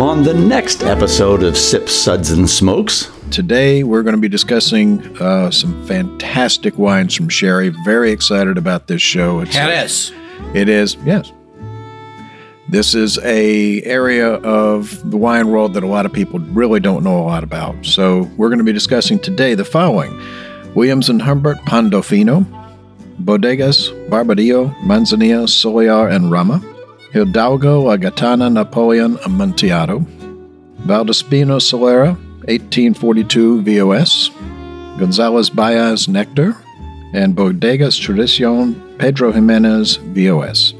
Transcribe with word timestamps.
on 0.00 0.24
the 0.24 0.34
next 0.34 0.82
episode 0.82 1.44
of 1.44 1.56
Sip 1.56 1.88
Suds, 1.88 2.32
and 2.32 2.50
Smokes. 2.50 3.12
Today, 3.30 3.84
we're 3.84 4.02
going 4.02 4.16
to 4.16 4.20
be 4.20 4.28
discussing 4.28 5.00
uh, 5.18 5.52
some 5.52 5.86
fantastic 5.86 6.76
wines 6.78 7.14
from 7.14 7.28
Sherry. 7.28 7.68
Very 7.84 8.10
excited 8.10 8.58
about 8.58 8.88
this 8.88 9.00
show. 9.00 9.40
It's, 9.40 9.52
Jerez. 9.52 10.12
It 10.52 10.68
is, 10.68 10.96
yes. 11.04 11.32
This 12.68 12.94
is 12.94 13.18
a 13.18 13.82
area 13.82 14.34
of 14.34 15.10
the 15.10 15.16
wine 15.16 15.48
world 15.48 15.74
that 15.74 15.84
a 15.84 15.86
lot 15.86 16.06
of 16.06 16.12
people 16.12 16.40
really 16.40 16.80
don't 16.80 17.04
know 17.04 17.18
a 17.18 17.22
lot 17.22 17.44
about. 17.44 17.86
So 17.86 18.22
we're 18.36 18.48
going 18.48 18.58
to 18.58 18.64
be 18.64 18.72
discussing 18.72 19.20
today 19.20 19.54
the 19.54 19.64
following: 19.64 20.20
Williams 20.74 21.08
and 21.08 21.22
Humbert 21.22 21.58
Pando 21.66 22.02
Fino, 22.02 22.40
Bodegas 23.22 23.90
Barbadillo, 24.08 24.74
Manzanilla, 24.80 25.46
Solear, 25.46 26.12
and 26.12 26.32
Rama, 26.32 26.60
Hidalgo, 27.14 27.84
Agatana, 27.96 28.52
Napoleon, 28.52 29.18
Amontillado, 29.18 30.00
Valdespino 30.80 31.60
Solera, 31.60 32.16
1842 32.48 33.62
VOS, 33.62 34.30
Gonzalez 34.98 35.48
Byass 35.48 36.08
Nectar, 36.08 36.56
and 37.14 37.36
Bodegas 37.36 38.00
Tradicion 38.00 38.98
Pedro 38.98 39.30
Ximenez 39.30 39.94
VOS. 39.94 40.74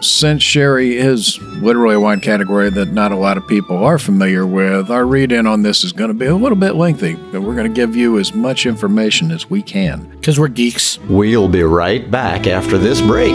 Since 0.00 0.44
sherry 0.44 0.96
is 0.96 1.40
literally 1.40 1.96
a 1.96 2.00
wine 2.00 2.20
category 2.20 2.70
that 2.70 2.92
not 2.92 3.10
a 3.10 3.16
lot 3.16 3.36
of 3.36 3.44
people 3.48 3.76
are 3.78 3.98
familiar 3.98 4.46
with, 4.46 4.92
our 4.92 5.04
read 5.04 5.32
in 5.32 5.48
on 5.48 5.62
this 5.62 5.82
is 5.82 5.92
going 5.92 6.08
to 6.08 6.14
be 6.14 6.26
a 6.26 6.36
little 6.36 6.56
bit 6.56 6.76
lengthy, 6.76 7.14
but 7.32 7.42
we're 7.42 7.56
going 7.56 7.66
to 7.66 7.74
give 7.74 7.96
you 7.96 8.20
as 8.20 8.32
much 8.32 8.64
information 8.64 9.32
as 9.32 9.50
we 9.50 9.60
can. 9.60 10.08
Because 10.10 10.38
we're 10.38 10.46
geeks. 10.46 11.00
We'll 11.08 11.48
be 11.48 11.64
right 11.64 12.08
back 12.08 12.46
after 12.46 12.78
this 12.78 13.00
break. 13.00 13.34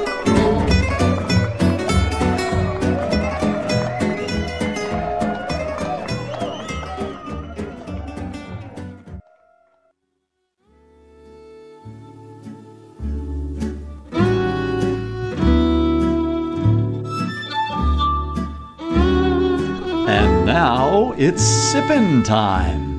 Now 21.01 21.15
it's 21.17 21.41
sippin' 21.41 22.23
time. 22.23 22.91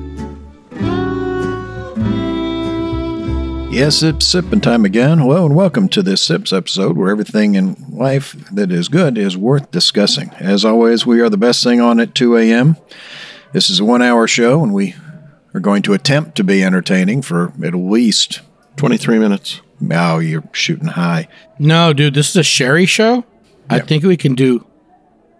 Yes, 3.71 4.03
it's 4.03 4.27
sipping 4.27 4.61
time 4.61 4.85
again. 4.85 5.17
Hello 5.17 5.45
and 5.45 5.55
welcome 5.55 5.89
to 5.89 6.03
this 6.03 6.21
Sips 6.21 6.53
episode 6.53 6.95
where 6.97 7.09
everything 7.09 7.55
in 7.55 7.75
life 7.89 8.33
that 8.51 8.71
is 8.71 8.87
good 8.87 9.17
is 9.17 9.37
worth 9.37 9.71
discussing. 9.71 10.29
As 10.31 10.63
always, 10.63 11.05
we 11.05 11.21
are 11.21 11.29
the 11.29 11.37
best 11.37 11.63
thing 11.63 11.79
on 11.79 11.99
at 11.99 12.13
2 12.13 12.37
a.m. 12.37 12.75
This 13.53 13.69
is 13.69 13.79
a 13.79 13.85
one 13.85 14.01
hour 14.01 14.27
show 14.27 14.61
and 14.61 14.73
we 14.73 14.95
are 15.53 15.59
going 15.59 15.81
to 15.83 15.93
attempt 15.93 16.35
to 16.35 16.43
be 16.43 16.63
entertaining 16.63 17.21
for 17.21 17.53
at 17.63 17.73
least 17.73 18.41
23 18.75 19.17
minutes. 19.17 19.61
Now 19.79 20.19
you're 20.19 20.43
shooting 20.51 20.89
high. 20.89 21.27
No, 21.57 21.93
dude, 21.93 22.13
this 22.13 22.29
is 22.29 22.35
a 22.35 22.43
Sherry 22.43 22.85
show. 22.85 23.23
I 23.69 23.79
think 23.79 24.03
we 24.03 24.17
can 24.17 24.35
do 24.35 24.65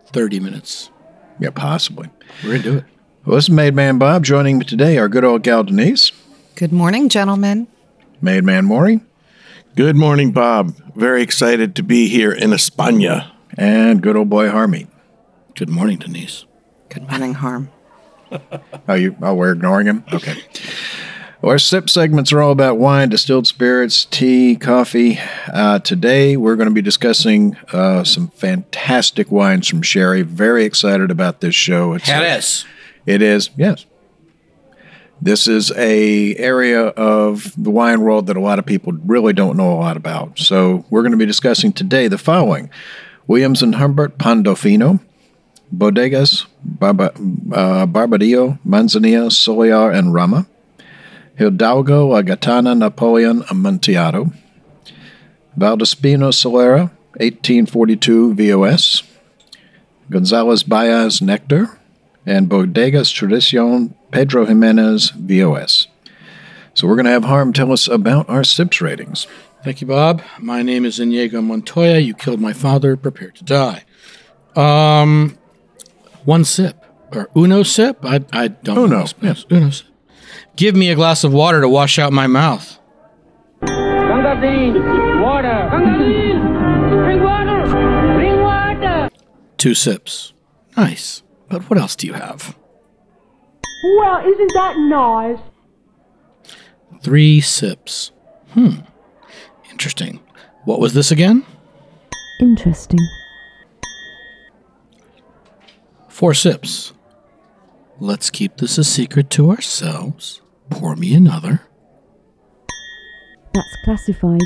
30 0.08 0.40
minutes. 0.40 0.90
Yeah, 1.44 1.50
possibly. 1.50 2.08
We're 2.42 2.52
going 2.52 2.62
to 2.62 2.72
do 2.72 2.78
it. 2.78 2.86
Well, 3.26 3.36
this 3.36 3.46
is 3.46 3.50
Made 3.50 3.76
Man 3.76 3.98
Bob 3.98 4.24
joining 4.24 4.60
me 4.60 4.64
today, 4.66 4.98
our 4.98 5.10
good 5.10 5.26
old 5.26 5.44
gal 5.44 5.62
Denise, 5.66 6.14
Good 6.56 6.72
morning, 6.72 7.10
gentlemen. 7.10 7.68
Made 8.22 8.46
Man 8.46 8.64
Maury, 8.64 9.02
Good 9.76 9.98
morning, 9.98 10.32
Bob. 10.32 10.74
Very 10.96 11.22
excited 11.22 11.76
to 11.76 11.84
be 11.84 12.08
here 12.08 12.32
in 12.32 12.52
España. 12.52 13.30
and 13.58 14.02
good 14.02 14.16
old 14.16 14.30
boy 14.30 14.50
Harmy. 14.50 14.88
Good 15.56 15.68
morning, 15.70 15.98
Denise. 16.00 16.46
Good 16.88 17.10
morning, 17.10 17.34
Harm. 17.34 17.70
Oh, 18.88 18.94
you? 18.96 19.16
Oh, 19.22 19.34
we're 19.36 19.52
ignoring 19.52 19.86
him. 19.88 20.04
Okay. 20.14 20.42
Our 21.44 21.60
sip 21.60 21.90
segments 21.90 22.32
are 22.32 22.42
all 22.42 22.54
about 22.54 22.78
wine, 22.78 23.10
distilled 23.10 23.48
spirits, 23.48 24.06
tea, 24.06 24.56
coffee. 24.56 25.20
Uh, 25.52 25.80
today, 25.80 26.38
we're 26.38 26.56
going 26.56 26.70
to 26.70 26.74
be 26.74 26.82
discussing 26.82 27.58
uh, 27.74 28.06
some 28.06 28.30
fantastic 28.30 29.30
wines 29.30 29.68
from 29.68 29.82
Sherry. 29.82 30.22
Very 30.22 30.64
excited 30.64 31.12
about 31.12 31.42
this 31.42 31.54
show. 31.54 31.96
It's, 31.96 32.06
Jerez. 32.06 32.64
it 33.06 33.22
is 33.22 33.50
yes. 33.58 33.86
This 35.22 35.46
is 35.46 35.70
a 35.74 36.34
area 36.38 36.86
of 36.86 37.54
the 37.62 37.72
wine 37.72 38.00
world 38.00 38.28
that 38.28 38.38
a 38.38 38.42
lot 38.42 38.58
of 38.58 38.66
people 38.66 38.94
really 39.06 39.34
don't 39.34 39.58
know 39.58 39.74
a 39.74 39.76
lot 39.76 39.98
about. 39.98 40.40
So 40.40 40.86
we're 40.90 41.02
going 41.02 41.12
to 41.12 41.18
be 41.18 41.26
discussing 41.26 41.74
today 41.74 42.08
the 42.08 42.18
following: 42.18 42.70
Williams 43.28 43.62
and 43.62 43.76
Humbert 43.76 44.18
Pando 44.18 44.56
Fino, 44.56 45.02
Bodegas 45.76 46.46
Barba, 46.64 47.12
uh, 47.12 47.86
Barbadillo, 47.86 48.60
Manzanilla, 48.66 49.30
Solear, 49.30 49.94
and 49.94 50.14
Rama, 50.14 50.48
Hidalgo, 51.38 52.10
Agatana, 52.12 52.78
Napoleon, 52.78 53.42
Amontillado, 53.44 54.32
Valdespino 55.58 56.30
Solera, 56.32 56.92
1842 57.18 58.34
VOS, 58.36 59.04
Gonzalez 60.10 60.64
Byass 60.64 61.22
Nectar, 61.22 61.80
and 62.26 62.50
Bodegas 62.50 63.12
Tradicion 63.14 63.94
Pedro 64.12 64.46
Ximenez 64.46 65.12
VOS. 65.12 65.88
So 66.74 66.88
we're 66.88 66.96
going 66.96 67.06
to 67.06 67.12
have 67.12 67.26
Harm 67.26 67.54
tell 67.54 67.72
us 67.72 67.88
about 67.88 68.28
our 68.30 68.44
SIPS 68.44 68.82
ratings. 68.82 69.28
Thank 69.64 69.82
you, 69.82 69.88
Bob. 69.88 70.22
My 70.40 70.62
name 70.62 70.86
is 70.86 71.00
Inigo 71.00 71.42
Montoya. 71.42 72.00
You 72.00 72.14
killed 72.14 72.42
my 72.42 72.52
father. 72.54 72.98
Prepare 72.98 73.32
to 73.32 73.44
die. 73.44 73.84
Um, 74.56 75.38
one 76.26 76.44
sip 76.44 76.84
or 77.14 77.30
uno 77.36 77.64
sip. 77.64 78.04
I 78.04 78.24
I 78.34 78.48
don't 78.50 78.78
Uno, 78.78 78.88
know. 79.00 79.06
pronounce- 79.20 79.46
Uno 79.50 79.70
sip. 79.70 79.88
Give 80.56 80.76
me 80.76 80.92
a 80.92 80.96
glass 80.96 81.24
of 81.24 81.34
water 81.34 81.62
to 81.62 81.70
wash 81.70 81.98
out 81.98 82.14
my 82.14 82.28
mouth. 82.28 82.80
Gangazine, 83.62 85.22
water. 85.22 85.70
Gangazine, 85.72 87.04
bring 87.04 87.24
water. 87.24 87.66
Bring 88.16 88.42
water. 88.42 89.10
Two 89.58 89.74
sips. 89.74 90.34
Nice. 90.78 91.24
But 91.50 91.70
what 91.70 91.80
else 91.80 91.96
do 91.96 92.08
you 92.08 92.14
have? 92.14 92.56
Well, 93.84 94.20
isn't 94.20 94.52
that 94.54 94.78
nice? 94.78 95.40
Three 97.02 97.42
sips. 97.42 98.12
Hmm. 98.52 98.82
Interesting. 99.72 100.20
What 100.66 100.80
was 100.80 100.94
this 100.94 101.12
again? 101.12 101.46
Interesting. 102.40 103.00
Four 106.08 106.34
sips. 106.34 106.94
Let's 108.00 108.30
keep 108.30 108.58
this 108.58 108.78
a 108.78 108.84
secret 108.84 109.30
to 109.32 109.50
ourselves. 109.52 110.42
Pour 110.70 110.96
me 110.96 111.14
another. 111.14 111.62
That's 113.54 113.76
classified. 113.86 114.42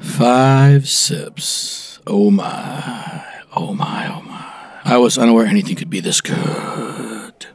Five 0.00 0.88
sips. 0.88 1.98
Oh 2.06 2.30
my. 2.30 3.24
Oh 3.54 3.74
my, 3.74 4.08
oh 4.14 4.22
my. 4.22 4.44
I 4.84 4.96
was 4.98 5.18
unaware 5.18 5.46
anything 5.46 5.76
could 5.76 5.90
be 5.90 6.00
this 6.00 6.20
good. 6.20 7.46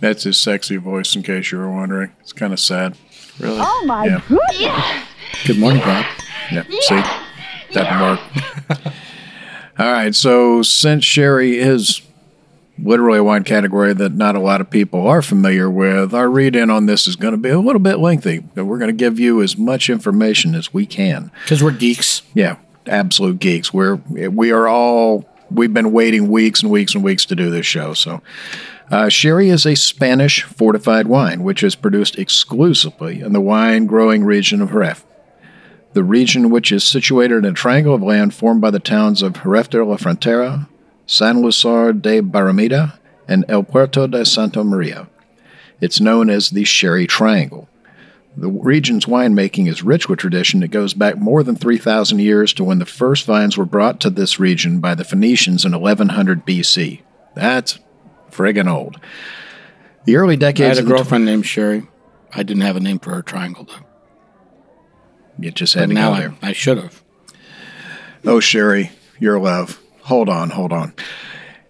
That's 0.00 0.24
his 0.24 0.38
sexy 0.38 0.76
voice, 0.76 1.16
in 1.16 1.22
case 1.22 1.50
you 1.50 1.58
were 1.58 1.70
wondering. 1.70 2.12
It's 2.20 2.32
kind 2.32 2.52
of 2.52 2.60
sad. 2.60 2.96
Really? 3.40 3.58
Oh 3.60 3.84
my 3.86 4.04
Yeah. 4.06 4.20
goodness! 4.28 5.06
Good 5.46 5.58
morning, 5.58 5.80
Bob. 5.80 6.04
Yeah, 6.52 6.62
see? 6.80 7.02
That 7.74 7.74
didn't 7.74 8.00
work. 8.00 8.92
All 9.78 9.92
right, 9.92 10.14
so 10.14 10.62
since 10.62 11.04
sherry 11.04 11.58
is 11.58 12.00
literally 12.78 13.18
a 13.18 13.24
wine 13.24 13.44
category 13.44 13.92
that 13.94 14.12
not 14.12 14.34
a 14.36 14.40
lot 14.40 14.60
of 14.60 14.70
people 14.70 15.06
are 15.06 15.22
familiar 15.22 15.70
with, 15.70 16.12
our 16.14 16.28
read 16.28 16.54
in 16.56 16.70
on 16.70 16.86
this 16.86 17.06
is 17.06 17.16
going 17.16 17.32
to 17.32 17.38
be 17.38 17.48
a 17.48 17.58
little 17.58 17.80
bit 17.80 17.98
lengthy, 17.98 18.38
but 18.38 18.64
we're 18.66 18.78
going 18.78 18.90
to 18.90 18.96
give 18.96 19.18
you 19.18 19.42
as 19.42 19.56
much 19.56 19.88
information 19.88 20.54
as 20.54 20.72
we 20.74 20.86
can. 20.86 21.30
Because 21.44 21.62
we're 21.62 21.70
geeks. 21.72 22.22
Yeah, 22.34 22.56
absolute 22.86 23.38
geeks. 23.38 23.72
We're 23.72 23.96
we 23.96 24.52
are 24.52 24.68
all 24.68 25.24
we've 25.50 25.72
been 25.72 25.92
waiting 25.92 26.28
weeks 26.28 26.62
and 26.62 26.70
weeks 26.70 26.94
and 26.94 27.02
weeks 27.04 27.24
to 27.26 27.36
do 27.36 27.50
this 27.50 27.64
show. 27.66 27.94
So, 27.94 28.20
uh, 28.90 29.08
sherry 29.08 29.48
is 29.48 29.64
a 29.64 29.74
Spanish 29.74 30.42
fortified 30.42 31.06
wine 31.06 31.42
which 31.42 31.62
is 31.62 31.74
produced 31.74 32.18
exclusively 32.18 33.20
in 33.20 33.32
the 33.32 33.40
wine 33.40 33.86
growing 33.86 34.24
region 34.24 34.60
of 34.60 34.70
Jerez. 34.70 35.02
the 35.94 36.04
region 36.04 36.50
which 36.50 36.70
is 36.70 36.84
situated 36.84 37.38
in 37.38 37.44
a 37.46 37.52
triangle 37.52 37.94
of 37.94 38.02
land 38.02 38.34
formed 38.34 38.60
by 38.60 38.70
the 38.70 38.78
towns 38.78 39.22
of 39.22 39.42
Jerez 39.42 39.66
de 39.68 39.82
la 39.82 39.96
Frontera, 39.96 40.68
San 41.06 41.40
Lucar 41.40 41.92
de 41.92 42.20
Barrameda, 42.20 42.98
and 43.28 43.44
El 43.48 43.62
Puerto 43.62 44.06
de 44.06 44.24
Santa 44.24 44.62
Maria. 44.64 45.08
It's 45.80 46.00
known 46.00 46.30
as 46.30 46.50
the 46.50 46.64
Sherry 46.64 47.06
Triangle. 47.06 47.68
The 48.36 48.50
region's 48.50 49.06
winemaking 49.06 49.66
is 49.68 49.82
rich 49.82 50.08
with 50.08 50.18
tradition 50.18 50.60
that 50.60 50.68
goes 50.68 50.92
back 50.94 51.16
more 51.16 51.42
than 51.42 51.56
3,000 51.56 52.18
years 52.18 52.52
to 52.54 52.64
when 52.64 52.78
the 52.78 52.86
first 52.86 53.24
vines 53.24 53.56
were 53.56 53.64
brought 53.64 53.98
to 54.00 54.10
this 54.10 54.38
region 54.38 54.78
by 54.78 54.94
the 54.94 55.04
Phoenicians 55.04 55.64
in 55.64 55.72
1100 55.72 56.44
BC. 56.44 57.00
That's 57.34 57.78
friggin' 58.30 58.70
old. 58.70 59.00
The 60.04 60.16
early 60.16 60.36
decades. 60.36 60.60
I 60.66 60.68
had 60.68 60.76
a 60.78 60.80
of 60.80 60.86
tw- 60.86 60.88
girlfriend 60.90 61.24
named 61.24 61.46
Sherry. 61.46 61.86
I 62.34 62.42
didn't 62.42 62.62
have 62.62 62.76
a 62.76 62.80
name 62.80 62.98
for 62.98 63.14
her 63.14 63.22
triangle 63.22 63.64
though. 63.64 63.86
you 65.38 65.50
just 65.50 65.74
But 65.74 65.80
had 65.80 65.88
to 65.88 65.94
now 65.94 66.10
go 66.14 66.34
I. 66.42 66.48
I 66.48 66.52
should 66.52 66.78
have. 66.78 67.02
Oh, 68.24 68.40
Sherry, 68.40 68.90
your 69.18 69.38
love. 69.40 69.80
Hold 70.06 70.28
on, 70.28 70.50
hold 70.50 70.72
on. 70.72 70.92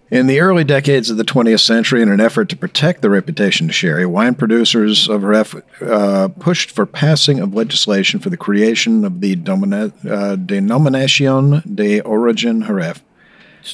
In 0.09 0.27
the 0.27 0.39
early 0.39 0.63
decades 0.63 1.09
of 1.09 1.17
the 1.17 1.25
20th 1.25 1.59
century, 1.59 2.01
in 2.01 2.09
an 2.09 2.21
effort 2.21 2.47
to 2.49 2.55
protect 2.55 3.01
the 3.01 3.09
reputation 3.09 3.67
of 3.67 3.75
sherry, 3.75 4.05
wine 4.05 4.35
producers 4.35 5.09
of 5.09 5.23
Ref 5.23 5.53
uh, 5.81 6.29
pushed 6.39 6.71
for 6.71 6.85
passing 6.85 7.39
of 7.39 7.53
legislation 7.53 8.19
for 8.21 8.29
the 8.29 8.37
creation 8.37 9.03
of 9.03 9.19
the 9.19 9.35
domina- 9.35 9.91
uh, 10.09 10.37
Denominación 10.37 11.61
de 11.75 11.99
Origen 12.01 12.61
Jerez 12.61 13.01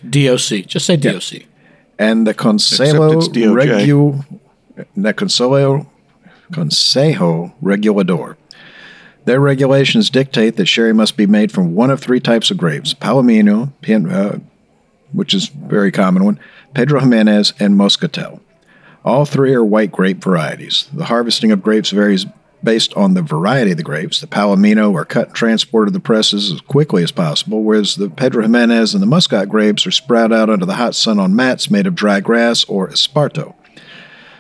DOC. 0.10 0.66
Just 0.66 0.86
say 0.88 0.98
DOC. 0.98 1.44
and 2.00 2.26
the 2.26 2.34
Consejo 2.34 3.16
it's 3.18 3.28
DOJ. 3.28 3.86
Regu- 3.86 4.40
the 4.98 5.14
Consejo, 5.14 5.86
Consejo 6.52 7.54
Regulador. 7.62 8.38
Their 9.26 9.40
regulations 9.40 10.10
dictate 10.10 10.58
that 10.58 10.66
sherry 10.66 10.94
must 10.94 11.16
be 11.16 11.28
made 11.28 11.52
from 11.52 11.76
one 11.76 11.92
of 11.92 12.00
three 12.02 12.20
types 12.20 12.50
of 12.50 12.58
grapes: 12.58 12.94
Palomino, 12.94 13.72
Pin- 13.82 14.10
uh, 14.12 14.40
which 15.14 15.34
is 15.34 15.50
a 15.50 15.68
very 15.68 15.92
common 15.92 16.26
one, 16.26 16.40
Pedro 16.74 17.00
Ximenez, 17.00 17.54
and 17.60 17.76
Moscatel. 17.76 18.40
All 19.06 19.26
three 19.26 19.54
are 19.54 19.64
white 19.64 19.92
grape 19.92 20.24
varieties. 20.24 20.90
The 20.94 21.06
harvesting 21.06 21.52
of 21.52 21.62
grapes 21.62 21.92
varies 21.92 22.26
based 22.64 22.94
on 22.96 23.14
the 23.14 23.22
variety 23.22 23.72
of 23.72 23.78
the 23.78 23.84
grapes. 23.84 24.22
The 24.22 24.28
Palomino 24.28 24.96
are 24.96 25.06
cut 25.06 25.28
and 25.28 25.36
transported 25.36 25.94
to 25.94 25.98
the 25.98 26.04
presses 26.04 26.52
as 26.52 26.62
quickly 26.62 27.04
as 27.04 27.12
possible, 27.12 27.62
whereas 27.62 27.96
the 27.96 28.10
Pedro 28.10 28.44
Ximenez 28.44 28.94
and 28.94 29.04
the 29.04 29.08
Muscat 29.08 29.50
grapes 29.50 29.86
are 29.86 29.92
spread 29.92 30.32
out 30.32 30.50
under 30.50 30.66
the 30.66 30.76
hot 30.76 30.96
sun 30.96 31.20
on 31.20 31.36
mats 31.36 31.70
made 31.70 31.86
of 31.86 31.96
dry 31.96 32.22
grass 32.22 32.64
or 32.66 32.88
esparto. 32.88 33.54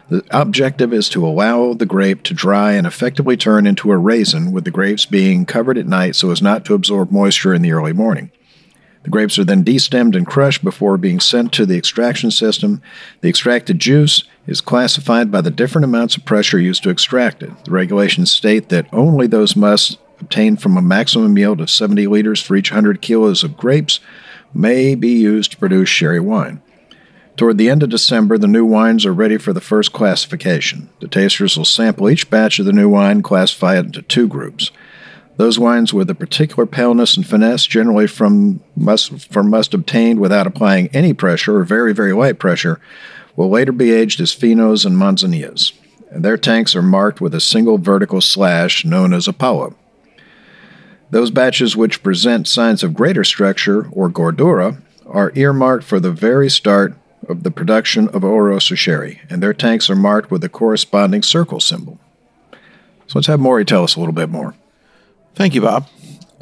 The 0.09 0.23
objective 0.31 0.93
is 0.93 1.09
to 1.09 1.25
allow 1.25 1.73
the 1.73 1.85
grape 1.85 2.23
to 2.23 2.33
dry 2.33 2.73
and 2.73 2.85
effectively 2.85 3.35
turn 3.35 3.65
into 3.65 3.91
a 3.91 3.97
raisin, 3.97 4.51
with 4.51 4.63
the 4.63 4.71
grapes 4.71 5.05
being 5.05 5.45
covered 5.45 5.77
at 5.77 5.87
night 5.87 6.15
so 6.15 6.31
as 6.31 6.41
not 6.41 6.65
to 6.65 6.73
absorb 6.73 7.11
moisture 7.11 7.53
in 7.53 7.61
the 7.61 7.71
early 7.71 7.93
morning. 7.93 8.31
The 9.03 9.09
grapes 9.09 9.37
are 9.37 9.43
then 9.43 9.63
destemmed 9.63 10.15
and 10.15 10.25
crushed 10.25 10.63
before 10.63 10.97
being 10.97 11.19
sent 11.19 11.51
to 11.53 11.65
the 11.65 11.77
extraction 11.77 12.31
system. 12.31 12.81
The 13.21 13.29
extracted 13.29 13.79
juice 13.79 14.23
is 14.47 14.61
classified 14.61 15.29
by 15.29 15.41
the 15.41 15.51
different 15.51 15.85
amounts 15.85 16.15
of 16.15 16.25
pressure 16.25 16.59
used 16.59 16.83
to 16.83 16.89
extract 16.89 17.43
it. 17.43 17.51
The 17.65 17.71
regulations 17.71 18.31
state 18.31 18.69
that 18.69 18.87
only 18.93 19.27
those 19.27 19.55
musts 19.55 19.97
obtained 20.21 20.61
from 20.61 20.77
a 20.77 20.81
maximum 20.81 21.37
yield 21.37 21.59
of 21.59 21.69
70 21.69 22.07
liters 22.07 22.41
for 22.41 22.55
each 22.55 22.71
100 22.71 23.01
kilos 23.01 23.43
of 23.43 23.57
grapes 23.57 23.99
may 24.53 24.95
be 24.95 25.09
used 25.09 25.51
to 25.51 25.57
produce 25.57 25.89
sherry 25.89 26.19
wine. 26.19 26.61
Toward 27.35 27.57
the 27.57 27.69
end 27.69 27.81
of 27.81 27.89
December, 27.89 28.37
the 28.37 28.47
new 28.47 28.63
wines 28.63 29.05
are 29.05 29.13
ready 29.13 29.37
for 29.37 29.53
the 29.53 29.61
first 29.61 29.91
classification. 29.91 30.89
The 30.99 31.07
tasters 31.07 31.57
will 31.57 31.65
sample 31.65 32.09
each 32.09 32.29
batch 32.29 32.59
of 32.59 32.65
the 32.65 32.73
new 32.73 32.87
wine, 32.87 33.23
classify 33.23 33.77
it 33.77 33.87
into 33.87 34.03
two 34.03 34.27
groups. 34.27 34.71
Those 35.35 35.57
wines 35.57 35.93
with 35.93 36.09
a 36.09 36.15
particular 36.15 36.65
paleness 36.65 37.17
and 37.17 37.25
finesse, 37.25 37.65
generally 37.65 38.05
from 38.07 38.61
must, 38.75 39.31
from 39.31 39.49
must 39.49 39.73
obtained 39.73 40.19
without 40.19 40.45
applying 40.45 40.89
any 40.89 41.13
pressure 41.13 41.57
or 41.57 41.63
very, 41.63 41.93
very 41.93 42.13
light 42.13 42.37
pressure, 42.37 42.79
will 43.35 43.49
later 43.49 43.71
be 43.71 43.91
aged 43.91 44.21
as 44.21 44.35
finos 44.35 44.85
and 44.85 44.95
manzanillas. 44.95 45.73
And 46.11 46.23
their 46.23 46.37
tanks 46.37 46.75
are 46.75 46.83
marked 46.83 47.19
with 47.19 47.33
a 47.33 47.39
single 47.39 47.79
vertical 47.79 48.21
slash 48.21 48.85
known 48.85 49.13
as 49.13 49.27
a 49.27 49.33
paula. 49.33 49.73
Those 51.09 51.31
batches 51.31 51.75
which 51.75 52.03
present 52.03 52.47
signs 52.47 52.83
of 52.83 52.93
greater 52.93 53.23
structure 53.23 53.87
or 53.91 54.09
gordura 54.09 54.81
are 55.07 55.31
earmarked 55.35 55.83
for 55.83 55.99
the 55.99 56.11
very 56.11 56.49
start 56.49 56.95
of 57.27 57.43
the 57.43 57.51
production 57.51 58.07
of 58.09 58.21
Oloroso 58.21 58.77
sherry, 58.77 59.21
and 59.29 59.41
their 59.41 59.53
tanks 59.53 59.89
are 59.89 59.95
marked 59.95 60.29
with 60.29 60.43
a 60.43 60.49
corresponding 60.49 61.23
circle 61.23 61.59
symbol. 61.59 61.99
So 63.07 63.19
let's 63.19 63.27
have 63.27 63.39
Maury 63.39 63.65
tell 63.65 63.83
us 63.83 63.95
a 63.95 63.99
little 63.99 64.13
bit 64.13 64.29
more. 64.29 64.55
Thank 65.35 65.55
you, 65.55 65.61
Bob. 65.61 65.87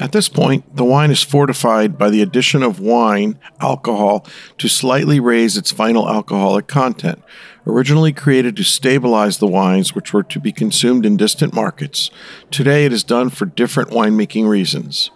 At 0.02 0.14
this 0.14 0.28
point, 0.28 0.76
the 0.76 0.84
wine 0.84 1.12
is 1.12 1.22
fortified 1.22 1.96
by 1.96 2.10
the 2.10 2.24
addition 2.24 2.64
of 2.64 2.80
wine 2.80 3.38
alcohol 3.60 4.26
to 4.58 4.68
slightly 4.68 5.20
raise 5.20 5.56
its 5.56 5.72
final 5.72 6.10
alcoholic 6.10 6.68
content. 6.68 7.22
Originally 7.68 8.12
created 8.12 8.58
to 8.58 8.64
stabilize 8.64 9.38
the 9.38 9.48
wines 9.48 9.94
which 9.94 10.12
were 10.12 10.24
to 10.24 10.40
be 10.40 10.52
consumed 10.52 11.06
in 11.06 11.18
distant 11.18 11.54
markets, 11.54 12.10
today 12.50 12.86
it 12.86 12.92
is 12.92 13.04
done 13.04 13.30
for 13.30 13.46
different 13.46 13.92
winemaking 13.92 14.50
reasons. 14.50 15.12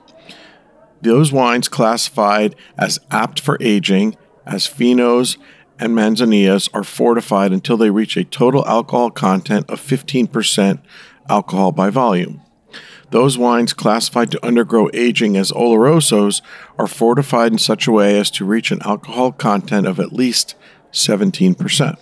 Those 1.02 1.32
wines 1.32 1.68
classified 1.68 2.56
as 2.78 3.00
apt 3.10 3.40
for 3.40 3.58
aging, 3.60 4.16
as 4.46 4.68
finos 4.68 5.38
and 5.80 5.96
manzanillas, 5.96 6.70
are 6.76 6.84
fortified 6.84 7.52
until 7.52 7.78
they 7.78 7.90
reach 7.90 8.16
a 8.16 8.24
total 8.24 8.66
alcohol 8.68 9.10
content 9.10 9.68
of 9.68 9.82
15% 9.82 10.80
alcohol 11.28 11.72
by 11.72 11.90
volume. 11.90 12.45
Those 13.12 13.38
wines 13.38 13.74
classified 13.74 14.32
to 14.32 14.46
undergo 14.46 14.90
aging 14.94 15.38
as 15.38 15.52
olorosos 15.52 16.42
are 16.78 16.88
fortified 16.88 17.52
in 17.52 17.58
such 17.58 17.88
a 17.88 17.92
way 17.92 18.20
as 18.20 18.32
to 18.32 18.46
reach 18.46 18.72
an 18.72 18.82
alcohol 18.84 19.32
content 19.32 19.88
of 19.88 20.00
at 20.00 20.14
least 20.14 20.56
17%. 20.92 21.98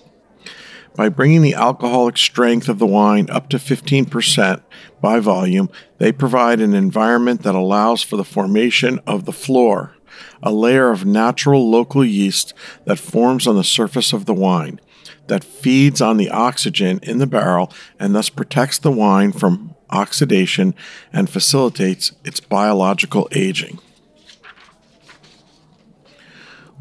By 0.95 1.09
bringing 1.09 1.41
the 1.41 1.55
alcoholic 1.55 2.17
strength 2.17 2.69
of 2.69 2.77
the 2.77 2.85
wine 2.85 3.27
up 3.29 3.49
to 3.49 3.57
15% 3.57 4.61
by 5.01 5.19
volume, 5.19 5.69
they 5.97 6.11
provide 6.11 6.61
an 6.61 6.75
environment 6.75 7.41
that 7.41 7.55
allows 7.55 8.03
for 8.03 8.15
the 8.15 8.23
formation 8.23 8.99
of 9.07 9.25
the 9.25 9.31
flor, 9.31 9.95
a 10.43 10.51
layer 10.51 10.91
of 10.91 11.05
natural 11.05 11.69
local 11.69 12.05
yeast 12.05 12.53
that 12.85 12.99
forms 12.99 13.47
on 13.47 13.55
the 13.55 13.63
surface 13.63 14.13
of 14.13 14.25
the 14.25 14.35
wine, 14.35 14.79
that 15.27 15.43
feeds 15.43 15.99
on 15.99 16.17
the 16.17 16.29
oxygen 16.29 16.99
in 17.01 17.17
the 17.17 17.27
barrel 17.27 17.71
and 17.99 18.13
thus 18.13 18.29
protects 18.29 18.77
the 18.77 18.91
wine 18.91 19.31
from 19.31 19.72
oxidation 19.93 20.75
and 21.13 21.29
facilitates 21.29 22.11
its 22.25 22.39
biological 22.39 23.29
aging. 23.31 23.79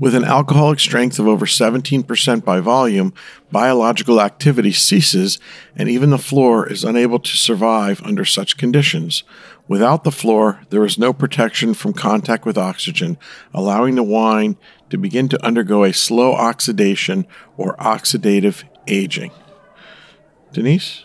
With 0.00 0.16
an 0.16 0.25
alcoholic 0.25 0.81
strength 0.81 1.21
of 1.21 1.28
over 1.28 1.47
17% 1.47 2.45
by 2.45 2.59
volume, 2.59 3.14
biological 3.52 4.21
activity 4.21 4.73
ceases, 4.73 5.38
and 5.76 5.88
even 5.88 6.11
the 6.11 6.19
flor 6.19 6.66
is 6.66 6.83
unable 6.83 7.21
to 7.21 7.37
survive 7.37 8.02
under 8.02 8.25
such 8.25 8.57
conditions. 8.57 9.23
Without 9.69 10.02
the 10.02 10.11
flor, 10.11 10.62
there 10.71 10.85
is 10.85 10.99
no 10.99 11.12
protection 11.12 11.73
from 11.73 11.92
contact 11.92 12.45
with 12.45 12.59
oxygen, 12.59 13.16
allowing 13.54 13.95
the 13.95 14.02
wine 14.02 14.57
to 14.90 14.99
begin 14.99 15.28
to 15.28 15.47
undergo 15.47 15.85
a 15.85 15.92
slow 15.92 16.33
oxidation 16.33 17.25
or 17.57 17.76
oxidative 17.76 18.64
aging. 18.88 19.31
Denise? 20.52 21.04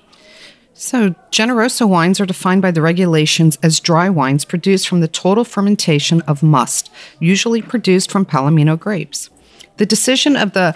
So, 0.80 1.16
Generoso 1.32 1.90
wines 1.90 2.22
are 2.22 2.26
defined 2.28 2.62
by 2.62 2.70
the 2.70 2.84
regulations 2.84 3.58
as 3.64 3.80
dry 3.80 4.10
wines 4.10 4.46
produced 4.46 4.88
from 4.88 5.00
the 5.00 5.08
total 5.08 5.44
fermentation 5.44 6.22
of 6.22 6.44
must, 6.44 6.92
usually 7.20 7.64
produced 7.64 8.12
from 8.12 8.28
Palomino 8.28 8.80
grapes. 8.80 9.32
The 9.78 9.88
decision 9.88 10.36
of 10.36 10.54
the 10.54 10.76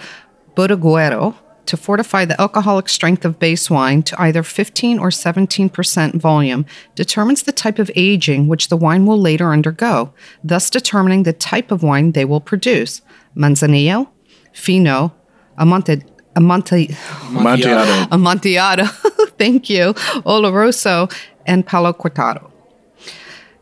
Bodeguero 0.56 1.36
to 1.66 1.76
fortify 1.76 2.24
the 2.24 2.38
alcoholic 2.40 2.88
strength 2.88 3.24
of 3.24 3.38
base 3.38 3.70
wine 3.70 4.02
to 4.02 4.20
either 4.20 4.42
15 4.42 4.98
or 4.98 5.10
17% 5.10 6.14
volume 6.16 6.66
determines 6.96 7.44
the 7.44 7.52
type 7.52 7.78
of 7.78 7.88
aging 7.94 8.48
which 8.48 8.70
the 8.70 8.76
wine 8.76 9.06
will 9.06 9.20
later 9.20 9.52
undergo, 9.52 10.12
thus 10.42 10.68
determining 10.68 11.22
the 11.22 11.32
type 11.32 11.70
of 11.70 11.84
wine 11.84 12.10
they 12.10 12.24
will 12.24 12.40
produce. 12.40 13.02
Manzanillo, 13.36 14.08
Fino, 14.52 15.14
Amante, 15.56 16.02
Amante, 16.34 16.88
Amontillado. 17.30 18.08
Amontillado, 18.10 19.21
thank 19.42 19.68
you, 19.68 19.94
Oloroso, 20.24 21.12
and 21.46 21.66
Palo 21.66 21.92
Cortado. 21.92 22.50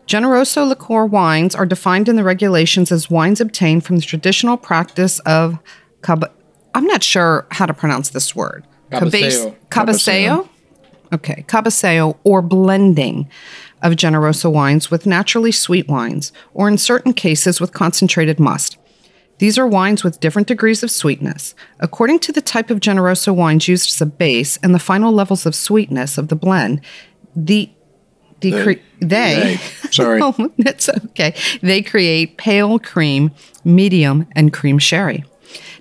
Generoso 0.06 0.68
liqueur 0.68 1.06
wines 1.06 1.54
are 1.54 1.64
defined 1.64 2.08
in 2.08 2.16
the 2.16 2.24
regulations 2.24 2.92
as 2.92 3.08
wines 3.08 3.40
obtained 3.40 3.84
from 3.84 3.96
the 3.96 4.02
traditional 4.02 4.56
practice 4.56 5.20
of 5.20 5.58
cab- 6.02 6.30
I'm 6.74 6.84
not 6.84 7.02
sure 7.02 7.46
how 7.52 7.64
to 7.66 7.72
pronounce 7.72 8.10
this 8.10 8.34
word. 8.36 8.66
Cabaseo. 8.90 9.56
Cabaseo? 9.70 10.48
Okay, 11.12 11.44
cabaseo 11.48 12.16
or 12.24 12.42
blending 12.42 13.28
of 13.82 13.94
Generoso 13.94 14.52
wines 14.52 14.90
with 14.90 15.06
naturally 15.06 15.52
sweet 15.52 15.88
wines, 15.88 16.32
or 16.52 16.68
in 16.68 16.76
certain 16.76 17.14
cases 17.14 17.60
with 17.60 17.72
concentrated 17.72 18.38
must. 18.38 18.76
These 19.40 19.56
are 19.56 19.66
wines 19.66 20.04
with 20.04 20.20
different 20.20 20.48
degrees 20.48 20.82
of 20.82 20.90
sweetness. 20.90 21.54
According 21.80 22.18
to 22.20 22.32
the 22.32 22.42
type 22.42 22.68
of 22.70 22.78
Generoso 22.78 23.34
wines 23.34 23.68
used 23.68 23.88
as 23.88 24.00
a 24.02 24.06
base 24.06 24.58
and 24.58 24.74
the 24.74 24.78
final 24.78 25.12
levels 25.12 25.46
of 25.46 25.54
sweetness 25.54 26.18
of 26.18 26.28
the 26.28 26.36
blend, 26.36 26.82
the 27.34 27.70
they, 28.40 28.50
cre- 28.50 28.82
they, 29.00 29.56
They. 29.56 29.56
Sorry. 29.90 30.20
oh, 30.22 30.52
that's 30.58 30.90
okay. 30.90 31.34
They 31.62 31.80
create 31.80 32.36
pale 32.36 32.78
cream, 32.78 33.30
medium, 33.64 34.26
and 34.32 34.52
cream 34.52 34.78
sherry. 34.78 35.24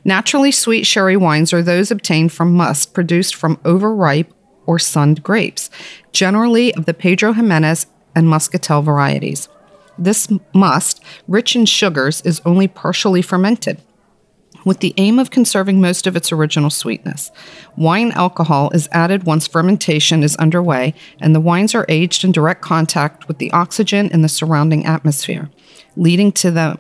Naturally 0.06 0.52
sweet 0.52 0.86
sherry 0.86 1.18
wines 1.18 1.52
are 1.52 1.62
those 1.62 1.92
obtained 1.92 2.32
from 2.32 2.54
must 2.54 2.94
produced 2.94 3.36
from 3.36 3.60
overripe 3.66 4.34
or 4.66 4.80
sunned 4.80 5.22
grapes, 5.22 5.70
generally 6.14 6.74
of 6.76 6.86
the 6.86 6.94
Pedro 6.94 7.34
Ximenez 7.34 7.88
and 8.16 8.30
Muscatel 8.30 8.82
varieties. 8.82 9.50
This 10.00 10.28
must, 10.54 11.04
rich 11.28 11.56
in 11.56 11.66
sugars, 11.66 12.22
is 12.22 12.42
only 12.46 12.68
partially 12.68 13.22
fermented 13.22 13.82
with 14.66 14.80
the 14.80 14.94
aim 14.98 15.20
of 15.20 15.32
conserving 15.32 15.80
most 15.80 16.06
of 16.06 16.16
its 16.16 16.32
original 16.32 16.70
sweetness. 16.70 17.32
Wine 17.78 18.12
alcohol 18.12 18.70
is 18.72 18.90
added 18.92 19.24
once 19.24 19.48
fermentation 19.48 20.24
is 20.24 20.36
underway, 20.36 20.94
and 21.22 21.34
the 21.34 21.40
wines 21.40 21.74
are 21.74 21.86
aged 21.88 22.24
in 22.24 22.32
direct 22.32 22.62
contact 22.62 23.28
with 23.28 23.38
the 23.38 23.52
oxygen 23.52 24.10
in 24.10 24.22
the 24.22 24.30
surrounding 24.30 24.86
atmosphere, 24.86 25.50
leading 25.96 26.32
to 26.34 26.52
them 26.52 26.78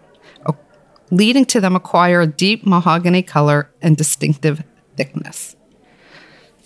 leading 1.11 1.45
to 1.45 1.59
them 1.59 1.75
acquire 1.75 2.21
a 2.21 2.27
deep 2.27 2.65
mahogany 2.65 3.23
color 3.23 3.69
and 3.81 3.97
distinctive 3.97 4.63
thickness. 4.95 5.55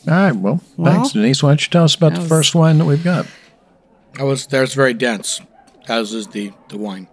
All 0.08 0.14
right. 0.14 0.36
Well, 0.36 0.62
Well, 0.76 0.94
thanks, 0.96 1.14
Denise. 1.14 1.42
Why 1.42 1.52
don't 1.52 1.62
you 1.62 1.70
tell 1.70 1.86
us 1.86 1.96
about 1.96 2.16
the 2.16 2.22
first 2.22 2.54
wine 2.54 2.78
that 2.80 2.86
we've 2.86 3.04
got? 3.04 3.26
That 4.16 4.26
was 4.26 4.48
there's 4.48 4.74
very 4.74 4.94
dense, 4.94 5.42
as 5.88 6.14
is 6.14 6.28
the 6.28 6.52
the 6.70 6.78
wine. 6.78 7.08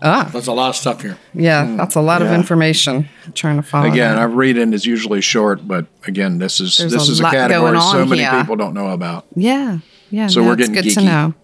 Ah, 0.00 0.28
There's 0.32 0.46
a 0.46 0.52
lot 0.52 0.68
of 0.68 0.76
stuff 0.76 1.02
here. 1.02 1.18
yeah, 1.34 1.74
that's 1.76 1.96
a 1.96 2.00
lot 2.00 2.22
of 2.22 2.30
information. 2.30 3.08
I'm 3.26 3.32
trying 3.32 3.56
to 3.56 3.62
follow. 3.64 3.88
Again, 3.90 4.14
that. 4.14 4.20
our 4.20 4.28
reading 4.28 4.72
is 4.72 4.86
usually 4.86 5.20
short, 5.20 5.66
but 5.66 5.86
again, 6.06 6.38
this 6.38 6.60
is 6.60 6.76
There's 6.76 6.92
this 6.92 7.08
a 7.08 7.12
is 7.12 7.20
a 7.20 7.24
category 7.24 7.80
so 7.80 8.06
many 8.06 8.22
here. 8.22 8.38
people 8.38 8.54
don't 8.54 8.74
know 8.74 8.90
about. 8.90 9.26
Yeah, 9.34 9.78
yeah. 10.10 10.28
So 10.28 10.44
we're 10.44 10.54
that's 10.54 10.68
getting 10.68 10.84
good 10.84 10.94
to 10.94 11.00
geeky. 11.00 11.04
know. 11.04 11.34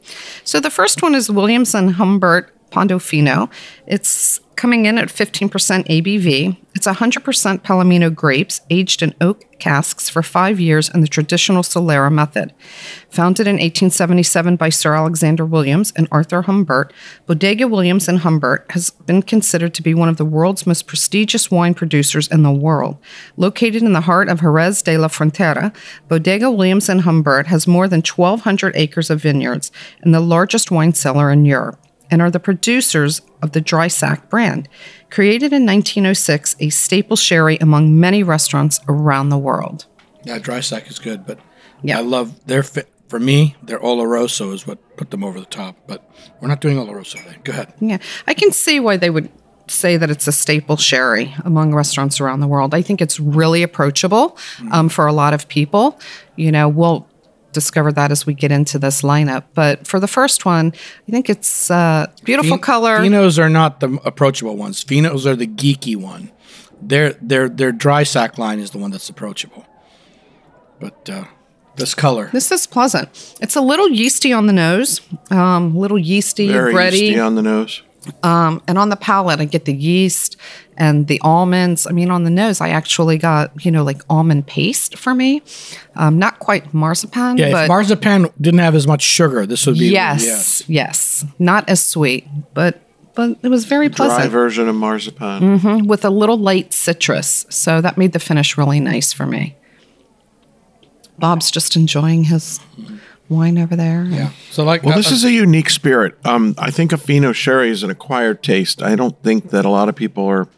So 0.44 0.61
the 0.61 0.71
first 0.71 1.02
one 1.02 1.16
is 1.16 1.28
Williams 1.28 1.75
and 1.75 1.94
Humbert 1.97 2.53
Pando 2.75 2.99
Fino. 2.99 3.49
It's 3.87 4.40
coming 4.57 4.85
in 4.85 4.99
at 4.99 5.09
15% 5.09 5.49
ABV. 5.49 6.57
It's 6.75 6.88
100% 6.88 7.62
Palomino 7.62 8.12
grapes 8.12 8.62
aged 8.69 9.00
in 9.00 9.14
oak 9.21 9.45
casks 9.61 10.09
for 10.09 10.25
five 10.25 10.59
years 10.59 10.88
in 10.88 11.00
the 11.00 11.07
traditional 11.07 11.62
Solera 11.62 12.12
method. 12.12 12.52
Founded 13.11 13.47
in 13.47 13.54
1877 13.54 14.57
by 14.57 14.71
Sir 14.71 14.97
Alexander 14.97 15.47
Williams 15.47 15.93
and 15.95 16.09
Arthur 16.11 16.43
Humbert, 16.43 16.93
Bodega 17.26 17.69
Williams 17.69 18.09
and 18.09 18.19
Humbert 18.19 18.66
has 18.71 18.90
been 18.90 19.23
considered 19.23 19.73
to 19.75 19.83
be 19.83 19.95
one 19.95 20.09
of 20.09 20.16
the 20.16 20.25
world's 20.25 20.66
most 20.66 20.88
prestigious 20.88 21.52
wine 21.52 21.75
producers 21.75 22.26
in 22.26 22.43
the 22.43 22.50
world. 22.50 22.97
Located 23.37 23.83
in 23.83 23.93
the 23.93 24.00
heart 24.00 24.28
of 24.28 24.40
Jerez 24.40 24.83
de 24.83 24.99
la 24.99 25.07
Frontera, 25.07 25.73
Bodega 26.09 26.50
Williams 26.50 26.88
and 26.88 27.02
Humbert 27.02 27.47
has 27.47 27.69
more 27.69 27.87
than 27.87 28.02
1,200 28.02 28.75
acres 28.75 29.11
of 29.11 29.23
vineyards 29.23 29.71
and 30.02 30.12
the 30.12 30.19
largest 30.19 30.73
wine 30.73 30.93
cellar 30.93 31.31
in 31.31 31.45
Europe 31.45 31.78
and 32.11 32.20
are 32.23 32.30
the 32.30 32.40
producers 32.40 33.20
of 33.42 33.52
the 33.52 33.61
Dry 33.61 33.88
Sack 33.88 34.28
brand. 34.30 34.68
Created 35.11 35.52
in 35.52 35.64
1906, 35.66 36.56
a 36.61 36.70
staple 36.70 37.16
sherry 37.16 37.56
among 37.58 37.99
many 37.99 38.23
restaurants 38.23 38.80
around 38.88 39.28
the 39.28 39.38
world. 39.38 39.87
Yeah, 40.25 40.38
dry 40.38 40.61
sack 40.61 40.90
is 40.90 40.99
good, 40.99 41.26
but 41.26 41.38
Yeah. 41.82 41.99
I 41.99 42.02
love 42.02 42.46
their 42.46 42.62
fit. 42.62 42.88
For 43.08 43.20
me, 43.20 43.54
their 43.62 43.78
Oloroso 43.78 44.52
is 44.52 44.66
what 44.66 44.78
put 44.96 45.11
them 45.11 45.23
over 45.23 45.38
the 45.38 45.46
top. 45.46 45.76
But 45.87 46.02
we're 46.40 46.49
not 46.49 46.61
doing 46.61 46.78
Oloroso 46.78 47.18
today. 47.23 47.37
Go 47.44 47.52
ahead. 47.52 47.75
Yeah, 47.78 47.99
I 48.26 48.34
can 48.34 48.50
see 48.50 48.80
why 48.80 48.96
they 48.96 49.11
would 49.11 49.28
say 49.68 49.96
that 49.99 50.11
it's 50.11 50.26
a 50.26 50.32
staple 50.32 50.76
sherry 50.76 51.34
among 51.44 51.75
restaurants 51.75 52.20
around 52.20 52.40
the 52.40 52.46
world. 52.49 52.75
I 52.75 52.82
think 52.82 53.00
it's 53.00 53.20
really 53.20 53.62
approachable 53.62 54.37
um, 54.73 54.88
for 54.88 55.06
a 55.06 55.12
lot 55.12 55.32
of 55.34 55.46
people. 55.49 55.99
You 56.37 56.50
know, 56.50 56.68
we'll 56.68 57.06
discover 57.54 57.90
that 57.92 58.11
as 58.11 58.26
we 58.26 58.34
get 58.34 58.52
into 58.52 58.78
this 58.78 59.00
lineup. 59.02 59.44
But 59.54 59.87
for 59.87 59.99
the 59.99 60.06
first 60.08 60.44
one, 60.44 60.73
I 61.08 61.11
think 61.11 61.30
it's 61.30 61.70
uh, 61.70 62.06
beautiful 62.25 62.56
Fin- 62.56 62.61
color. 62.61 62.99
Finos 62.99 63.38
are 63.38 63.49
not 63.49 63.80
the 63.80 63.99
approachable 64.04 64.56
ones. 64.56 64.84
Finos 64.84 65.25
are 65.25 65.37
the 65.37 65.46
geeky 65.46 65.96
one. 65.96 66.30
Their 66.82 67.14
their 67.23 67.49
their 67.49 67.73
dry 67.73 68.02
sack 68.02 68.37
line 68.37 68.58
is 68.58 68.70
the 68.73 68.78
one 68.78 68.90
that's 68.90 69.08
approachable. 69.08 69.64
But 70.80 71.08
uh, 71.08 71.25
this 71.76 71.94
color, 71.94 72.28
This 72.32 72.52
is 72.52 72.66
pleasant. 72.66 73.08
It's 73.40 73.56
a 73.56 73.61
little 73.61 73.88
yeasty 73.88 74.32
on 74.32 74.46
the 74.46 74.52
nose, 74.52 75.00
um, 75.30 75.75
little 75.76 75.99
yeasty, 75.99 76.49
Very 76.49 76.75
bready, 76.75 76.92
yeasty 77.00 77.18
on 77.20 77.34
the 77.37 77.42
nose. 77.42 77.82
um, 78.23 78.61
and 78.68 78.76
on 78.78 78.90
the 78.90 78.96
palate, 78.96 79.40
I 79.40 79.44
get 79.46 79.64
the 79.64 79.73
yeast 79.73 80.37
and 80.76 81.07
the 81.07 81.21
almonds. 81.23 81.87
I 81.87 81.93
mean, 81.93 82.11
on 82.11 82.25
the 82.25 82.31
nose, 82.31 82.61
I 82.61 82.71
actually 82.71 83.19
got 83.19 83.64
you 83.64 83.71
know 83.71 83.83
like 83.85 84.02
almond 84.09 84.47
paste 84.47 84.99
for 84.99 85.14
me. 85.14 85.43
Um, 85.97 86.19
not 86.19 86.38
quite 86.38 86.73
marzipan, 86.75 87.37
yeah. 87.37 87.50
but 87.50 87.62
if 87.64 87.69
marzipan 87.69 88.28
didn't 88.40 88.61
have 88.61 88.75
as 88.75 88.87
much 88.87 89.02
sugar, 89.02 89.47
this 89.47 89.66
would 89.66 89.78
be 89.78 89.87
yes, 89.87 90.69
yes, 90.69 91.25
not 91.38 91.69
as 91.69 91.85
sweet, 91.85 92.26
but 92.54 92.81
but 93.14 93.38
it 93.43 93.49
was 93.49 93.64
very 93.64 93.88
Dry 93.88 94.07
pleasant 94.07 94.33
version 94.33 94.69
of 94.69 94.75
marzipan. 94.75 95.87
with 95.87 96.04
a 96.04 96.11
little 96.11 96.37
light 96.37 96.73
citrus. 96.73 97.47
So 97.49 97.81
that 97.81 97.97
made 97.97 98.12
the 98.12 98.19
finish 98.19 98.59
really 98.59 98.81
nice 98.81 99.12
for 99.12 99.26
me. 99.26 99.57
Bob's 101.19 101.50
just 101.50 101.76
enjoying 101.76 102.25
his 102.25 102.59
wine 103.28 103.59
over 103.59 103.76
there. 103.76 104.04
Yeah. 104.04 104.31
So 104.50 104.64
like, 104.64 104.83
Well, 104.83 104.95
uh, 104.95 104.97
this 104.97 105.11
is 105.11 105.25
a 105.25 105.31
unique 105.31 105.71
spirit. 105.71 106.14
Um, 106.25 106.54
I 106.59 106.71
think 106.71 106.93
a 106.93 106.99
Fino 106.99 107.33
sherry 107.33 107.71
is 107.71 107.83
an 107.83 107.90
acquired 107.90 108.43
taste. 108.43 108.83
I 108.83 108.97
don't 108.97 109.21
think 109.23 109.50
that 109.50 109.64
a 109.64 109.71
lot 109.71 109.88
of 109.88 109.95
people 109.95 110.26
are 110.26 110.49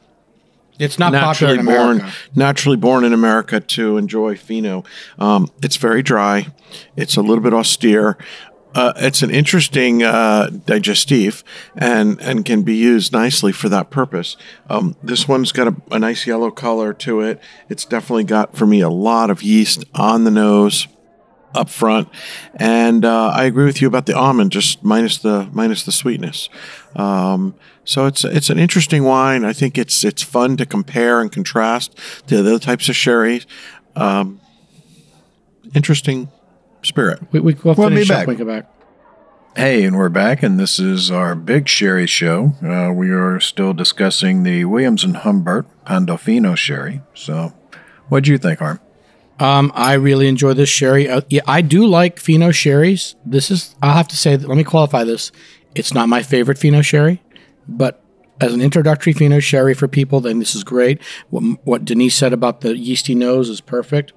it's 0.78 0.99
not 0.99 1.12
popular 1.12 1.56
naturally 1.56 1.59
in 1.59 1.64
born 1.64 1.97
America. 1.99 2.16
naturally 2.35 2.76
born 2.76 3.04
in 3.04 3.12
America 3.12 3.61
to 3.61 3.97
enjoy 3.97 4.37
Fino. 4.37 4.85
Um, 5.18 5.49
it's 5.62 5.76
very 5.76 6.02
dry. 6.02 6.49
It's 6.97 7.16
a 7.16 7.23
little 7.23 7.42
bit 7.42 7.54
austere. 7.54 8.16
Uh, 8.75 8.92
it's 8.97 9.23
an 9.23 9.30
interesting 9.30 10.02
uh, 10.02 10.50
digestif 10.52 11.42
and 11.76 12.21
and 12.21 12.45
can 12.45 12.62
be 12.62 12.76
used 12.76 13.11
nicely 13.11 13.50
for 13.50 13.71
that 13.71 13.88
purpose. 13.88 14.37
Um, 14.68 14.97
this 15.02 15.26
one's 15.26 15.50
got 15.50 15.68
a, 15.68 15.76
a 15.92 15.99
nice 15.99 16.26
yellow 16.26 16.50
color 16.50 16.92
to 16.92 17.23
it. 17.23 17.40
It's 17.71 17.87
definitely 17.87 18.25
got 18.25 18.54
for 18.54 18.66
me 18.66 18.83
a 18.83 18.90
lot 18.90 19.30
of 19.30 19.42
yeast 19.42 19.87
on 19.95 20.25
the 20.25 20.30
nose 20.30 20.88
up 21.54 21.71
front, 21.71 22.09
and 22.56 23.02
uh, 23.02 23.28
I 23.28 23.45
agree 23.45 23.64
with 23.64 23.80
you 23.80 23.88
about 23.88 24.04
the 24.04 24.14
almond, 24.14 24.52
just 24.52 24.85
minus 24.85 25.16
the 25.16 25.49
minus 25.52 25.85
the 25.85 25.92
sweetness. 25.92 26.50
Um, 26.95 27.54
so 27.86 28.04
it's 28.06 28.24
it's 28.24 28.50
an 28.50 28.58
interesting 28.58 29.04
wine. 29.04 29.44
I 29.44 29.52
think 29.54 29.78
it's 29.78 30.04
it's 30.04 30.22
fun 30.22 30.56
to 30.58 30.66
compare 30.66 31.20
and 31.22 31.32
contrast 31.32 31.96
to 32.26 32.42
the 32.42 32.50
other 32.50 32.58
types 32.58 32.88
of 32.90 32.96
sherries. 32.96 33.46
Um, 33.94 34.40
interesting 35.74 36.28
spirit. 36.82 37.20
We, 37.32 37.40
we, 37.40 37.54
we'll, 37.64 37.74
We'll 37.74 37.88
be 37.88 37.94
finish 37.96 38.08
back. 38.08 38.26
when 38.26 38.36
we 38.36 38.44
get 38.44 38.46
back. 38.46 38.70
Hey, 39.56 39.84
and 39.84 39.96
we're 39.96 40.10
back, 40.10 40.42
and 40.42 40.60
this 40.60 40.78
is 40.78 41.10
our 41.10 41.34
big 41.34 41.66
sherry 41.66 42.06
show. 42.06 42.52
Uh, 42.62 42.92
we 42.92 43.10
are 43.10 43.40
still 43.40 43.72
discussing 43.72 44.42
the 44.42 44.66
Williams 44.66 45.02
and 45.02 45.16
Humbert 45.16 45.64
Pando 45.86 46.18
Fino 46.18 46.54
sherry. 46.54 47.00
So, 47.14 47.54
what 48.08 48.24
do 48.24 48.32
you 48.32 48.36
think, 48.38 48.60
Arm? 48.60 48.80
Um, 49.40 49.72
I 49.74 49.94
really 49.94 50.28
enjoy 50.28 50.52
this 50.52 50.68
sherry. 50.68 51.08
Uh, 51.08 51.22
yeah, 51.30 51.40
I 51.46 51.62
do 51.62 51.86
like 51.86 52.18
Fino 52.20 52.50
sherries. 52.50 53.16
This 53.24 53.50
is, 53.50 53.74
I'll 53.80 53.94
have 53.94 54.08
to 54.08 54.16
say, 54.16 54.36
that, 54.36 54.46
let 54.46 54.58
me 54.58 54.64
qualify 54.64 55.04
this. 55.04 55.32
It's 55.74 55.94
not 55.94 56.08
my 56.10 56.22
favorite 56.22 56.58
Fino 56.58 56.82
sherry, 56.82 57.22
but 57.68 58.02
as 58.40 58.52
an 58.52 58.61
introductory 58.61 59.12
Fino 59.12 59.40
sherry 59.40 59.75
for 59.75 59.88
people, 59.88 60.20
then 60.20 60.38
this 60.38 60.54
is 60.54 60.62
great. 60.62 61.02
What, 61.30 61.42
what 61.64 61.85
Denise 61.85 62.14
said 62.14 62.32
about 62.32 62.61
the 62.61 62.76
yeasty 62.76 63.14
nose 63.14 63.49
is 63.49 63.61
perfect. 63.61 64.12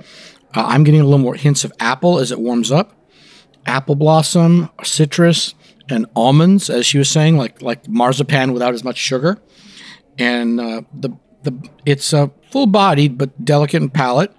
Uh, 0.55 0.65
I'm 0.65 0.83
getting 0.83 0.99
a 0.99 1.03
little 1.03 1.19
more 1.19 1.35
hints 1.35 1.63
of 1.63 1.71
apple 1.79 2.19
as 2.19 2.31
it 2.31 2.39
warms 2.39 2.71
up. 2.71 2.95
Apple 3.65 3.95
blossom, 3.95 4.69
citrus, 4.83 5.53
and 5.89 6.05
almonds, 6.15 6.69
as 6.69 6.85
she 6.85 6.97
was 6.97 7.09
saying, 7.09 7.37
like 7.37 7.61
like 7.61 7.87
marzipan 7.87 8.53
without 8.53 8.73
as 8.73 8.83
much 8.83 8.97
sugar. 8.97 9.37
And 10.17 10.59
uh, 10.59 10.81
the 10.93 11.11
the 11.43 11.69
it's 11.85 12.13
a 12.13 12.31
full 12.51 12.67
bodied 12.67 13.17
but 13.17 13.45
delicate 13.45 13.81
in 13.81 13.89
palate 13.89 14.33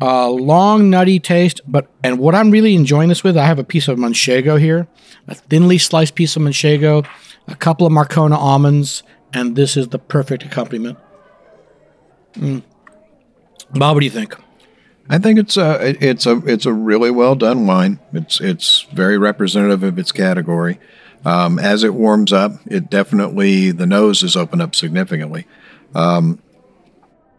a 0.00 0.28
long 0.30 0.90
nutty 0.90 1.18
taste 1.18 1.60
but 1.66 1.90
and 2.02 2.18
what 2.18 2.34
i'm 2.34 2.50
really 2.50 2.74
enjoying 2.74 3.08
this 3.08 3.24
with 3.24 3.36
i 3.36 3.46
have 3.46 3.58
a 3.58 3.64
piece 3.64 3.88
of 3.88 3.98
manchego 3.98 4.58
here 4.58 4.86
a 5.26 5.34
thinly 5.34 5.78
sliced 5.78 6.14
piece 6.14 6.36
of 6.36 6.42
manchego 6.42 7.06
a 7.48 7.54
couple 7.56 7.86
of 7.86 7.92
marcona 7.92 8.36
almonds 8.36 9.02
and 9.32 9.56
this 9.56 9.76
is 9.76 9.88
the 9.88 9.98
perfect 9.98 10.44
accompaniment 10.44 10.98
Mm. 12.34 12.62
bob 13.74 13.96
what 13.96 14.00
do 14.00 14.06
you 14.06 14.10
think 14.10 14.36
I 15.12 15.18
think 15.18 15.40
it's 15.40 15.56
a 15.56 15.96
it's 16.00 16.24
a 16.24 16.36
it's 16.46 16.66
a 16.66 16.72
really 16.72 17.10
well 17.10 17.34
done 17.34 17.66
wine. 17.66 17.98
It's 18.12 18.40
it's 18.40 18.82
very 18.92 19.18
representative 19.18 19.82
of 19.82 19.98
its 19.98 20.12
category. 20.12 20.78
Um, 21.24 21.58
as 21.58 21.82
it 21.82 21.94
warms 21.94 22.32
up, 22.32 22.52
it 22.66 22.88
definitely 22.88 23.72
the 23.72 23.86
nose 23.86 24.22
is 24.22 24.36
opened 24.36 24.62
up 24.62 24.76
significantly, 24.76 25.48
um, 25.96 26.38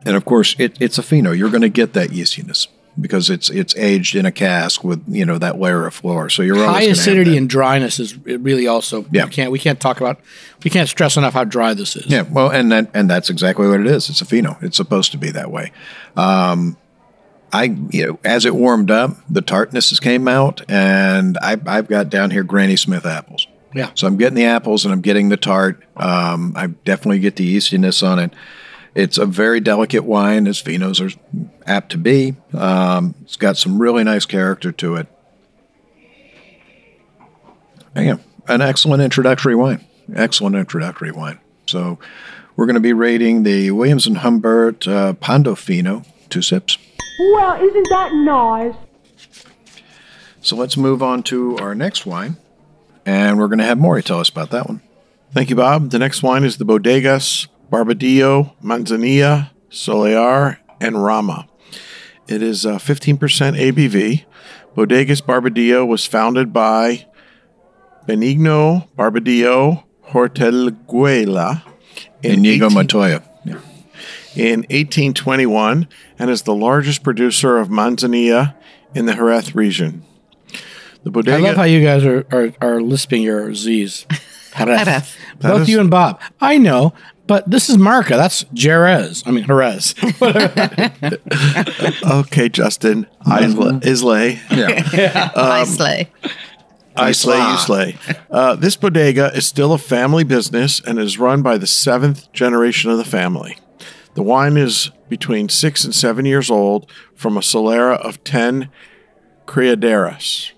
and 0.05 0.17
of 0.17 0.25
course 0.25 0.53
it, 0.59 0.75
it's 0.81 0.97
a 0.97 1.01
Fino. 1.03 1.31
You're 1.31 1.49
going 1.49 1.61
to 1.61 1.69
get 1.69 1.93
that 1.93 2.09
yeastiness 2.09 2.67
because 2.99 3.29
it's 3.29 3.49
it's 3.49 3.75
aged 3.75 4.15
in 4.15 4.25
a 4.25 4.31
cask 4.31 4.83
with 4.83 5.03
you 5.07 5.25
know 5.25 5.37
that 5.37 5.59
layer 5.59 5.85
of 5.85 5.93
flor. 5.93 6.29
So 6.29 6.41
you're 6.43 6.57
high 6.57 6.83
acidity 6.83 7.37
and 7.37 7.49
dryness 7.49 7.99
is 7.99 8.17
really 8.25 8.67
also 8.67 9.05
Yeah. 9.11 9.25
we 9.25 9.31
can't 9.31 9.51
we 9.51 9.59
can't 9.59 9.79
talk 9.79 10.01
about 10.01 10.19
we 10.63 10.69
can't 10.69 10.89
stress 10.89 11.17
enough 11.17 11.33
how 11.33 11.43
dry 11.43 11.73
this 11.73 11.95
is 11.95 12.05
Yeah, 12.07 12.23
well, 12.23 12.49
and 12.49 12.71
that 12.71 12.89
and 12.93 13.09
that's 13.09 13.29
exactly 13.29 13.67
what 13.67 13.79
it 13.79 13.87
is. 13.87 14.09
It's 14.09 14.21
a 14.21 14.25
Fino. 14.25 14.57
It's 14.61 14.77
supposed 14.77 15.11
to 15.11 15.17
be 15.17 15.31
that 15.31 15.51
way. 15.51 15.71
Um, 16.17 16.77
I, 17.53 17.63
you 17.89 18.07
know, 18.07 18.19
as 18.23 18.45
it 18.45 18.55
warmed 18.55 18.91
up, 18.91 19.17
the 19.29 19.41
tartnesses 19.41 19.99
came 20.01 20.27
out, 20.29 20.61
and 20.69 21.37
I, 21.41 21.57
I've 21.65 21.89
got 21.89 22.09
down 22.09 22.31
here 22.31 22.43
Granny 22.43 22.77
Smith 22.77 23.05
apples. 23.05 23.45
Yeah. 23.75 23.91
So 23.93 24.07
I'm 24.07 24.15
getting 24.17 24.35
the 24.35 24.45
apples 24.45 24.85
and 24.85 24.93
I'm 24.93 25.01
getting 25.01 25.29
the 25.29 25.37
tart. 25.37 25.83
Um, 25.97 26.53
I 26.55 26.67
definitely 26.67 27.19
get 27.19 27.35
the 27.37 27.57
yeastiness 27.57 28.07
on 28.07 28.19
it. 28.19 28.33
It's 28.93 29.17
a 29.17 29.25
very 29.25 29.61
delicate 29.61 30.03
wine, 30.03 30.47
as 30.47 30.61
finos 30.61 30.99
are 30.99 31.17
apt 31.65 31.91
to 31.91 31.97
be. 31.97 32.35
Um, 32.53 33.15
it's 33.21 33.37
got 33.37 33.55
some 33.55 33.81
really 33.81 34.03
nice 34.03 34.25
character 34.25 34.71
to 34.73 34.95
it. 34.95 35.07
Yeah, 37.95 38.17
an 38.47 38.61
excellent 38.61 39.01
introductory 39.01 39.55
wine. 39.55 39.85
Excellent 40.13 40.55
introductory 40.55 41.11
wine. 41.11 41.39
So 41.67 41.99
we're 42.55 42.65
going 42.65 42.75
to 42.75 42.81
be 42.81 42.93
rating 42.93 43.43
the 43.43 43.71
Williams 43.71 44.07
and 44.07 44.17
Humbert 44.17 44.87
uh, 44.87 45.13
Pando 45.13 45.55
Fino, 45.55 46.03
two 46.29 46.41
sips. 46.41 46.77
Well, 47.33 47.61
isn't 47.61 47.87
that 47.89 48.11
nice? 48.13 48.75
So 50.41 50.55
let's 50.55 50.75
move 50.75 51.01
on 51.03 51.23
to 51.23 51.57
our 51.59 51.75
next 51.75 52.05
wine, 52.05 52.37
and 53.05 53.37
we're 53.37 53.47
going 53.47 53.59
to 53.59 53.65
have 53.65 53.77
Maury 53.77 54.03
tell 54.03 54.19
us 54.19 54.29
about 54.29 54.49
that 54.49 54.67
one. 54.67 54.81
Thank 55.33 55.49
you, 55.49 55.55
Bob. 55.55 55.91
The 55.91 55.99
next 55.99 56.23
wine 56.23 56.43
is 56.43 56.57
the 56.57 56.65
Bodegas 56.65 57.47
Barbadillo, 57.71 58.53
Manzanilla, 58.61 59.49
Solear, 59.69 60.57
and 60.81 61.01
Rama. 61.03 61.47
It 62.27 62.41
is 62.43 62.65
uh, 62.65 62.77
15% 62.77 63.17
ABV. 63.17 64.25
Bodegas 64.75 65.21
Barbadillo 65.21 65.87
was 65.87 66.05
founded 66.05 66.51
by 66.51 67.05
Benigno 68.07 68.87
Barbadillo 68.97 69.83
Hortelguela 70.09 71.63
in, 72.23 72.39
Inigo 72.39 72.65
18 72.65 72.73
Montoya. 72.73 73.23
Yeah. 73.45 73.59
in 74.35 74.59
1821 74.69 75.87
and 76.19 76.29
is 76.29 76.43
the 76.43 76.55
largest 76.55 77.03
producer 77.03 77.57
of 77.57 77.69
Manzanilla 77.69 78.55
in 78.93 79.05
the 79.05 79.13
Jerez 79.15 79.55
region. 79.55 80.05
The 81.03 81.31
I 81.33 81.37
love 81.37 81.55
how 81.55 81.63
you 81.63 81.83
guys 81.83 82.05
are, 82.05 82.27
are, 82.31 82.53
are 82.61 82.81
lisping 82.81 83.23
your 83.23 83.53
Z's. 83.55 84.05
Jerez. 84.55 84.85
Jerez. 84.85 85.15
Both 85.39 85.61
is- 85.63 85.69
you 85.69 85.79
and 85.79 85.89
Bob. 85.89 86.21
I 86.39 86.57
know, 86.57 86.93
but 87.27 87.49
this 87.49 87.69
is 87.69 87.77
Marca. 87.77 88.15
That's 88.15 88.43
Jerez. 88.53 89.23
I 89.25 89.31
mean, 89.31 89.45
Jerez. 89.45 89.95
okay, 92.03 92.49
Justin, 92.49 93.07
Isla, 93.25 93.79
Islay. 93.83 94.39
Yeah. 94.51 95.31
I 95.35 95.61
Islay. 95.65 96.11
I 96.95 97.13
slay, 97.13 97.39
you 97.39 97.57
slay. 97.57 97.97
Uh, 98.29 98.55
this 98.55 98.75
bodega 98.75 99.31
is 99.33 99.45
still 99.45 99.71
a 99.71 99.77
family 99.77 100.25
business 100.25 100.81
and 100.81 100.99
is 100.99 101.17
run 101.17 101.41
by 101.41 101.57
the 101.57 101.67
seventh 101.67 102.31
generation 102.33 102.91
of 102.91 102.97
the 102.97 103.05
family. 103.05 103.57
The 104.13 104.23
wine 104.23 104.57
is 104.57 104.91
between 105.07 105.47
six 105.47 105.85
and 105.85 105.95
seven 105.95 106.25
years 106.25 106.51
old 106.51 106.91
from 107.15 107.37
a 107.37 107.41
Solera 107.41 107.97
of 107.97 108.23
10 108.23 108.69
criaderas. 109.45 110.51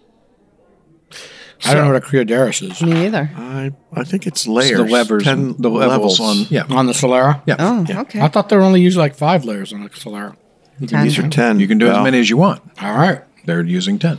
I 1.65 1.74
don't 1.74 1.86
know 1.88 1.93
what 1.93 2.03
a 2.03 2.05
Criodaris 2.05 2.62
is. 2.70 2.82
Me 2.82 3.05
either. 3.05 3.29
I, 3.36 3.72
I 3.93 4.03
think 4.03 4.27
it's 4.27 4.48
layers. 4.48 4.77
the 4.77 4.84
levers, 4.86 5.24
10 5.24 5.55
the 5.60 5.70
levels, 5.70 6.20
on. 6.20 6.46
Yeah. 6.50 6.63
On 6.70 6.86
the 6.88 6.93
Solera? 6.93 7.41
Yeah. 7.46 7.55
Oh, 7.60 7.86
Yeah. 7.88 8.01
okay. 8.01 8.22
I 8.22 8.27
thought 8.27 8.50
there 8.50 8.60
were 8.60 8.65
only 8.65 8.82
usually 8.82 9.03
like 9.03 9.15
five 9.15 9.46
layers 9.46 9.72
on 9.74 9.84
a 9.84 9.89
Solera. 9.89 10.36
These 10.79 11.20
are 11.20 11.27
10. 11.29 11.60
You 11.60 11.67
can 11.67 11.77
do 11.77 11.88
as 11.88 12.03
many 12.03 12.20
as 12.20 12.29
you 12.29 12.38
want. 12.38 12.62
All 12.82 12.93
right. 12.93 13.22
They're 13.46 13.62
using 13.62 14.00
10. 14.00 14.17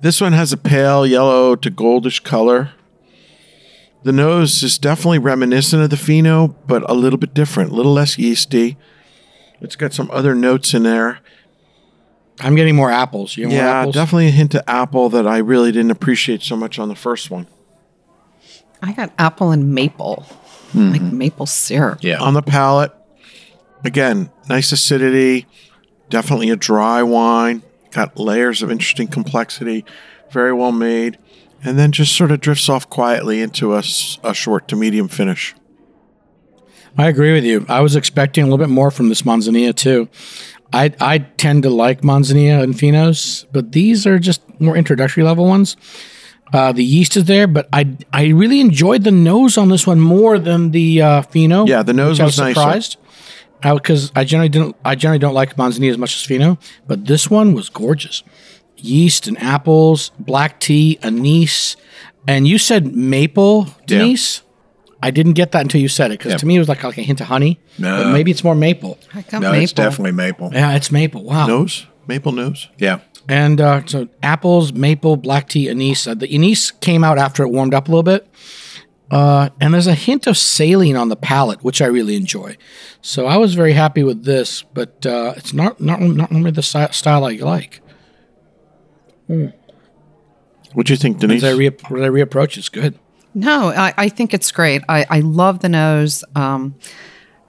This 0.00 0.20
one 0.20 0.32
has 0.32 0.52
a 0.52 0.56
pale 0.56 1.06
yellow 1.06 1.54
to 1.54 1.70
goldish 1.70 2.22
color. 2.24 2.70
The 4.02 4.12
nose 4.12 4.62
is 4.64 4.78
definitely 4.78 5.20
reminiscent 5.20 5.82
of 5.82 5.90
the 5.90 5.96
Fino, 5.96 6.48
but 6.66 6.88
a 6.90 6.94
little 6.94 7.18
bit 7.18 7.34
different, 7.34 7.70
a 7.70 7.74
little 7.74 7.92
less 7.92 8.18
yeasty. 8.18 8.76
It's 9.60 9.76
got 9.76 9.92
some 9.92 10.10
other 10.10 10.34
notes 10.34 10.74
in 10.74 10.82
there. 10.82 11.20
I'm 12.40 12.54
getting 12.54 12.74
more 12.74 12.90
apples. 12.90 13.36
You 13.36 13.44
want 13.44 13.56
yeah, 13.56 13.80
apples? 13.80 13.94
definitely 13.94 14.28
a 14.28 14.32
hint 14.32 14.54
of 14.54 14.62
apple 14.66 15.08
that 15.10 15.26
I 15.26 15.38
really 15.38 15.72
didn't 15.72 15.90
appreciate 15.90 16.42
so 16.42 16.56
much 16.56 16.78
on 16.78 16.88
the 16.88 16.94
first 16.94 17.30
one. 17.30 17.46
I 18.82 18.92
got 18.92 19.12
apple 19.18 19.52
and 19.52 19.74
maple, 19.74 20.26
like 20.74 21.00
mm-hmm. 21.00 21.18
maple 21.18 21.46
syrup. 21.46 21.98
Yeah. 22.02 22.20
On 22.20 22.34
the 22.34 22.42
palate, 22.42 22.92
again, 23.84 24.30
nice 24.48 24.72
acidity, 24.72 25.46
definitely 26.08 26.50
a 26.50 26.56
dry 26.56 27.02
wine, 27.02 27.62
got 27.92 28.18
layers 28.18 28.62
of 28.62 28.70
interesting 28.70 29.06
complexity, 29.06 29.84
very 30.30 30.52
well 30.52 30.72
made, 30.72 31.18
and 31.62 31.78
then 31.78 31.92
just 31.92 32.16
sort 32.16 32.32
of 32.32 32.40
drifts 32.40 32.68
off 32.68 32.88
quietly 32.88 33.40
into 33.40 33.74
a, 33.74 33.82
a 34.24 34.34
short 34.34 34.66
to 34.68 34.76
medium 34.76 35.06
finish. 35.06 35.54
I 36.98 37.08
agree 37.08 37.32
with 37.32 37.44
you. 37.44 37.64
I 37.68 37.80
was 37.80 37.96
expecting 37.96 38.42
a 38.42 38.46
little 38.46 38.58
bit 38.58 38.68
more 38.68 38.90
from 38.90 39.08
this 39.08 39.22
Manzanilla 39.22 39.74
too. 39.74 40.08
I 40.72 40.92
I 41.00 41.18
tend 41.18 41.62
to 41.64 41.70
like 41.70 42.02
Manzanilla 42.02 42.62
and 42.62 42.74
Finos, 42.74 43.46
but 43.52 43.72
these 43.72 44.06
are 44.06 44.18
just 44.18 44.42
more 44.60 44.76
introductory 44.76 45.22
level 45.22 45.46
ones. 45.46 45.76
Uh, 46.52 46.70
the 46.70 46.84
yeast 46.84 47.16
is 47.16 47.24
there, 47.24 47.46
but 47.46 47.68
I 47.72 47.96
I 48.12 48.28
really 48.28 48.60
enjoyed 48.60 49.04
the 49.04 49.10
nose 49.10 49.56
on 49.56 49.68
this 49.68 49.86
one 49.86 50.00
more 50.00 50.38
than 50.38 50.70
the 50.70 51.02
uh, 51.02 51.22
Fino. 51.22 51.66
Yeah, 51.66 51.82
the 51.82 51.94
nose 51.94 52.20
I 52.20 52.24
was 52.24 52.38
nicer. 52.38 52.54
surprised 52.54 52.96
because 53.62 54.12
I 54.14 54.24
generally 54.24 54.48
didn't 54.48 54.76
I 54.84 54.94
generally 54.94 55.18
don't 55.18 55.34
like 55.34 55.56
Manzanilla 55.56 55.90
as 55.92 55.98
much 55.98 56.14
as 56.14 56.22
Fino, 56.22 56.58
but 56.86 57.06
this 57.06 57.30
one 57.30 57.54
was 57.54 57.68
gorgeous. 57.68 58.22
Yeast 58.76 59.28
and 59.28 59.38
apples, 59.38 60.10
black 60.18 60.58
tea, 60.58 60.98
anise, 61.02 61.76
and 62.26 62.48
you 62.48 62.58
said 62.58 62.94
maple, 62.94 63.68
Denise. 63.86 64.42
I 65.02 65.10
didn't 65.10 65.32
get 65.32 65.52
that 65.52 65.62
until 65.62 65.80
you 65.80 65.88
said 65.88 66.10
it 66.12 66.18
because 66.18 66.32
Yeah. 66.32 66.38
to 66.38 66.46
me 66.46 66.56
it 66.56 66.60
was 66.60 66.68
like, 66.68 66.82
like 66.84 66.96
a 66.98 67.02
hint 67.02 67.20
of 67.20 67.26
honey. 67.26 67.58
No. 67.78 68.04
But 68.04 68.12
maybe 68.12 68.30
it's 68.30 68.44
more 68.44 68.54
maple. 68.54 68.98
I 69.12 69.22
got 69.22 69.42
No, 69.42 69.50
maple. 69.50 69.64
it's 69.64 69.72
definitely 69.72 70.12
maple. 70.12 70.50
Yeah, 70.52 70.74
it's 70.76 70.90
maple. 70.92 71.24
Wow. 71.24 71.46
Nose? 71.46 71.86
Maple 72.06 72.32
nose? 72.32 72.68
Yeah. 72.78 73.00
And 73.28 73.60
uh, 73.60 73.82
so 73.86 74.08
apples, 74.22 74.72
maple, 74.72 75.16
black 75.16 75.48
tea, 75.48 75.68
anise. 75.68 76.06
Uh, 76.06 76.14
the 76.14 76.32
anise 76.32 76.70
came 76.70 77.04
out 77.04 77.18
after 77.18 77.42
it 77.42 77.48
warmed 77.48 77.74
up 77.74 77.88
a 77.88 77.90
little 77.90 78.02
bit. 78.02 78.26
Uh, 79.10 79.50
and 79.60 79.74
there's 79.74 79.86
a 79.86 79.94
hint 79.94 80.26
of 80.26 80.38
saline 80.38 80.96
on 80.96 81.08
the 81.10 81.16
palate, 81.16 81.62
which 81.62 81.82
I 81.82 81.86
really 81.86 82.16
enjoy. 82.16 82.56
So 83.02 83.26
I 83.26 83.36
was 83.36 83.54
very 83.54 83.74
happy 83.74 84.02
with 84.02 84.24
this, 84.24 84.62
but 84.62 85.04
uh, 85.04 85.34
it's 85.36 85.52
not 85.52 85.80
not 85.80 86.00
not 86.00 86.30
normally 86.32 86.50
the 86.52 86.62
style 86.62 87.24
I 87.26 87.32
like. 87.36 87.80
What 90.72 90.86
do 90.86 90.92
you 90.92 90.96
think, 90.96 91.18
Denise? 91.18 91.42
As 91.42 91.52
I, 91.52 91.56
re- 91.56 91.66
as 91.66 91.74
I 91.90 92.08
reapproach, 92.08 92.56
it's 92.56 92.68
good. 92.70 92.98
No, 93.34 93.68
I, 93.68 93.94
I 93.96 94.08
think 94.08 94.34
it's 94.34 94.50
great. 94.52 94.82
I, 94.88 95.06
I 95.08 95.20
love 95.20 95.60
the 95.60 95.68
nose. 95.68 96.24
Um, 96.34 96.74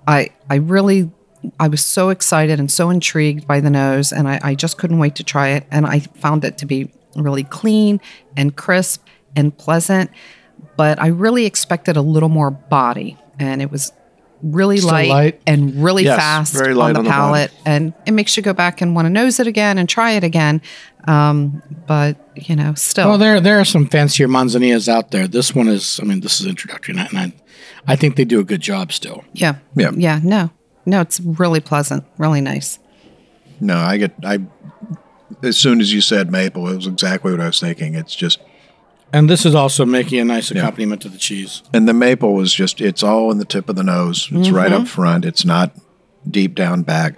I 0.08 0.30
I 0.50 0.56
really 0.56 1.12
I 1.60 1.68
was 1.68 1.84
so 1.84 2.10
excited 2.10 2.60
and 2.60 2.72
so 2.72 2.90
intrigued 2.90 3.48
by 3.48 3.60
the 3.60 3.70
nose, 3.70 4.12
and 4.12 4.28
I, 4.28 4.40
I 4.44 4.56
just 4.56 4.78
couldn't 4.78 5.00
wait 5.00 5.16
to 5.16 5.24
try 5.24 5.50
it. 5.50 5.66
And 5.72 5.86
I 5.86 6.00
found 6.00 6.46
it 6.46 6.58
to 6.60 6.66
be 6.66 6.92
really 7.16 7.44
clean 7.44 8.00
and 8.38 8.56
crisp 8.56 9.06
and 9.36 9.56
pleasant. 9.56 10.10
But 10.78 11.02
I 11.02 11.08
really 11.08 11.46
expected 11.46 11.98
a 11.98 12.02
little 12.02 12.30
more 12.30 12.50
body, 12.50 13.18
and 13.40 13.62
it 13.62 13.70
was 13.72 13.92
really 14.42 14.82
light, 14.82 15.10
light? 15.10 15.42
and 15.46 15.84
really 15.84 16.04
Yes, 16.04 16.20
fast 16.20 16.56
on 16.56 16.74
the 16.74 16.82
on 16.82 16.94
the 16.94 17.04
palate, 17.04 17.52
and 17.66 17.94
it 18.06 18.12
makes 18.12 18.36
you 18.38 18.44
go 18.44 18.54
back 18.54 18.82
and 18.82 18.96
want 18.96 19.06
to 19.06 19.10
nose 19.10 19.40
it 19.40 19.48
again 19.48 19.78
and 19.78 19.88
try 19.88 20.12
it 20.12 20.24
again. 20.24 20.62
Um, 21.08 21.62
but 21.86 22.18
you 22.36 22.56
know, 22.56 22.74
still, 22.74 23.10
Well, 23.10 23.18
there 23.18 23.40
there 23.40 23.60
are 23.60 23.66
some 23.66 23.88
fancier 23.88 24.28
manzanillas 24.28 24.88
out 24.88 25.12
there. 25.12 25.28
This 25.28 25.54
one 25.56 25.68
is, 25.68 26.00
I 26.02 26.06
mean, 26.06 26.22
this 26.22 26.42
is 26.42 26.48
introductory, 26.48 26.96
and 26.98 27.18
I, 27.18 27.34
I 27.88 27.96
think 27.96 28.16
they 28.16 28.26
do 28.26 28.40
a 28.40 28.44
good 28.44 28.62
job 28.62 28.92
still. 28.92 29.24
Yeah. 29.34 29.56
Yeah. 29.76 29.92
Yeah. 29.96 30.20
No. 30.24 30.50
No, 30.86 31.02
it's 31.02 31.20
really 31.20 31.62
pleasant, 31.62 32.04
really 32.18 32.42
nice. 32.42 32.80
No, 33.60 33.78
I 33.78 33.98
get, 33.98 34.14
I, 34.24 34.40
as 35.42 35.58
soon 35.58 35.80
as 35.80 35.94
you 35.94 36.02
said 36.02 36.32
maple, 36.32 36.68
it 36.68 36.76
was 36.76 36.88
exactly 36.88 37.32
what 37.32 37.40
I 37.40 37.48
was 37.48 37.60
thinking. 37.60 37.96
It's 37.96 38.16
just, 38.16 38.40
And 39.14 39.30
this 39.30 39.46
is 39.46 39.56
also 39.56 39.86
making 39.86 40.20
a 40.20 40.26
nice 40.26 40.52
accompaniment 40.52 41.02
to 41.04 41.10
the 41.10 41.18
cheese. 41.18 41.64
and 41.74 41.88
the 41.88 41.94
maple 41.94 42.34
was 42.34 42.54
just, 42.54 42.82
it's 42.82 43.04
all 43.04 43.32
in 43.32 43.38
the 43.38 43.46
tip 43.46 43.70
of 43.70 43.76
the 43.78 43.84
nose. 43.84 44.28
It's 44.32 44.50
right 44.50 44.72
up 44.72 44.80
mm-hmm. 44.80 44.88
front. 44.88 45.26
It's 45.26 45.46
not 45.46 45.72
deep 46.30 46.56
down 46.56 46.84
back. 46.84 47.16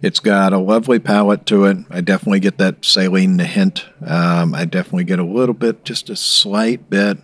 It's 0.00 0.20
got 0.20 0.52
a 0.52 0.58
lovely 0.58 0.98
palate 0.98 1.46
to 1.46 1.64
it. 1.64 1.78
I 1.90 2.00
definitely 2.00 2.40
get 2.40 2.58
that 2.58 2.84
saline 2.84 3.38
hint. 3.38 3.86
Um, 4.04 4.54
I 4.54 4.64
definitely 4.64 5.04
get 5.04 5.18
a 5.18 5.24
little 5.24 5.54
bit, 5.54 5.84
just 5.84 6.10
a 6.10 6.16
slight 6.16 6.90
bit 6.90 7.18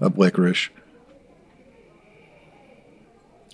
of 0.00 0.18
licorice. 0.18 0.70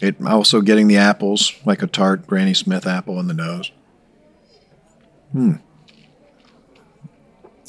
It 0.00 0.16
also 0.26 0.60
getting 0.60 0.88
the 0.88 0.96
apples 0.96 1.52
like 1.64 1.82
a 1.82 1.86
tart 1.86 2.26
Granny 2.26 2.54
Smith 2.54 2.86
apple 2.86 3.20
in 3.20 3.28
the 3.28 3.34
nose. 3.34 3.70
Hmm. 5.30 5.54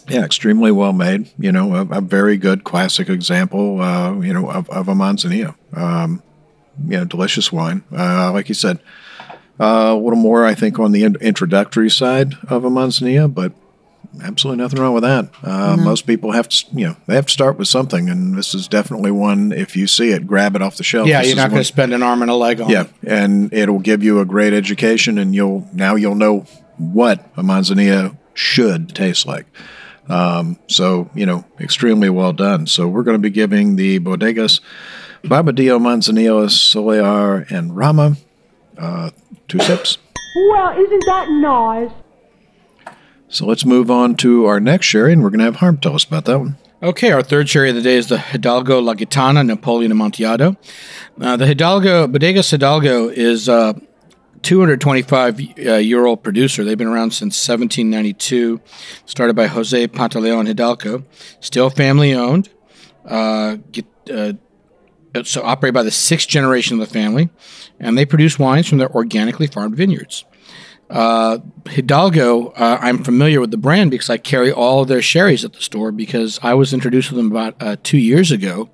Yeah, 0.10 0.26
extremely 0.26 0.72
well 0.72 0.94
made. 0.94 1.32
You 1.38 1.52
know, 1.52 1.76
a, 1.76 1.82
a 1.98 2.02
very 2.02 2.38
good 2.38 2.64
classic 2.64 3.08
example. 3.08 3.80
Uh, 3.80 4.20
you 4.20 4.34
know, 4.34 4.50
of, 4.50 4.70
of 4.70 4.88
a 4.88 4.94
Manzanilla. 4.94 5.56
Um, 5.74 6.24
you 6.88 6.98
know, 6.98 7.06
delicious 7.06 7.52
wine. 7.52 7.84
Uh, 7.92 8.32
like 8.32 8.50
you 8.50 8.56
said, 8.56 8.80
uh, 9.60 9.92
a 9.94 9.96
little 9.96 10.18
more, 10.20 10.46
I 10.46 10.56
think, 10.56 10.80
on 10.80 10.92
the 10.92 11.04
in- 11.04 11.16
introductory 11.22 11.90
side 11.90 12.34
of 12.50 12.66
a 12.66 12.70
Manzanilla, 12.70 13.34
but 13.34 13.54
absolutely 14.24 14.62
nothing 14.62 14.80
wrong 14.80 14.94
with 14.94 15.04
that. 15.04 15.30
Uh, 15.44 15.78
Most 15.78 16.06
people 16.08 16.32
have 16.32 16.50
to, 16.50 16.66
you 16.74 16.88
know, 16.88 16.96
they 17.08 17.16
have 17.16 17.28
to 17.28 17.32
start 17.32 17.58
with 17.58 17.68
something, 17.68 18.10
and 18.10 18.36
this 18.38 18.54
is 18.56 18.68
definitely 18.68 19.12
one. 19.12 19.52
If 19.52 19.76
you 19.76 19.88
see 19.88 20.12
it, 20.12 20.28
grab 20.28 20.56
it 20.56 20.62
off 20.62 20.78
the 20.78 20.84
shelf. 20.84 21.08
Yeah, 21.08 21.20
This 21.22 21.30
you're 21.30 21.38
not 21.38 21.50
going 21.50 21.62
to 21.62 21.66
spend 21.66 21.94
an 21.94 22.04
arm 22.04 22.22
and 22.22 22.30
a 22.32 22.36
leg 22.36 22.62
on 22.62 22.70
it. 22.70 22.74
yeah, 22.74 22.82
it. 22.82 22.90
and 23.04 23.54
it'll 23.54 23.80
give 23.80 24.04
you 24.04 24.20
a 24.20 24.26
great 24.26 24.54
education, 24.54 25.18
and 25.18 25.34
you'll 25.36 25.68
now 25.74 25.96
you'll 25.96 26.16
know 26.16 26.46
what 26.78 27.20
a 27.38 27.44
manzanilla 27.44 28.18
should 28.34 28.94
taste 28.96 29.26
like. 29.28 29.46
Um, 30.10 30.60
so, 30.68 31.10
you 31.16 31.26
know, 31.26 31.46
extremely 31.62 32.10
well 32.10 32.34
done. 32.34 32.68
So, 32.68 32.88
we're 32.90 33.04
going 33.04 33.16
to 33.16 33.22
be 33.22 33.30
giving 33.30 33.78
the 33.78 34.00
Bodegas 34.00 34.60
Barbadillo 35.24 35.80
Manzanilla 35.80 36.50
Solear 36.50 37.50
and 37.50 37.76
Rama 37.76 38.18
uh, 38.78 39.12
two 39.48 39.60
sips. 39.60 39.98
Well, 40.36 40.78
isn't 40.78 41.06
that 41.06 41.30
nice? 41.30 41.92
So, 43.30 43.46
let's 43.46 43.66
move 43.66 43.90
on 43.90 44.16
to 44.18 44.46
our 44.46 44.60
next 44.60 44.86
sherry, 44.86 45.14
and 45.14 45.24
we're 45.24 45.30
going 45.30 45.40
to 45.40 45.46
have 45.46 45.56
Harm 45.56 45.78
tell 45.78 45.96
us 45.96 46.04
about 46.04 46.26
that 46.26 46.38
one. 46.38 46.58
Okay, 46.84 47.12
our 47.12 47.24
third 47.24 47.50
sherry 47.50 47.70
of 47.70 47.76
the 47.76 47.82
day 47.82 47.96
is 47.96 48.08
the 48.08 48.18
Hidalgo 48.18 48.80
La 48.80 48.94
Gitana 48.94 49.46
Napoleon 49.46 49.92
Amontillado. 49.92 50.58
Uh, 51.20 51.38
the 51.38 51.48
Hidalgo, 51.48 52.08
Bodegas 52.08 52.52
Hidalgo 52.52 53.08
is 53.08 53.48
a 53.48 53.80
225 54.44 55.40
uh, 55.40 55.74
year 55.76 56.06
old 56.06 56.22
producer. 56.22 56.64
They've 56.64 56.78
been 56.78 56.88
around 56.88 57.12
since 57.12 57.48
1792, 57.48 58.60
started 59.06 59.36
by 59.36 59.48
Jose 59.48 59.88
Pantaleon 59.88 60.46
Hidalgo, 60.46 61.04
still 61.40 61.70
family 61.70 62.14
owned. 62.14 62.50
Uh, 63.06 63.58
get, 63.72 63.86
uh, 64.14 64.34
so 65.24 65.44
operated 65.44 65.74
by 65.74 65.84
the 65.84 65.92
sixth 65.92 66.28
generation 66.28 66.80
of 66.80 66.88
the 66.88 66.94
family, 66.94 67.30
and 67.80 67.98
they 67.98 68.06
produce 68.06 68.40
wines 68.40 68.68
from 68.68 68.78
their 68.78 68.92
organically 68.92 69.48
farmed 69.48 69.76
vineyards. 69.76 70.26
Uh, 70.90 71.40
Hidalgo, 71.68 72.50
uh, 72.50 72.78
I'm 72.82 73.04
familiar 73.04 73.40
with 73.40 73.52
the 73.52 73.58
brand 73.58 73.90
because 73.90 74.10
I 74.10 74.18
carry 74.18 74.52
all 74.52 74.82
of 74.82 74.88
their 74.88 75.02
sherries 75.02 75.44
at 75.44 75.54
the 75.54 75.62
store 75.62 75.92
because 75.92 76.40
I 76.44 76.54
was 76.54 76.74
introduced 76.74 77.10
to 77.10 77.16
them 77.16 77.32
about 77.32 77.56
uh, 77.60 77.78
two 77.82 77.98
years 77.98 78.32
ago, 78.32 78.70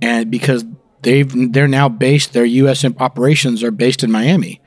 and 0.00 0.30
because 0.30 0.64
they've 1.02 1.52
they're 1.52 1.68
now 1.68 1.88
based 1.88 2.32
their 2.32 2.44
U.S. 2.44 2.84
operations 2.98 3.62
are 3.62 3.70
based 3.70 4.04
in 4.04 4.12
Miami, 4.12 4.60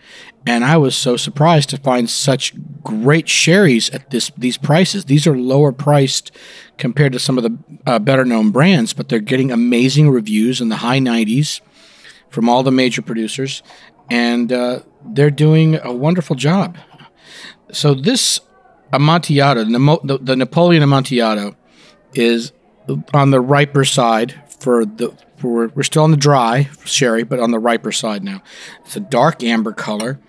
and 0.48 0.64
I 0.64 0.78
was 0.78 0.96
so 0.96 1.18
surprised 1.18 1.70
to 1.72 1.78
find 1.78 2.10
such 2.10 2.54
great 2.82 3.28
sherries 3.28 3.90
at 3.90 4.12
this 4.12 4.32
these 4.38 4.58
prices. 4.58 5.06
These 5.06 5.28
are 5.28 5.38
lower 5.38 5.74
priced 5.74 6.32
compared 6.78 7.12
to 7.12 7.20
some 7.20 7.38
of 7.38 7.44
the 7.44 7.58
uh, 7.86 8.00
better 8.00 8.24
known 8.24 8.52
brands, 8.52 8.94
but 8.94 9.10
they're 9.10 9.20
getting 9.20 9.52
amazing 9.52 10.10
reviews 10.10 10.62
in 10.62 10.70
the 10.70 10.78
high 10.78 11.00
90s 11.00 11.60
from 12.30 12.48
all 12.48 12.64
the 12.64 12.72
major 12.72 13.02
producers, 13.02 13.62
and 14.10 14.54
uh, 14.54 14.80
they're 15.06 15.30
doing 15.30 15.80
a 15.84 15.92
wonderful 15.92 16.36
job. 16.36 16.78
So 17.74 17.94
this 17.94 18.40
Amontillado, 18.94 19.66
the, 19.66 20.00
the, 20.06 20.18
the 20.18 20.36
Napoleon 20.38 20.82
Amontillado, 20.82 21.58
is 22.14 22.54
on 23.14 23.32
the 23.32 23.42
riper 23.42 23.84
side 23.84 24.42
for 24.62 24.86
the. 24.86 25.14
For, 25.38 25.68
we're 25.68 25.84
still 25.84 26.02
on 26.02 26.10
the 26.10 26.18
dry 26.18 26.68
sherry, 26.84 27.22
but 27.22 27.40
on 27.40 27.52
the 27.52 27.60
riper 27.60 27.92
side 27.92 28.24
now. 28.24 28.42
It's 28.84 28.96
a 28.96 29.00
dark 29.00 29.44
amber 29.44 29.72
color, 29.72 30.20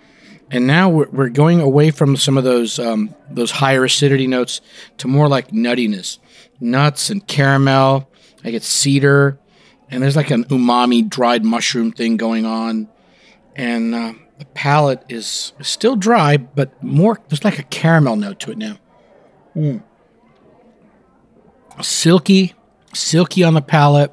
and 0.51 0.65
now 0.65 0.89
we're, 0.89 1.09
we're 1.09 1.29
going 1.29 1.61
away 1.61 1.91
from 1.91 2.17
some 2.17 2.37
of 2.37 2.43
those 2.43 2.79
um, 2.79 3.13
those 3.29 3.51
higher 3.51 3.83
acidity 3.83 4.27
notes 4.27 4.61
to 4.97 5.07
more 5.07 5.27
like 5.27 5.49
nuttiness, 5.49 6.19
nuts 6.59 7.09
and 7.09 7.25
caramel. 7.27 8.09
I 8.43 8.51
get 8.51 8.63
cedar, 8.63 9.37
and 9.89 10.01
there's 10.01 10.15
like 10.15 10.31
an 10.31 10.45
umami 10.45 11.07
dried 11.07 11.45
mushroom 11.45 11.91
thing 11.91 12.17
going 12.17 12.45
on, 12.45 12.87
and 13.55 13.93
uh, 13.93 14.13
the 14.39 14.45
palate 14.45 15.03
is 15.09 15.53
still 15.61 15.95
dry, 15.95 16.37
but 16.37 16.81
more. 16.81 17.19
There's 17.27 17.43
like 17.43 17.59
a 17.59 17.63
caramel 17.63 18.15
note 18.15 18.39
to 18.41 18.51
it 18.51 18.57
now. 18.57 18.77
Mm. 19.55 19.83
Silky, 21.81 22.55
silky 22.93 23.43
on 23.43 23.53
the 23.53 23.61
palate. 23.61 24.11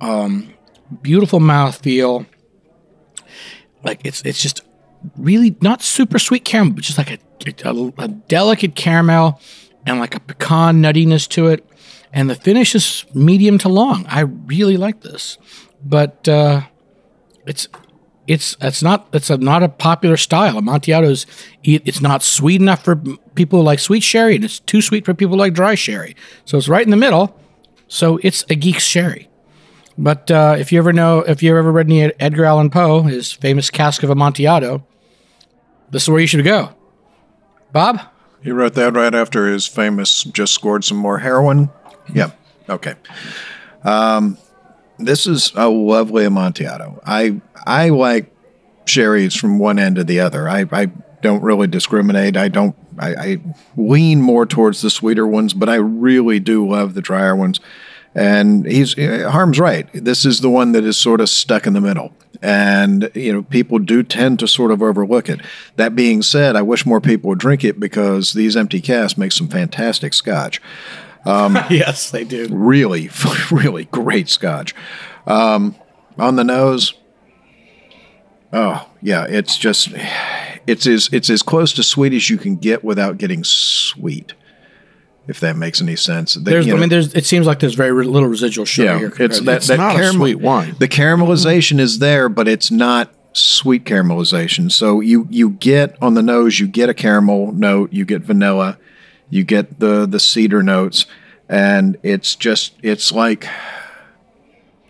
Um, 0.00 0.54
beautiful 1.02 1.38
mouthfeel. 1.38 2.26
Like 3.84 4.00
it's 4.04 4.22
it's 4.22 4.42
just 4.42 4.62
really 5.16 5.56
not 5.60 5.82
super 5.82 6.18
sweet 6.18 6.44
caramel, 6.44 6.74
but 6.74 6.84
just 6.84 6.98
like 6.98 7.10
a, 7.10 7.18
a, 7.64 7.92
a 7.98 8.08
delicate 8.08 8.74
caramel 8.74 9.40
and 9.86 9.98
like 9.98 10.14
a 10.14 10.20
pecan 10.20 10.82
nuttiness 10.82 11.28
to 11.30 11.48
it. 11.48 11.66
And 12.12 12.30
the 12.30 12.34
finish 12.34 12.74
is 12.74 13.04
medium 13.14 13.58
to 13.58 13.68
long. 13.68 14.06
I 14.08 14.20
really 14.20 14.76
like 14.76 15.02
this, 15.02 15.38
but 15.84 16.26
uh, 16.28 16.62
it's 17.46 17.68
it's 18.26 18.56
it's 18.60 18.82
not 18.82 19.08
it's 19.12 19.28
a, 19.28 19.36
not 19.36 19.62
a 19.62 19.68
popular 19.68 20.16
style. 20.16 20.56
Amontillado 20.56 21.14
it's 21.62 22.00
not 22.00 22.22
sweet 22.22 22.60
enough 22.60 22.82
for 22.82 22.96
people 23.34 23.58
who 23.58 23.64
like 23.64 23.80
sweet 23.80 24.02
sherry, 24.02 24.34
and 24.36 24.44
it's 24.44 24.60
too 24.60 24.80
sweet 24.80 25.04
for 25.04 25.14
people 25.14 25.34
who 25.34 25.40
like 25.40 25.52
dry 25.52 25.74
sherry. 25.74 26.16
So 26.44 26.56
it's 26.56 26.68
right 26.68 26.84
in 26.84 26.90
the 26.90 26.96
middle. 26.96 27.38
So 27.88 28.18
it's 28.22 28.44
a 28.50 28.54
geek's 28.54 28.84
sherry. 28.84 29.28
But 29.98 30.30
uh, 30.30 30.56
if 30.58 30.72
you 30.72 30.78
ever 30.78 30.92
know, 30.92 31.20
if 31.20 31.42
you 31.42 31.56
ever 31.56 31.72
read 31.72 31.86
any 31.86 32.02
Edgar 32.20 32.44
Allan 32.44 32.70
Poe, 32.70 33.02
his 33.02 33.32
famous 33.32 33.70
Cask 33.70 34.02
of 34.02 34.10
Amontillado, 34.10 34.86
this 35.90 36.02
is 36.04 36.10
where 36.10 36.20
you 36.20 36.26
should 36.26 36.44
go. 36.44 36.74
Bob, 37.72 38.00
He 38.42 38.50
wrote 38.50 38.74
that 38.74 38.94
right 38.94 39.14
after 39.14 39.48
his 39.48 39.66
famous 39.66 40.24
just 40.24 40.54
scored 40.54 40.84
some 40.84 40.96
more 40.98 41.18
heroin. 41.18 41.70
Yeah. 42.12 42.30
Okay. 42.68 42.94
Um, 43.84 44.38
this 44.98 45.26
is 45.26 45.52
a 45.54 45.68
lovely 45.68 46.24
Amontillado. 46.24 47.00
I 47.04 47.40
I 47.66 47.90
like 47.90 48.32
sherries 48.86 49.34
from 49.34 49.58
one 49.58 49.78
end 49.78 49.96
to 49.96 50.04
the 50.04 50.20
other. 50.20 50.48
I, 50.48 50.64
I 50.72 50.86
don't 51.22 51.42
really 51.42 51.66
discriminate. 51.66 52.36
I 52.36 52.48
don't. 52.48 52.74
I, 52.98 53.14
I 53.14 53.38
lean 53.76 54.22
more 54.22 54.46
towards 54.46 54.80
the 54.80 54.90
sweeter 54.90 55.26
ones, 55.26 55.52
but 55.52 55.68
I 55.68 55.74
really 55.74 56.40
do 56.40 56.66
love 56.66 56.94
the 56.94 57.02
drier 57.02 57.36
ones. 57.36 57.60
And 58.16 58.64
he's 58.64 58.94
Harm's 58.96 59.60
right. 59.60 59.88
This 59.92 60.24
is 60.24 60.40
the 60.40 60.48
one 60.48 60.72
that 60.72 60.84
is 60.84 60.96
sort 60.96 61.20
of 61.20 61.28
stuck 61.28 61.66
in 61.66 61.74
the 61.74 61.82
middle, 61.82 62.14
and 62.40 63.10
you 63.14 63.30
know 63.30 63.42
people 63.42 63.78
do 63.78 64.02
tend 64.02 64.38
to 64.38 64.48
sort 64.48 64.70
of 64.70 64.80
overlook 64.82 65.28
it. 65.28 65.40
That 65.76 65.94
being 65.94 66.22
said, 66.22 66.56
I 66.56 66.62
wish 66.62 66.86
more 66.86 67.00
people 67.00 67.28
would 67.28 67.38
drink 67.38 67.62
it 67.62 67.78
because 67.78 68.32
these 68.32 68.56
empty 68.56 68.80
casks 68.80 69.18
make 69.18 69.32
some 69.32 69.48
fantastic 69.48 70.14
scotch 70.14 70.62
yes, 71.70 72.10
they 72.10 72.24
do. 72.24 72.48
really, 72.50 73.10
really 73.50 73.86
great 73.86 74.28
scotch. 74.28 74.74
Um, 75.26 75.74
on 76.18 76.36
the 76.36 76.44
nose, 76.44 76.94
oh 78.52 78.88
yeah, 79.02 79.26
it's 79.28 79.58
just 79.58 79.88
it's 80.66 80.86
as 80.86 81.08
it's 81.12 81.28
as 81.28 81.42
close 81.42 81.72
to 81.74 81.82
sweet 81.82 82.12
as 82.12 82.30
you 82.30 82.38
can 82.38 82.56
get 82.56 82.84
without 82.84 83.18
getting 83.18 83.44
sweet. 83.44 84.34
If 85.28 85.40
that 85.40 85.56
makes 85.56 85.82
any 85.82 85.96
sense. 85.96 86.34
They- 86.34 86.52
There's, 86.52 86.66
you 86.66 86.76
I 86.76 86.80
mean, 86.80 86.88
there's. 86.88 87.12
It 87.14 87.26
seems 87.26 87.46
like 87.46 87.58
there's 87.58 87.74
very 87.74 87.92
little 88.04 88.28
residual 88.28 88.64
sugar 88.64 88.92
yeah, 88.92 88.98
here. 88.98 89.12
it's 89.18 89.40
that 89.40 89.56
It's 89.56 89.66
that 89.66 89.76
not 89.78 89.96
a 89.96 89.98
caramel- 89.98 90.20
sweet 90.26 90.36
wine. 90.36 90.76
The 90.78 90.88
caramelization 90.88 91.80
is 91.80 91.98
there, 91.98 92.28
but 92.28 92.46
it's 92.46 92.70
not 92.70 93.12
sweet 93.32 93.84
caramelization. 93.84 94.70
So 94.70 95.00
you 95.00 95.26
you 95.30 95.50
get 95.50 95.96
on 96.00 96.14
the 96.14 96.22
nose, 96.22 96.60
you 96.60 96.66
get 96.68 96.88
a 96.88 96.94
caramel 96.94 97.52
note, 97.52 97.92
you 97.92 98.04
get 98.04 98.22
vanilla, 98.22 98.78
you 99.28 99.42
get 99.44 99.80
the 99.80 100.06
the 100.06 100.20
cedar 100.20 100.62
notes, 100.62 101.06
and 101.48 101.96
it's 102.04 102.36
just 102.36 102.74
it's 102.82 103.10
like 103.10 103.46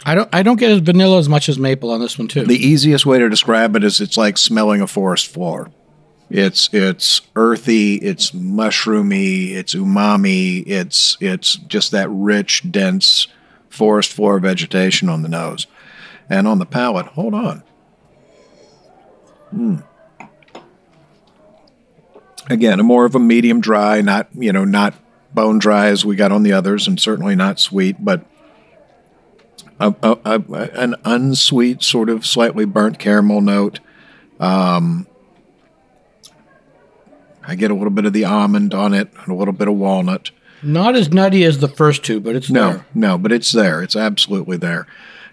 I 0.05 0.14
don't. 0.14 0.29
I 0.33 0.42
don't 0.42 0.61
get 0.61 0.70
as 0.70 0.79
vanilla 0.81 1.18
as 1.18 1.29
much 1.29 1.49
as 1.49 1.59
maple 1.59 1.90
on 1.90 1.99
this 2.01 2.16
one 2.18 2.29
too. 2.29 2.44
the 2.44 2.55
easiest 2.64 3.07
way 3.07 3.18
to 3.18 3.29
describe 3.29 3.75
it 3.75 3.83
is 3.83 4.01
it's 4.01 4.16
like 4.16 4.38
smelling 4.38 4.81
a 4.81 4.87
forest 4.87 5.27
floor. 5.27 5.70
It's 6.29 6.69
it's 6.73 7.21
earthy, 7.37 7.97
it's 7.97 8.33
mushroomy, 8.33 9.53
it's 9.53 9.75
umami, 9.75 10.65
it's 10.67 11.17
it's 11.21 11.55
just 11.57 11.93
that 11.93 12.09
rich, 12.11 12.71
dense 12.71 13.29
forest 13.69 14.12
floor 14.12 14.39
vegetation 14.41 15.09
on 15.09 15.23
the 15.23 15.29
nose. 15.29 15.67
And 16.29 16.49
on 16.49 16.59
the 16.59 16.67
palate, 16.67 17.07
hold 17.07 17.35
on. 17.35 17.62
Mm. 19.55 19.85
Again, 22.51 22.81
a 22.81 22.83
more 22.83 23.05
of 23.05 23.15
a 23.15 23.21
medium 23.21 23.61
dry, 23.61 24.01
not 24.01 24.29
you 24.35 24.53
know, 24.53 24.65
not 24.65 24.95
bone 25.33 25.61
dry 25.61 25.87
as 25.89 26.05
we 26.05 26.17
got 26.17 26.33
on 26.33 26.43
the 26.43 26.53
others, 26.53 26.89
and 26.89 27.01
certainly 27.01 27.37
not 27.37 27.61
sweet, 27.61 28.05
but 28.05 28.25
a, 29.79 29.95
a, 30.03 30.19
a, 30.25 30.41
an 30.73 30.97
unsweet, 31.05 31.83
sort 31.83 32.09
of 32.09 32.27
slightly 32.27 32.65
burnt 32.65 32.99
caramel 32.99 33.41
note. 33.41 33.79
Um, 34.41 35.07
I 37.47 37.55
get 37.55 37.71
a 37.71 37.75
little 37.75 37.91
bit 37.91 38.05
of 38.07 38.13
the 38.13 38.25
almond 38.25 38.75
on 38.75 38.93
it, 38.95 39.09
and 39.21 39.29
a 39.29 39.35
little 39.35 39.55
bit 39.55 39.69
of 39.69 39.75
walnut. 39.75 40.31
Not 40.63 40.97
as 40.97 41.11
nutty 41.13 41.45
as 41.45 41.59
the 41.59 41.69
first 41.69 42.03
two, 42.05 42.19
but 42.21 42.35
it's 42.35 42.51
No, 42.51 42.71
there. 42.73 42.87
no, 42.95 43.19
but 43.19 43.31
it's 43.31 43.53
there. 43.53 43.83
It's 43.83 43.95
absolutely 43.95 44.57
there. 44.57 44.87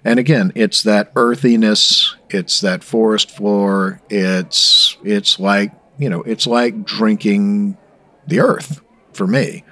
And 0.06 0.20
again, 0.20 0.52
it's 0.54 0.84
that 0.84 1.12
earthiness. 1.16 2.16
It's 2.30 2.60
that 2.62 2.84
forest 2.84 3.32
floor. 3.32 4.02
It's 4.10 4.98
it's 5.04 5.40
like 5.40 5.72
you 5.98 6.10
know, 6.10 6.22
it's 6.24 6.46
like 6.46 6.84
drinking 6.86 7.78
the 8.28 8.40
earth 8.42 8.82
for 9.14 9.26
me. 9.28 9.64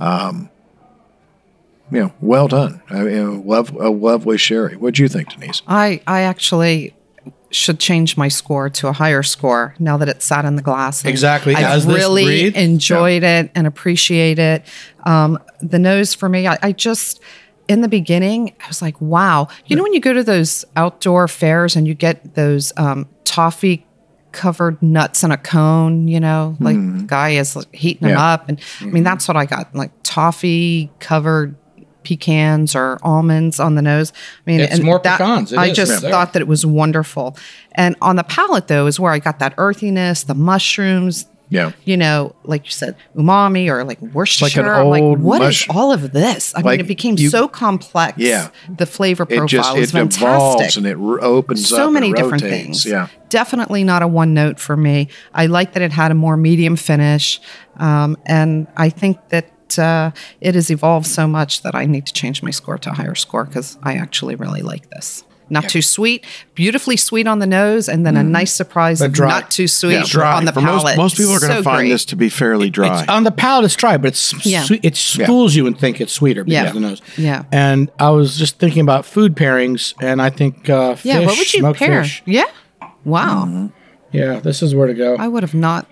Um, 0.00 0.50
you 1.92 2.00
know, 2.00 2.12
well 2.20 2.48
done. 2.48 2.82
I 2.90 3.02
mean, 3.02 3.46
love 3.46 3.70
a 3.76 3.88
lovely 3.90 4.36
sherry. 4.36 4.76
What 4.76 4.94
do 4.94 5.02
you 5.02 5.08
think, 5.08 5.30
Denise? 5.30 5.62
I 5.66 6.02
I 6.06 6.22
actually 6.22 6.94
should 7.50 7.80
change 7.80 8.16
my 8.16 8.28
score 8.28 8.68
to 8.68 8.88
a 8.88 8.92
higher 8.92 9.22
score 9.22 9.74
now 9.78 9.96
that 9.96 10.08
it's 10.08 10.24
sat 10.24 10.44
in 10.44 10.56
the 10.56 10.62
glass. 10.62 11.02
And 11.02 11.10
Exactly. 11.10 11.54
I 11.54 11.76
really 11.84 12.54
enjoyed 12.54 13.22
it 13.22 13.50
and 13.54 13.66
appreciate 13.66 14.38
it. 14.38 14.62
Um, 15.04 15.38
the 15.60 15.78
nose 15.78 16.14
for 16.14 16.28
me, 16.28 16.46
I, 16.46 16.58
I 16.62 16.72
just 16.72 17.20
in 17.66 17.80
the 17.82 17.88
beginning, 17.88 18.54
I 18.62 18.68
was 18.68 18.80
like, 18.82 19.00
wow. 19.00 19.48
You 19.66 19.76
know 19.76 19.82
when 19.82 19.92
you 19.94 20.00
go 20.00 20.12
to 20.12 20.22
those 20.24 20.64
outdoor 20.76 21.28
fairs 21.28 21.76
and 21.76 21.86
you 21.86 21.94
get 21.94 22.34
those 22.34 22.72
um, 22.76 23.08
toffee 23.24 23.86
covered 24.32 24.80
nuts 24.82 25.22
in 25.24 25.30
a 25.30 25.36
cone, 25.38 26.06
you 26.06 26.20
know, 26.20 26.56
like 26.60 26.76
the 26.76 27.04
guy 27.06 27.30
is 27.30 27.56
like, 27.56 27.74
heating 27.74 28.08
them 28.08 28.10
Hmm. 28.10 28.16
Yeah. 28.18 28.32
up. 28.34 28.48
And 28.48 28.60
I 28.80 28.84
mean, 28.84 29.04
that's 29.04 29.26
what 29.26 29.36
I 29.38 29.46
got 29.46 29.74
like 29.74 29.90
toffee 30.02 30.90
covered 31.00 31.56
pecans 32.08 32.74
or 32.74 32.98
almonds 33.02 33.60
on 33.60 33.74
the 33.74 33.82
nose. 33.82 34.12
I 34.46 34.50
mean, 34.50 34.60
It's 34.60 34.74
and 34.76 34.84
more 34.84 34.98
that- 35.04 35.18
pecans. 35.18 35.52
It 35.52 35.58
I 35.58 35.66
is, 35.66 35.76
just 35.76 36.02
yeah. 36.02 36.10
thought 36.10 36.32
that 36.32 36.40
it 36.40 36.48
was 36.48 36.64
wonderful. 36.64 37.36
And 37.72 37.96
on 38.00 38.16
the 38.16 38.24
palate, 38.24 38.68
though, 38.68 38.86
is 38.86 38.98
where 38.98 39.12
I 39.12 39.18
got 39.18 39.38
that 39.40 39.52
earthiness, 39.58 40.22
the 40.24 40.34
mushrooms, 40.34 41.26
Yeah. 41.50 41.72
you 41.84 41.96
know, 41.96 42.34
like 42.44 42.64
you 42.64 42.70
said, 42.72 42.94
umami 43.16 43.68
or 43.70 43.84
like 43.84 44.00
Worcestershire. 44.00 44.62
an 44.62 44.68
I'm 44.68 44.88
like, 44.88 45.02
old 45.02 45.20
what 45.22 45.40
is 45.42 45.46
mush- 45.46 45.68
all 45.70 45.92
of 45.92 46.12
this? 46.12 46.54
I 46.54 46.60
Like, 46.60 46.78
mean, 46.78 46.80
it 46.80 46.88
became 46.88 47.16
you- 47.18 47.28
so 47.30 47.46
complex. 47.46 48.16
Yeah. 48.18 48.48
The 48.74 48.86
flavor 48.86 49.24
It 49.24 49.28
profile 49.36 49.46
just 49.46 49.76
is 49.76 49.90
it 49.90 49.92
fantastic. 49.92 50.76
and 50.78 50.86
it 50.86 50.96
opens 50.98 51.70
up. 51.72 51.78
so 51.78 51.90
many 51.90 52.12
different 52.12 52.42
rotates. 52.42 52.62
things. 52.64 52.86
Yeah. 52.86 53.08
Definitely 53.28 53.84
not 53.84 54.02
a 54.02 54.08
one 54.08 54.32
note 54.34 54.58
for 54.58 54.76
me. 54.76 55.08
I 55.34 55.46
like 55.46 55.72
that 55.74 55.82
it 55.82 55.92
had 55.92 56.10
a 56.10 56.14
more 56.14 56.36
medium 56.38 56.76
finish. 56.76 57.40
Um, 57.78 58.16
and 58.26 58.66
I 58.76 58.88
think 58.88 59.18
that 59.28 59.50
uh, 59.76 60.12
it 60.40 60.54
has 60.54 60.70
evolved 60.70 61.06
so 61.06 61.26
much 61.26 61.62
that 61.62 61.74
I 61.74 61.84
need 61.86 62.06
to 62.06 62.12
change 62.12 62.44
my 62.44 62.50
score 62.52 62.78
to 62.78 62.90
a 62.90 62.94
higher 62.94 63.16
score 63.16 63.42
because 63.44 63.76
I 63.82 63.94
actually 63.94 64.36
really 64.36 64.62
like 64.62 64.88
this. 64.90 65.24
Not 65.50 65.66
too 65.70 65.80
sweet, 65.80 66.26
beautifully 66.54 66.98
sweet 66.98 67.26
on 67.26 67.38
the 67.38 67.46
nose, 67.46 67.88
and 67.88 68.04
then 68.04 68.18
a 68.18 68.22
nice 68.22 68.52
surprise 68.52 69.00
of 69.00 69.12
dry. 69.12 69.28
not 69.28 69.50
too 69.50 69.66
sweet 69.66 70.04
Dry. 70.04 70.36
on 70.36 70.44
the 70.44 70.52
For 70.52 70.60
palate. 70.60 70.84
most, 70.84 70.96
most 70.98 71.16
people 71.16 71.32
are 71.32 71.40
going 71.40 71.52
to 71.52 71.56
So 71.58 71.62
find 71.62 71.78
great. 71.86 71.88
this 71.88 72.04
to 72.04 72.16
be 72.16 72.28
fairly 72.28 72.68
dry. 72.68 73.00
It's, 73.00 73.08
on 73.08 73.24
the 73.24 73.30
palate, 73.30 73.64
it's 73.64 73.74
dry, 73.74 73.96
but 73.96 74.08
it's 74.08 74.44
Yeah. 74.44 74.62
sweet. 74.64 74.84
It 74.84 74.94
fools 74.98 75.56
you 75.56 75.66
and 75.66 75.78
think 75.78 76.02
it's 76.02 76.12
sweeter 76.12 76.44
because 76.44 76.52
Yeah. 76.52 76.68
of 76.68 76.74
the 76.74 76.80
nose. 76.80 77.00
Yeah. 77.16 77.44
And 77.50 77.90
I 77.98 78.10
was 78.10 78.36
just 78.36 78.58
thinking 78.58 78.82
about 78.82 79.06
food 79.06 79.36
pairings, 79.36 79.94
and 80.02 80.20
I 80.20 80.28
think 80.28 80.68
uh, 80.68 80.96
fish, 80.96 81.06
Yeah, 81.06 81.20
what 81.20 81.38
would 81.38 81.54
you 81.54 81.60
smoked 81.60 81.78
pair? 81.78 82.02
fish. 82.02 82.22
Yeah. 82.26 82.44
Wow. 83.06 83.44
Mm-hmm. 83.46 83.66
Yeah, 84.12 84.40
this 84.40 84.62
is 84.62 84.74
where 84.74 84.86
to 84.86 84.92
go. 84.94 85.16
I 85.18 85.28
would 85.28 85.42
have 85.42 85.54
not. 85.54 85.86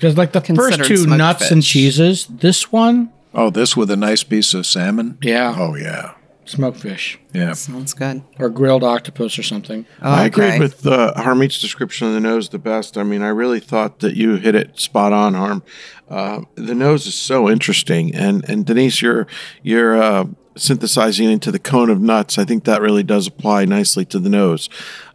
Because 0.00 0.16
like 0.16 0.32
the 0.32 0.40
first 0.40 0.82
two 0.84 0.96
smoked 0.96 1.18
nuts 1.18 1.50
and 1.50 1.62
cheeses, 1.62 2.26
this 2.26 2.72
one 2.72 3.10
Oh, 3.34 3.50
this 3.50 3.76
with 3.76 3.90
a 3.90 3.96
nice 3.96 4.22
piece 4.24 4.54
of 4.54 4.64
salmon. 4.66 5.18
Yeah. 5.22 5.54
Oh 5.58 5.74
yeah. 5.76 6.14
smoked 6.46 6.78
fish 6.80 7.18
Yeah. 7.32 7.52
Sounds 7.52 7.92
good. 7.94 8.22
or 8.38 8.48
grilled 8.48 8.82
octopus 8.82 9.38
or 9.38 9.42
something. 9.42 9.84
I 10.00 10.24
Okay. 10.26 10.56
agreed 10.56 10.60
with 10.60 10.86
uh, 10.86 11.12
Harmeet's 11.16 11.60
description 11.60 12.08
of 12.08 12.14
the 12.14 12.20
nose 12.20 12.48
the 12.48 12.58
best. 12.58 12.96
I 12.98 13.02
mean, 13.04 13.22
I 13.22 13.28
really 13.28 13.60
thought 13.60 13.98
that 14.00 14.16
you 14.16 14.36
hit 14.36 14.54
it 14.54 14.80
spot 14.80 15.12
on, 15.12 15.34
Harm. 15.34 15.62
Uh, 16.08 16.40
the 16.56 16.74
nose 16.74 17.06
is 17.06 17.14
so 17.14 17.48
interesting, 17.48 18.12
and 18.16 18.44
and 18.48 18.66
Denise, 18.66 19.00
you're 19.00 19.28
you're 19.62 19.94
uh, 20.02 20.24
synthesizing 20.60 21.30
into 21.30 21.50
the 21.50 21.58
cone 21.58 21.90
of 21.90 22.00
nuts. 22.00 22.38
I 22.38 22.44
think 22.44 22.64
that 22.64 22.80
really 22.82 23.02
does 23.02 23.26
apply 23.26 23.64
nicely 23.64 24.04
to 24.06 24.18
the 24.18 24.28
nose. 24.28 24.68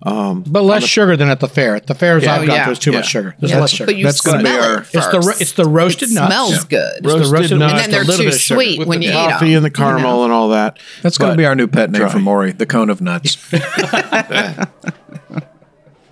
Um, 0.03 0.43
But 0.45 0.63
less 0.63 0.83
sugar 0.83 1.15
than 1.15 1.29
at 1.29 1.39
the 1.39 1.47
fair. 1.47 1.75
At 1.75 1.87
the 1.87 1.95
fairs 1.95 2.23
Yeah. 2.23 2.35
I've 2.35 2.47
gone 2.47 2.55
yeah. 2.55 2.65
to, 2.65 2.71
it's 2.71 2.79
too 2.79 2.91
Yeah. 2.91 2.97
much 2.99 3.07
sugar. 3.09 3.35
There's 3.39 3.51
Yeah, 3.51 3.59
less 3.61 3.71
sugar. 3.71 3.85
But 3.85 3.95
you 3.95 4.03
That's 4.05 4.19
smell 4.19 4.35
gonna 4.35 4.43
be 4.43 4.49
our- 4.49 4.77
it 4.81 4.87
It's 4.93 5.07
the 5.07 5.19
ro- 5.19 5.33
it's 5.39 5.51
the 5.53 5.65
roasted 5.65 6.09
it 6.11 6.15
nuts. 6.15 6.27
Smells 6.33 6.51
Yeah. 6.51 6.59
good. 6.69 6.91
It's 6.97 7.01
the 7.01 7.07
Roasted 7.09 7.31
roasted 7.31 7.59
nuts. 7.59 7.73
nuts, 7.73 7.83
And 7.85 7.93
then 7.93 8.05
they're 8.05 8.15
too 8.17 8.23
bit 8.23 8.33
of 8.33 8.39
sugar. 8.41 8.55
sweet 8.55 8.79
with 8.79 8.87
when 8.87 9.01
you 9.01 9.09
eat 9.09 9.13
toffee 9.13 9.45
them. 9.47 9.55
and 9.57 9.65
the 9.65 9.69
caramel 9.71 10.23
and 10.23 10.33
all 10.33 10.49
that. 10.49 10.77
That's 11.01 11.17
going 11.17 11.31
to 11.31 11.37
be 11.37 11.45
our 11.45 11.55
new 11.55 11.67
pet 11.67 11.91
name 11.91 12.01
dry. 12.01 12.09
for 12.11 12.19
Maury, 12.19 12.51
the 12.51 12.65
cone 12.65 12.89
of 12.89 13.01
nuts. 13.01 13.37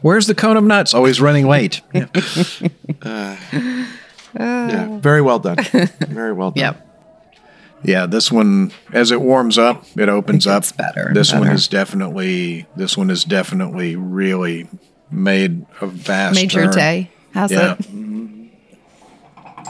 Where's 0.01 0.27
the 0.27 0.35
cone 0.35 0.57
of 0.57 0.63
nuts? 0.65 0.93
Always 0.93 1.21
running 1.21 1.47
late. 1.47 1.81
Yeah. 1.93 2.05
Yeah, 4.35 4.97
very 4.99 5.21
well 5.21 5.37
done. 5.37 5.57
Very 6.07 6.33
well 6.33 6.49
done. 6.49 6.59
Yep. 6.63 6.87
Yeah, 7.85 8.05
this 8.05 8.31
one 8.31 8.71
as 8.93 9.11
it 9.11 9.19
warms 9.21 9.57
up, 9.57 9.85
it 9.97 10.07
opens 10.09 10.47
up. 10.47 10.63
better 10.77 11.11
This 11.13 11.33
one 11.33 11.47
is 11.49 11.67
definitely 11.67 12.65
this 12.77 12.97
one 12.97 13.09
is 13.09 13.23
definitely 13.25 13.95
really 13.95 14.67
made 15.11 15.65
a 15.81 15.87
vast 15.87 16.35
Made 16.35 16.53
your 16.53 16.65
turn. 16.65 16.73
day, 16.75 17.11
How's 17.33 17.51
Yeah. 17.51 17.75
it? 17.79 17.85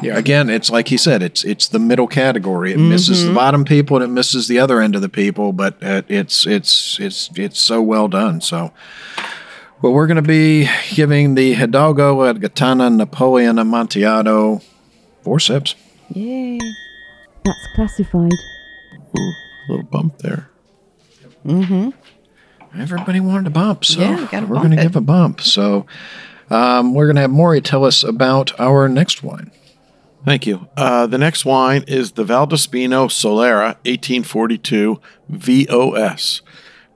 Yeah. 0.02 0.18
Again, 0.18 0.50
it's 0.50 0.70
like 0.70 0.88
he 0.90 0.98
said, 0.98 1.22
it's 1.24 1.44
it's 1.44 1.68
the 1.68 1.80
middle 1.80 2.08
category. 2.08 2.74
It 2.74 2.78
misses 2.78 3.20
Mm-hmm. 3.20 3.28
the 3.30 3.36
bottom 3.36 3.64
people 3.66 3.98
and 3.98 4.04
it 4.06 4.10
misses 4.10 4.48
the 4.48 4.60
other 4.60 4.82
end 4.82 4.96
of 4.96 5.02
the 5.02 5.10
people, 5.10 5.54
but 5.54 5.82
uh, 5.84 6.02
it's 6.10 6.46
it's 6.46 7.00
it's 7.00 7.30
it's 7.36 7.60
so 7.60 7.82
well 7.82 8.08
done. 8.08 8.42
So, 8.42 8.72
well, 9.82 9.94
we're 9.94 10.08
going 10.08 10.18
to 10.18 10.22
be 10.22 10.68
giving 10.94 11.36
the 11.36 11.54
Hidalgo 11.54 12.26
at 12.26 12.38
Gitana 12.38 12.94
Napoleon 12.94 13.58
Amontillado 13.60 14.62
four 15.24 15.40
sips. 15.40 15.76
Yay. 16.14 16.60
That's 17.44 17.68
classified. 17.76 18.32
Ooh, 19.18 19.32
a 19.68 19.72
little 19.72 19.86
bump 19.86 20.18
there. 20.20 20.50
Mm-hmm. 21.46 21.90
Everybody 22.80 23.20
wanted 23.20 23.48
a 23.48 23.52
bump, 23.52 23.86
so 23.86 24.00
Yeah, 24.00 24.20
we 24.20 24.26
gotta 24.28 24.48
we're 24.48 24.56
going 24.58 24.72
to 24.72 24.78
give 24.78 24.96
a 24.96 25.02
bump. 25.02 25.42
So, 25.42 25.86
um, 26.50 26.94
we're 26.94 27.06
going 27.06 27.18
to 27.18 27.22
have 27.22 27.32
Maury 27.32 27.62
tell 27.62 27.86
us 27.86 28.04
about 28.04 28.60
our 28.60 28.90
next 28.90 29.24
wine. 29.24 29.52
Thank 30.26 30.48
you. 30.48 30.68
Uh, 30.78 31.06
the 31.06 31.18
next 31.18 31.46
wine 31.46 31.84
is 31.88 32.14
the 32.14 32.24
Valdespino 32.24 33.10
Solera 33.10 33.76
1842 33.86 35.00
VOS, 35.30 36.42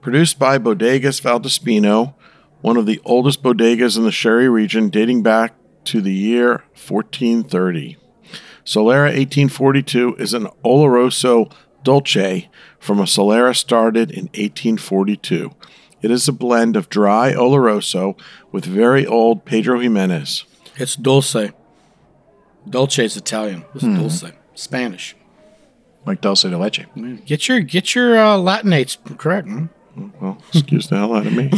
produced 0.01 0.39
by 0.39 0.57
Bodegas 0.57 1.21
Valdespino, 1.21 2.13
one 2.61 2.77
of 2.77 2.85
the 2.85 3.01
oldest 3.03 3.43
bodegas 3.43 3.97
in 3.97 4.03
the 4.03 4.11
Sherry 4.11 4.49
region, 4.49 4.89
dating 4.89 5.23
back 5.23 5.53
to 5.85 6.01
the 6.01 6.13
year 6.13 6.63
1430. 6.87 7.97
Solera 8.67 9.05
1842 9.05 10.15
is 10.19 10.33
an 10.33 10.47
Oloroso 10.65 11.49
Dolce 11.85 12.49
from 12.79 12.99
a 12.99 13.03
Solera 13.03 13.55
started 13.55 14.11
in 14.11 14.25
1842. 14.25 15.51
It 16.01 16.11
is 16.11 16.27
a 16.27 16.33
blend 16.33 16.75
of 16.75 16.89
dry 16.89 17.31
Oloroso 17.31 18.19
with 18.51 18.65
very 18.65 19.05
old 19.07 19.45
Pedro 19.45 19.79
Ximenez. 19.81 20.43
It's 20.75 20.97
dulce. 20.97 21.53
Dolce 22.69 23.05
is 23.05 23.15
Italian. 23.15 23.63
This 23.73 23.83
Hmm. 23.83 23.95
dulce, 23.95 24.25
Spanish. 24.53 25.15
Like 26.05 26.19
Dulce 26.19 26.41
de 26.43 26.57
Leche. 26.57 26.85
Get 27.25 27.47
your 27.47 27.61
get 27.61 27.95
your 27.95 28.17
uh, 28.19 28.35
Latinates 28.37 28.97
correct. 29.17 29.47
hmm? 29.47 29.65
Well, 30.19 30.37
excuse 30.49 30.87
the 30.87 30.97
hell 30.97 31.15
out 31.15 31.25
of 31.25 31.33
me. 31.33 31.49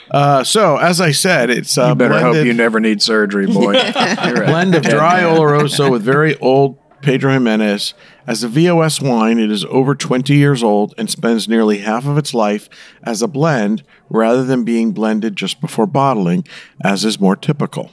uh, 0.10 0.44
so, 0.44 0.76
as 0.76 1.00
I 1.00 1.10
said, 1.10 1.50
it's 1.50 1.76
uh, 1.76 1.88
You 1.88 1.94
better 1.94 2.10
blended, 2.14 2.34
hope 2.36 2.46
you 2.46 2.54
never 2.54 2.80
need 2.80 3.02
surgery, 3.02 3.46
boy. 3.46 3.72
A 3.76 3.92
blend 4.46 4.74
of 4.74 4.82
dry. 4.82 5.22
Oloroso 5.22 5.90
with 5.90 6.02
very 6.02 6.36
old 6.38 6.78
Pedro 7.02 7.34
Ximenez. 7.34 7.94
As 8.26 8.42
a 8.42 8.48
VOS 8.48 9.00
wine, 9.00 9.38
it 9.38 9.50
is 9.50 9.64
over 9.66 9.94
20 9.94 10.34
years 10.34 10.62
old 10.62 10.94
and 10.98 11.10
spends 11.10 11.48
nearly 11.48 11.78
half 11.78 12.06
of 12.06 12.18
its 12.18 12.34
life 12.34 12.68
as 13.02 13.22
a 13.22 13.28
blend 13.28 13.82
rather 14.10 14.44
than 14.44 14.64
being 14.64 14.92
blended 14.92 15.36
just 15.36 15.60
before 15.60 15.86
bottling, 15.86 16.46
as 16.82 17.04
is 17.04 17.20
more 17.20 17.36
typical. 17.36 17.90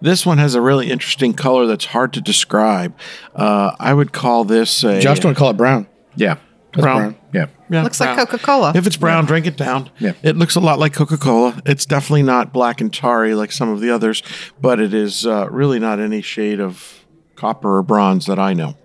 This 0.00 0.24
one 0.24 0.38
has 0.38 0.54
a 0.54 0.60
really 0.60 0.90
interesting 0.90 1.34
color 1.34 1.66
that's 1.66 1.86
hard 1.86 2.12
to 2.14 2.20
describe. 2.20 2.96
Uh, 3.34 3.76
I 3.78 3.92
would 3.94 4.12
call 4.12 4.44
this 4.44 4.82
a 4.82 5.00
Justin 5.00 5.28
would 5.28 5.36
call 5.36 5.50
it 5.50 5.56
brown. 5.56 5.86
Yeah. 6.16 6.38
That's 6.78 6.84
Brown. 6.84 7.10
brown. 7.10 7.16
Yeah. 7.34 7.46
Yeah, 7.68 7.82
Looks 7.82 7.98
like. 7.98 8.16
Coca-Cola. 8.16 8.72
If 8.76 8.86
it's 8.86 8.96
brown, 8.96 9.24
drink 9.26 9.46
it 9.46 9.56
down. 9.56 9.90
Yeah. 9.98 10.12
It 10.22 10.36
looks 10.36 10.54
a 10.54 10.60
lot 10.60 10.78
like 10.78 10.92
Coca 10.92 11.18
Cola. 11.18 11.60
It's 11.66 11.84
definitely 11.84 12.22
not 12.22 12.52
black 12.52 12.80
and 12.80 12.94
tarry 12.94 13.34
like 13.34 13.50
some 13.50 13.68
of 13.68 13.80
the 13.80 13.90
others, 13.90 14.22
but 14.60 14.78
it 14.78 14.94
is 14.94 15.26
uh, 15.26 15.48
really 15.50 15.80
not 15.80 15.98
any 15.98 16.22
shade 16.22 16.60
of 16.60 17.04
copper 17.34 17.78
or 17.78 17.82
bronze 17.82 18.26
that 18.26 18.38
I 18.38 18.54
know. 18.54 18.76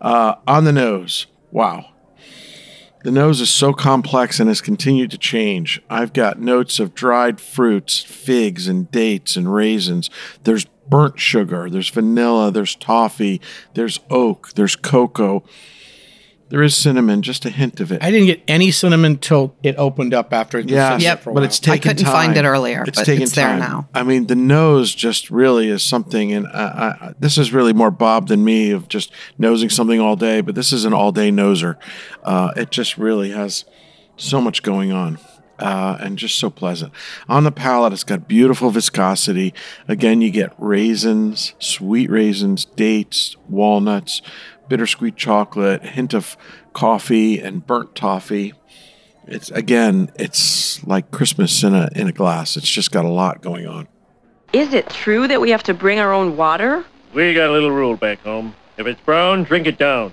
Uh, 0.00 0.36
on 0.46 0.64
the 0.64 0.72
nose, 0.72 1.26
wow. 1.50 1.90
The 3.04 3.10
nose 3.12 3.42
is 3.42 3.50
so 3.50 3.74
complex 3.74 4.40
and 4.40 4.48
has 4.48 4.62
continued 4.62 5.10
to 5.10 5.18
change. 5.18 5.80
I've 5.90 6.14
got 6.14 6.40
notes 6.40 6.80
of 6.80 6.94
dried 6.94 7.38
fruits, 7.38 8.02
figs, 8.02 8.66
and 8.66 8.90
dates 8.90 9.36
and 9.36 9.52
raisins. 9.52 10.08
There's 10.44 10.64
burnt 10.88 11.20
sugar, 11.20 11.68
there's 11.68 11.90
vanilla, 11.90 12.50
there's 12.50 12.74
toffee, 12.74 13.40
there's 13.74 14.00
oak, 14.10 14.54
there's 14.54 14.74
cocoa. 14.74 15.44
There 16.48 16.62
is 16.62 16.76
cinnamon, 16.76 17.22
just 17.22 17.44
a 17.44 17.50
hint 17.50 17.80
of 17.80 17.90
it. 17.90 18.02
I 18.04 18.10
didn't 18.12 18.26
get 18.26 18.40
any 18.46 18.70
cinnamon 18.70 19.16
till 19.18 19.56
it 19.64 19.74
opened 19.78 20.14
up 20.14 20.32
after 20.32 20.58
it 20.58 20.68
Yeah, 20.68 20.96
Yep. 20.96 21.22
for 21.22 21.30
a 21.30 21.34
but 21.34 21.40
while. 21.40 21.44
it's 21.44 21.58
taken 21.58 21.80
time. 21.82 21.90
I 21.90 21.92
couldn't 21.94 22.04
time. 22.04 22.12
find 22.14 22.36
it 22.36 22.44
earlier, 22.48 22.84
It's 22.86 22.98
but 22.98 23.04
taken 23.04 23.22
it's 23.24 23.34
there 23.34 23.56
now. 23.58 23.88
I 23.92 24.04
mean, 24.04 24.28
the 24.28 24.36
nose 24.36 24.94
just 24.94 25.28
really 25.30 25.68
is 25.68 25.82
something, 25.82 26.32
and 26.32 26.46
I, 26.46 26.96
I, 27.00 27.14
this 27.18 27.36
is 27.36 27.52
really 27.52 27.72
more 27.72 27.90
Bob 27.90 28.28
than 28.28 28.44
me 28.44 28.70
of 28.70 28.86
just 28.88 29.10
nosing 29.38 29.68
something 29.70 29.98
all 30.00 30.14
day. 30.14 30.40
But 30.40 30.54
this 30.54 30.72
is 30.72 30.84
an 30.84 30.92
all-day 30.92 31.30
noser. 31.32 31.76
Uh, 32.22 32.52
it 32.56 32.70
just 32.70 32.96
really 32.96 33.30
has 33.32 33.64
so 34.16 34.40
much 34.40 34.62
going 34.62 34.92
on. 34.92 35.18
Uh, 35.58 35.96
and 36.00 36.18
just 36.18 36.36
so 36.38 36.50
pleasant. 36.50 36.92
On 37.30 37.44
the 37.44 37.50
palate, 37.50 37.90
it's 37.94 38.04
got 38.04 38.28
beautiful 38.28 38.68
viscosity. 38.68 39.54
Again, 39.88 40.20
you 40.20 40.30
get 40.30 40.52
raisins, 40.58 41.54
sweet 41.58 42.10
raisins, 42.10 42.66
dates, 42.66 43.36
walnuts, 43.48 44.20
bittersweet 44.68 45.16
chocolate, 45.16 45.82
hint 45.82 46.14
of 46.14 46.36
coffee 46.72 47.38
and 47.40 47.66
burnt 47.66 47.94
toffee 47.94 48.52
it's 49.26 49.50
again 49.50 50.10
it's 50.16 50.84
like 50.86 51.10
christmas 51.10 51.62
in 51.62 51.74
a 51.74 51.88
in 51.96 52.06
a 52.06 52.12
glass 52.12 52.56
it's 52.56 52.68
just 52.68 52.92
got 52.92 53.04
a 53.04 53.08
lot 53.08 53.42
going 53.42 53.66
on 53.66 53.88
Is 54.52 54.72
it 54.72 54.88
true 54.88 55.26
that 55.26 55.40
we 55.40 55.50
have 55.50 55.62
to 55.64 55.74
bring 55.74 55.98
our 55.98 56.12
own 56.12 56.36
water? 56.36 56.84
We 57.12 57.34
got 57.34 57.50
a 57.50 57.52
little 57.52 57.70
rule 57.70 57.96
back 57.96 58.20
home. 58.20 58.54
If 58.76 58.86
it's 58.86 59.00
brown, 59.00 59.44
drink 59.44 59.66
it 59.66 59.78
down. 59.78 60.12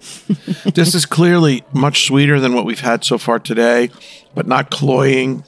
this 0.74 0.94
is 0.94 1.06
clearly 1.06 1.64
much 1.72 2.04
sweeter 2.06 2.38
than 2.38 2.54
what 2.54 2.64
we've 2.64 2.80
had 2.80 3.04
so 3.04 3.18
far 3.18 3.38
today 3.38 3.90
but 4.34 4.46
not 4.46 4.70
cloying 4.70 5.44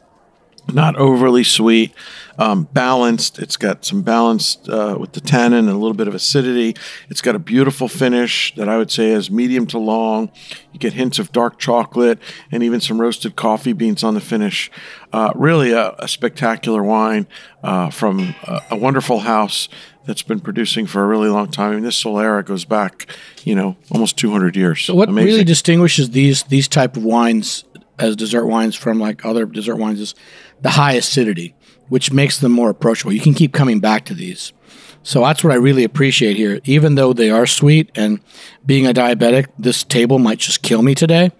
not 0.72 0.96
overly 0.96 1.44
sweet, 1.44 1.92
um, 2.40 2.64
balanced. 2.72 3.38
It's 3.38 3.58
got 3.58 3.84
some 3.84 4.00
balanced 4.00 4.66
uh, 4.68 4.96
with 4.98 5.12
the 5.12 5.20
tannin 5.20 5.68
and 5.68 5.68
a 5.68 5.76
little 5.76 5.94
bit 5.94 6.08
of 6.08 6.14
acidity. 6.14 6.74
It's 7.10 7.20
got 7.20 7.36
a 7.36 7.38
beautiful 7.38 7.86
finish 7.86 8.54
that 8.56 8.66
I 8.66 8.78
would 8.78 8.90
say 8.90 9.10
is 9.10 9.30
medium 9.30 9.66
to 9.68 9.78
long. 9.78 10.32
You 10.72 10.80
get 10.80 10.94
hints 10.94 11.18
of 11.18 11.32
dark 11.32 11.58
chocolate 11.58 12.18
and 12.50 12.62
even 12.62 12.80
some 12.80 12.98
roasted 12.98 13.36
coffee 13.36 13.74
beans 13.74 14.02
on 14.02 14.14
the 14.14 14.20
finish. 14.20 14.70
Uh, 15.12 15.32
really 15.34 15.72
a, 15.72 15.94
a 15.98 16.08
spectacular 16.08 16.82
wine 16.82 17.26
uh, 17.62 17.90
from 17.90 18.34
a, 18.44 18.62
a 18.70 18.76
wonderful 18.76 19.18
house 19.20 19.68
that's 20.06 20.22
been 20.22 20.40
producing 20.40 20.86
for 20.86 21.04
a 21.04 21.06
really 21.06 21.28
long 21.28 21.50
time. 21.50 21.72
I 21.72 21.74
mean, 21.74 21.84
this 21.84 22.02
Solera 22.02 22.42
goes 22.42 22.64
back, 22.64 23.06
you 23.44 23.54
know, 23.54 23.76
almost 23.90 24.16
200 24.16 24.56
years. 24.56 24.82
So 24.82 24.94
what 24.94 25.10
Amazing. 25.10 25.26
really 25.26 25.44
distinguishes 25.44 26.10
these 26.10 26.44
these 26.44 26.68
type 26.68 26.96
of 26.96 27.04
wines 27.04 27.64
as 27.98 28.16
dessert 28.16 28.46
wines 28.46 28.74
from 28.74 28.98
like 28.98 29.24
other 29.26 29.44
dessert 29.44 29.76
wines 29.76 30.00
is 30.00 30.14
the 30.62 30.70
high 30.70 30.92
acidity, 30.92 31.54
which 31.90 32.12
makes 32.12 32.38
them 32.38 32.52
more 32.52 32.70
approachable. 32.70 33.12
You 33.12 33.20
can 33.20 33.34
keep 33.34 33.52
coming 33.52 33.80
back 33.80 34.06
to 34.06 34.14
these. 34.14 34.54
So 35.02 35.20
that's 35.20 35.44
what 35.44 35.52
I 35.52 35.56
really 35.56 35.84
appreciate 35.84 36.36
here. 36.36 36.60
Even 36.64 36.94
though 36.94 37.12
they 37.12 37.30
are 37.30 37.46
sweet 37.46 37.90
and 37.94 38.20
being 38.64 38.86
a 38.86 38.94
diabetic, 38.94 39.48
this 39.58 39.84
table 39.84 40.18
might 40.18 40.38
just 40.38 40.62
kill 40.62 40.82
me 40.82 40.94
today 40.94 41.32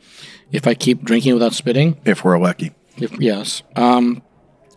if 0.50 0.66
I 0.66 0.74
keep 0.74 1.02
drinking 1.02 1.34
without 1.34 1.54
spitting. 1.54 1.98
If 2.04 2.24
we're 2.24 2.38
lucky. 2.38 2.72
If, 2.96 3.12
yes. 3.20 3.62
Um, 3.76 4.22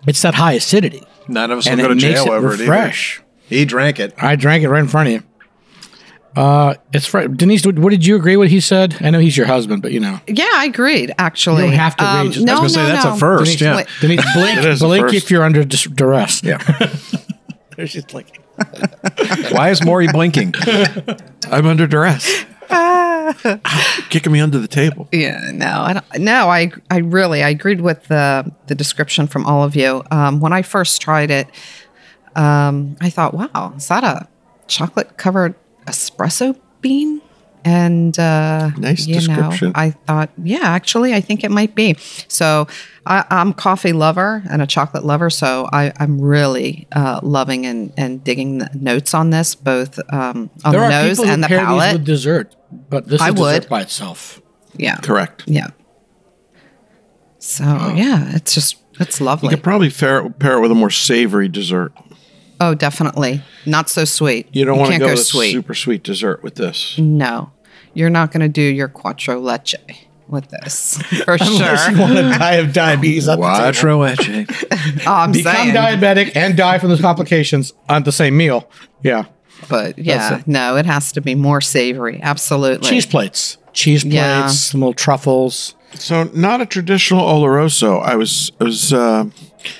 it's 0.07 0.21
that 0.21 0.35
high 0.35 0.53
acidity. 0.53 1.03
None 1.27 1.51
of 1.51 1.59
us 1.59 1.67
and 1.67 1.81
will 1.81 1.89
go 1.89 1.93
to 1.93 1.99
jail 1.99 2.25
it 2.25 2.29
over 2.29 2.53
it 2.53 2.59
refresh. 2.59 3.19
either. 3.19 3.27
He 3.49 3.65
drank 3.65 3.99
it. 3.99 4.13
I 4.17 4.35
drank 4.35 4.63
it 4.63 4.69
right 4.69 4.81
in 4.81 4.87
front 4.87 5.07
of 5.09 5.13
you. 5.13 5.23
Uh, 6.35 6.73
it's 6.93 7.05
fr- 7.05 7.27
Denise. 7.27 7.65
What 7.65 7.77
what 7.79 7.91
did 7.91 8.05
you 8.05 8.15
agree? 8.15 8.35
What 8.37 8.47
he 8.49 8.59
said? 8.59 8.97
I 9.01 9.09
know 9.11 9.19
he's 9.19 9.37
your 9.37 9.45
husband, 9.45 9.81
but 9.83 9.91
you 9.91 9.99
know. 9.99 10.19
Yeah, 10.27 10.49
I 10.53 10.65
agreed. 10.65 11.13
Actually, 11.19 11.63
You 11.65 11.69
don't 11.69 11.79
have 11.79 11.95
to 11.97 12.03
agree, 12.09 12.19
Um, 12.21 12.31
just- 12.31 12.49
I 12.49 12.53
no, 12.55 12.61
was 12.61 12.75
gonna 12.75 12.87
say, 12.87 12.93
no, 12.95 13.01
that's 13.01 13.05
a 13.17 13.19
first, 13.19 13.45
Denise, 13.59 13.61
yeah. 13.61 13.75
Wait, 13.75 13.87
Denise, 14.01 14.25
blink, 14.33 14.57
It 14.57 14.65
is 14.65 14.81
a 14.81 14.85
blink 14.85 15.13
if 15.13 15.29
you're 15.29 15.43
under 15.43 15.63
dis- 15.63 15.83
duress. 15.83 16.41
Yeah. 16.43 16.57
There's 17.77 17.93
just 17.93 18.13
like 18.13 18.39
Why 19.51 19.69
is 19.71 19.83
Maury 19.83 20.07
blinking? 20.07 20.53
I'm 21.51 21.65
under 21.65 21.87
duress. 21.87 22.45
Kicking 24.09 24.31
me 24.31 24.39
under 24.41 24.59
the 24.59 24.67
table. 24.67 25.07
Yeah, 25.11 25.51
no, 25.53 25.67
I 25.81 25.93
don't, 25.93 26.19
no, 26.19 26.49
I, 26.49 26.71
I 26.91 26.97
really, 26.99 27.43
I 27.43 27.49
agreed 27.49 27.81
with 27.81 28.03
the 28.07 28.51
the 28.67 28.75
description 28.75 29.27
from 29.27 29.45
all 29.45 29.63
of 29.63 29.75
you. 29.75 30.03
Um, 30.11 30.39
when 30.39 30.53
I 30.53 30.61
first 30.61 31.01
tried 31.01 31.31
it, 31.31 31.47
um, 32.35 32.95
I 33.01 33.09
thought, 33.09 33.33
wow, 33.33 33.73
is 33.75 33.87
that 33.87 34.03
a 34.03 34.27
chocolate 34.67 35.17
covered 35.17 35.55
espresso 35.85 36.57
bean? 36.81 37.21
And 37.65 38.19
uh, 38.19 38.71
Nice 38.77 39.07
you 39.07 39.13
description. 39.13 39.69
Know, 39.69 39.73
I 39.75 39.91
thought, 39.91 40.31
yeah, 40.43 40.63
actually, 40.63 41.13
I 41.13 41.21
think 41.21 41.45
it 41.45 41.49
might 41.49 41.75
be. 41.75 41.95
So 42.27 42.67
I, 43.05 43.23
I'm 43.29 43.51
a 43.51 43.53
coffee 43.53 43.93
lover 43.93 44.43
and 44.49 44.61
a 44.61 44.67
chocolate 44.67 45.05
lover, 45.05 45.29
so 45.29 45.69
I, 45.71 45.93
I'm 45.97 46.19
really 46.19 46.87
uh, 46.91 47.21
loving 47.23 47.65
and, 47.65 47.93
and 47.95 48.21
digging 48.21 48.57
the 48.57 48.69
notes 48.73 49.13
on 49.13 49.29
this, 49.29 49.55
both 49.55 49.97
um, 50.11 50.49
on 50.65 50.73
there 50.73 50.81
the 50.81 50.85
are 50.87 50.89
nose 50.89 51.11
people 51.11 51.25
who 51.25 51.31
and 51.31 51.43
the 51.43 51.47
pair 51.47 51.59
these 51.59 51.67
palate. 51.67 51.93
with 51.93 52.05
dessert, 52.05 52.55
but 52.89 53.07
this 53.07 53.21
is 53.21 53.27
I 53.27 53.31
dessert 53.31 53.69
by 53.69 53.81
itself. 53.81 54.41
yeah, 54.75 54.97
Correct. 54.97 55.43
Yeah. 55.47 55.67
So 57.39 57.63
yeah, 57.95 58.35
it's 58.35 58.53
just 58.53 58.75
it's 58.99 59.19
lovely. 59.19 59.47
You 59.47 59.49
lovely. 59.51 59.55
could 59.55 59.63
probably 59.63 59.89
pair 59.89 60.25
it, 60.25 60.39
pair 60.39 60.57
it 60.57 60.61
with 60.61 60.71
a 60.71 60.75
more 60.75 60.89
savory 60.89 61.47
dessert. 61.47 61.93
Oh, 62.69 62.73
definitely 62.75 63.41
not 63.65 63.89
so 63.89 64.05
sweet. 64.05 64.47
You 64.53 64.65
don't 64.65 64.77
want 64.79 64.93
to 64.93 64.99
go, 64.99 65.07
go 65.09 65.15
sweet. 65.15 65.51
super 65.51 65.73
sweet 65.73 66.03
dessert 66.03 66.43
with 66.43 66.55
this. 66.55 66.97
no, 66.97 67.51
you're 67.93 68.09
not 68.09 68.31
going 68.31 68.41
to 68.41 68.49
do 68.49 68.61
your 68.61 68.87
quattro 68.87 69.39
leche 69.39 69.75
with 70.27 70.47
this 70.49 70.97
for 71.25 71.33
Unless 71.33 71.49
you 71.49 71.57
sure. 71.95 71.99
want 72.01 72.13
to 72.15 72.21
die 72.39 72.53
of 72.55 72.73
diabetes, 72.73 73.27
at 73.27 73.35
the. 73.35 73.41
Quattro 73.41 74.01
leche. 74.01 74.47
Oh, 75.07 75.11
I'm 75.13 75.31
become 75.31 75.53
saying, 75.53 75.73
diabetic 75.75 76.35
and 76.35 76.57
die 76.57 76.77
from 76.79 76.89
those 76.89 76.99
complications 77.01 77.71
on 77.87 78.03
the 78.03 78.11
same 78.11 78.35
meal. 78.35 78.69
Yeah, 79.01 79.25
but 79.69 79.97
yeah, 79.97 80.39
it. 80.39 80.47
no, 80.47 80.75
it 80.77 80.85
has 80.85 81.11
to 81.13 81.21
be 81.21 81.35
more 81.35 81.61
savory. 81.61 82.19
Absolutely. 82.21 82.89
cheese 82.89 83.05
plates, 83.05 83.57
cheese 83.71 84.03
plates, 84.03 84.15
Yeah. 84.15 84.47
some 84.47 84.81
little 84.81 84.93
truffles. 84.93 85.75
So 85.95 86.23
not 86.33 86.59
a 86.59 86.65
traditional 86.65 87.21
Oloroso. 87.25 88.01
I 88.01 88.15
was 88.15 88.51
I 88.59 88.63
was 88.65 88.91
uh, 88.91 89.25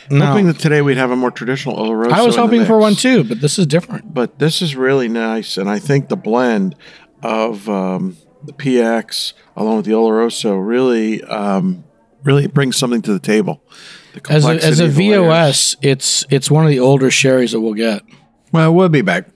hoping 0.09 0.47
that 0.47 0.59
today 0.59 0.81
we'd 0.81 0.97
have 0.97 1.11
a 1.11 1.15
more 1.15 1.31
traditional 1.31 1.75
Oloroso. 1.77 2.11
I 2.11 2.21
was 2.23 2.35
hoping 2.35 2.65
for 2.65 2.77
one 2.77 2.95
too, 2.95 3.23
but 3.23 3.41
this 3.41 3.57
is 3.59 3.67
different. 3.67 4.13
but 4.13 4.39
this 4.39 4.61
is 4.61 4.75
really 4.75 5.07
nice, 5.07 5.57
and 5.57 5.69
I 5.69 5.79
think 5.79 6.09
the 6.09 6.17
blend 6.17 6.75
of 7.21 7.69
um, 7.69 8.17
the 8.43 8.53
PX 8.53 9.33
along 9.55 9.77
with 9.77 9.85
the 9.85 9.91
Oloroso 9.91 10.55
really 10.65 11.23
um, 11.23 11.83
really 12.23 12.47
brings 12.47 12.77
something 12.77 13.01
to 13.03 13.13
the 13.13 13.19
table. 13.19 13.63
The 14.13 14.21
As 14.31 14.45
a, 14.45 14.49
as 14.49 14.79
a 14.79 14.85
of 14.85 14.95
the 14.95 15.09
layers. 15.09 15.25
VOS, 15.25 15.75
it's 15.81 16.25
it's 16.29 16.51
one 16.51 16.65
of 16.65 16.69
the 16.69 16.79
older 16.79 17.09
sherries 17.09 17.51
that 17.51 17.61
we'll 17.61 17.73
get. 17.73 18.03
Well, 18.51 18.73
we'll 18.73 18.89
be 18.89 19.01
back. 19.01 19.29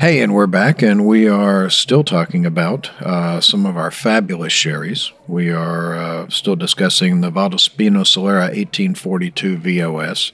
Hey, 0.00 0.22
and 0.22 0.34
we're 0.34 0.46
back, 0.46 0.80
and 0.80 1.06
we 1.06 1.28
are 1.28 1.68
still 1.68 2.02
talking 2.02 2.46
about 2.46 2.88
uh, 3.02 3.42
some 3.42 3.66
of 3.66 3.76
our 3.76 3.90
fabulous 3.90 4.50
sherries. 4.50 5.12
We 5.26 5.50
are 5.50 5.94
uh, 5.94 6.28
still 6.30 6.56
discussing 6.56 7.20
the 7.20 7.30
Valdespino 7.30 8.04
Solera 8.04 8.44
1842 8.44 9.58
VOS. 9.58 10.32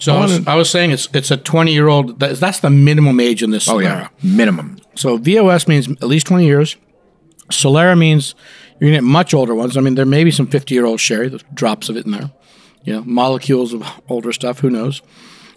So 0.00 0.16
I 0.16 0.20
was, 0.20 0.46
I 0.48 0.56
was 0.56 0.68
saying 0.68 0.90
it's 0.90 1.08
it's 1.14 1.30
a 1.30 1.36
twenty 1.36 1.72
year 1.72 1.86
old. 1.86 2.18
That's, 2.18 2.40
that's 2.40 2.58
the 2.58 2.70
minimum 2.70 3.20
age 3.20 3.40
in 3.40 3.52
this. 3.52 3.68
Oh, 3.68 3.76
Solera. 3.76 3.82
yeah. 3.84 4.08
Minimum. 4.24 4.80
So 4.96 5.16
VOS 5.16 5.68
means 5.68 5.88
at 5.88 6.08
least 6.08 6.26
20 6.26 6.44
years. 6.44 6.76
Solera 7.52 7.96
means 7.96 8.34
to 8.80 8.90
get 8.90 9.04
much 9.04 9.32
older 9.32 9.54
ones. 9.54 9.76
I 9.76 9.80
mean, 9.80 9.94
there 9.94 10.04
may 10.06 10.24
be 10.24 10.32
some 10.32 10.48
50 10.48 10.74
year 10.74 10.86
old 10.86 10.98
sherry, 10.98 11.28
there's 11.28 11.44
drops 11.54 11.88
of 11.88 11.96
it 11.96 12.04
in 12.04 12.10
there. 12.10 12.32
You 12.82 12.94
know, 12.94 13.04
molecules 13.04 13.72
of 13.72 13.88
older 14.08 14.32
stuff, 14.32 14.58
who 14.58 14.70
knows? 14.70 15.02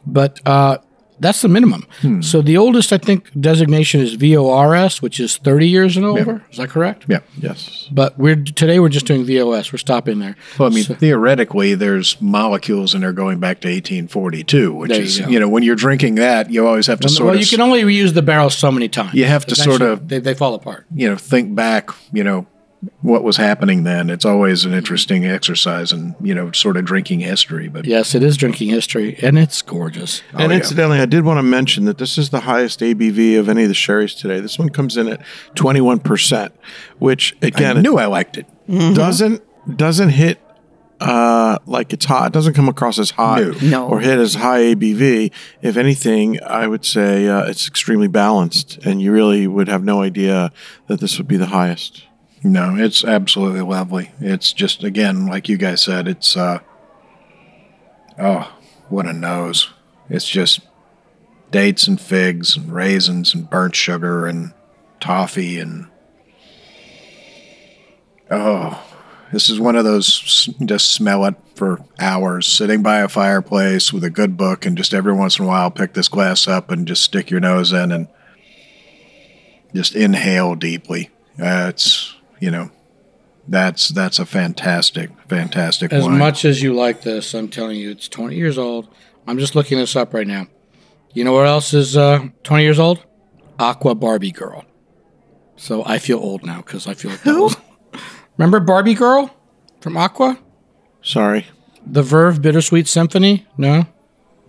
But 0.05 0.39
uh, 0.45 0.77
that's 1.19 1.41
the 1.41 1.47
minimum. 1.47 1.87
Hmm. 2.01 2.21
So 2.21 2.41
the 2.41 2.57
oldest, 2.57 2.93
I 2.93 2.97
think, 2.97 3.29
designation 3.39 4.01
is 4.01 4.13
VORS, 4.15 5.01
which 5.01 5.19
is 5.19 5.37
30 5.37 5.67
years 5.67 5.97
and 5.97 6.05
over. 6.05 6.43
Is 6.51 6.57
that 6.57 6.69
correct? 6.69 7.05
Yeah. 7.07 7.19
Yes. 7.37 7.87
But 7.91 8.17
we're 8.17 8.35
today 8.35 8.79
we're 8.79 8.89
just 8.89 9.05
doing 9.05 9.25
VOS. 9.25 9.71
We're 9.71 9.77
stopping 9.77 10.19
there. 10.19 10.35
Well, 10.57 10.71
I 10.71 10.75
mean, 10.75 10.83
theoretically, 10.85 11.75
there's 11.75 12.19
molecules 12.21 12.93
in 12.93 13.01
there 13.01 13.13
going 13.13 13.39
back 13.39 13.61
to 13.61 13.67
1842, 13.67 14.73
which 14.73 14.91
you 14.91 14.97
is, 14.97 15.19
go. 15.19 15.27
you 15.27 15.39
know, 15.39 15.49
when 15.49 15.63
you're 15.63 15.75
drinking 15.75 16.15
that, 16.15 16.49
you 16.51 16.67
always 16.67 16.87
have 16.87 16.99
to 17.01 17.09
sort 17.09 17.25
well, 17.27 17.35
of, 17.35 17.41
you 17.41 17.47
can 17.47 17.61
only 17.61 17.83
reuse 17.83 18.13
the 18.13 18.21
barrel 18.21 18.49
so 18.49 18.71
many 18.71 18.89
times. 18.89 19.13
You 19.13 19.25
have 19.25 19.45
to 19.47 19.55
sort 19.55 19.81
of- 19.81 20.07
they, 20.07 20.19
they 20.19 20.33
fall 20.33 20.53
apart. 20.53 20.85
you 20.93 21.09
know, 21.09 21.15
think 21.15 21.55
back, 21.55 21.89
you 22.11 22.23
know, 22.23 22.45
what 23.01 23.23
was 23.23 23.37
happening 23.37 23.83
then. 23.83 24.09
It's 24.09 24.23
always 24.25 24.63
an 24.65 24.73
interesting 24.73 25.25
exercise 25.25 25.91
and, 25.91 26.13
you 26.21 26.35
know, 26.35 26.51
sort 26.51 26.77
of 26.77 26.85
drinking 26.85 27.21
history. 27.21 27.67
But 27.67 27.85
Yes, 27.85 28.13
it 28.13 28.21
is 28.21 28.37
drinking 28.37 28.69
history, 28.69 29.17
and 29.21 29.37
it's 29.39 29.61
gorgeous. 29.63 30.21
and 30.33 30.51
yeah. 30.51 30.57
incidentally, 30.57 30.99
I 30.99 31.05
did 31.07 31.23
want 31.25 31.39
to 31.39 31.43
mention 31.43 31.85
that 31.85 31.97
this 31.97 32.17
is 32.17 32.29
the 32.29 32.41
highest 32.41 32.79
ABV 32.81 33.39
of 33.39 33.49
any 33.49 33.63
of 33.63 33.69
the 33.69 33.73
sherries 33.73 34.13
today. 34.13 34.39
This 34.39 34.59
one 34.59 34.69
comes 34.69 34.95
in 34.95 35.07
at 35.07 35.21
21%, 35.55 36.51
which 36.99 37.35
again, 37.41 37.65
I 37.67 37.69
again, 37.71 37.83
knew 37.83 37.97
I 37.97 38.05
liked 38.05 38.37
it. 38.37 38.45
doesn't 38.67 39.41
doesn't 39.75 40.09
hit 40.09 40.39
uh, 40.99 41.57
like 41.65 41.93
it's 41.93 42.05
hot. 42.05 42.27
It 42.27 42.33
doesn't 42.33 42.53
come 42.53 42.69
across 42.69 42.97
as 42.99 43.11
hot 43.11 43.41
No. 43.41 43.51
No. 43.61 43.87
or 43.87 43.99
hit 43.99 44.17
as 44.17 44.35
high 44.35 44.61
ABV. 44.73 45.31
If 45.61 45.77
anything, 45.77 46.41
I 46.43 46.67
would 46.67 46.85
say 46.85 47.27
uh, 47.27 47.43
it's 47.45 47.67
extremely 47.67 48.07
balanced, 48.07 48.77
and 48.85 49.01
you 49.01 49.11
really 49.11 49.45
would 49.47 49.67
have 49.67 49.83
no 49.83 50.01
idea 50.01 50.51
that 50.87 50.99
this 50.99 51.17
would 51.17 51.27
be 51.27 51.37
the 51.37 51.47
highest. 51.47 52.03
No, 52.43 52.75
it's 52.75 53.03
absolutely 53.03 53.61
lovely. 53.61 54.11
It's 54.19 54.53
just 54.53 54.83
again, 54.83 55.25
like 55.25 55.49
you 55.49 55.57
guys 55.57 55.81
said, 55.81 56.07
it's 56.07 56.37
uh 56.37 56.59
oh, 58.19 58.53
what 58.89 59.05
a 59.05 59.13
nose. 59.13 59.69
It's 60.09 60.27
just 60.29 60.61
dates 61.51 61.87
and 61.87 61.99
figs 61.99 62.55
and 62.55 62.71
raisins 62.71 63.33
and 63.33 63.49
burnt 63.49 63.75
sugar 63.75 64.25
and 64.25 64.53
toffee 64.99 65.59
and 65.59 65.87
oh, 68.29 68.83
this 69.31 69.49
is 69.49 69.59
one 69.59 69.75
of 69.75 69.83
those 69.83 70.49
just 70.65 70.91
smell 70.91 71.25
it 71.25 71.35
for 71.55 71.83
hours 71.99 72.47
sitting 72.47 72.81
by 72.81 72.99
a 72.99 73.07
fireplace 73.07 73.91
with 73.91 74.03
a 74.03 74.09
good 74.09 74.37
book 74.37 74.65
and 74.65 74.77
just 74.77 74.93
every 74.93 75.13
once 75.13 75.39
in 75.39 75.45
a 75.45 75.47
while 75.47 75.71
pick 75.71 75.93
this 75.93 76.07
glass 76.07 76.47
up 76.47 76.69
and 76.69 76.87
just 76.87 77.03
stick 77.03 77.29
your 77.29 77.39
nose 77.39 77.71
in 77.71 77.91
and 77.91 78.07
just 79.73 79.95
inhale 79.95 80.55
deeply. 80.55 81.09
Uh, 81.39 81.67
it's 81.69 82.15
you 82.39 82.51
know, 82.51 82.71
that's 83.47 83.89
that's 83.89 84.19
a 84.19 84.25
fantastic, 84.25 85.09
fantastic 85.29 85.93
As 85.93 86.03
wine. 86.05 86.17
much 86.17 86.45
as 86.45 86.61
you 86.61 86.73
like 86.73 87.01
this, 87.01 87.33
I'm 87.33 87.47
telling 87.49 87.77
you, 87.77 87.91
it's 87.91 88.07
20 88.07 88.35
years 88.35 88.57
old. 88.57 88.87
I'm 89.25 89.37
just 89.39 89.55
looking 89.55 89.77
this 89.77 89.95
up 89.95 90.13
right 90.13 90.27
now. 90.27 90.47
You 91.13 91.23
know 91.23 91.33
what 91.33 91.47
else 91.47 91.73
is 91.73 91.97
uh, 91.97 92.27
20 92.43 92.63
years 92.63 92.79
old? 92.79 93.03
Aqua 93.59 93.95
Barbie 93.95 94.31
Girl. 94.31 94.65
So 95.55 95.83
I 95.85 95.97
feel 95.97 96.19
old 96.19 96.45
now 96.45 96.57
because 96.57 96.87
I 96.87 96.93
feel 96.93 97.11
like 97.11 97.23
that 97.23 97.33
was- 97.39 97.57
Remember 98.37 98.59
Barbie 98.59 98.93
Girl 98.93 99.35
from 99.81 99.97
Aqua? 99.97 100.37
Sorry. 101.01 101.47
The 101.85 102.03
Verve 102.03 102.41
Bittersweet 102.41 102.87
Symphony? 102.87 103.47
No? 103.57 103.87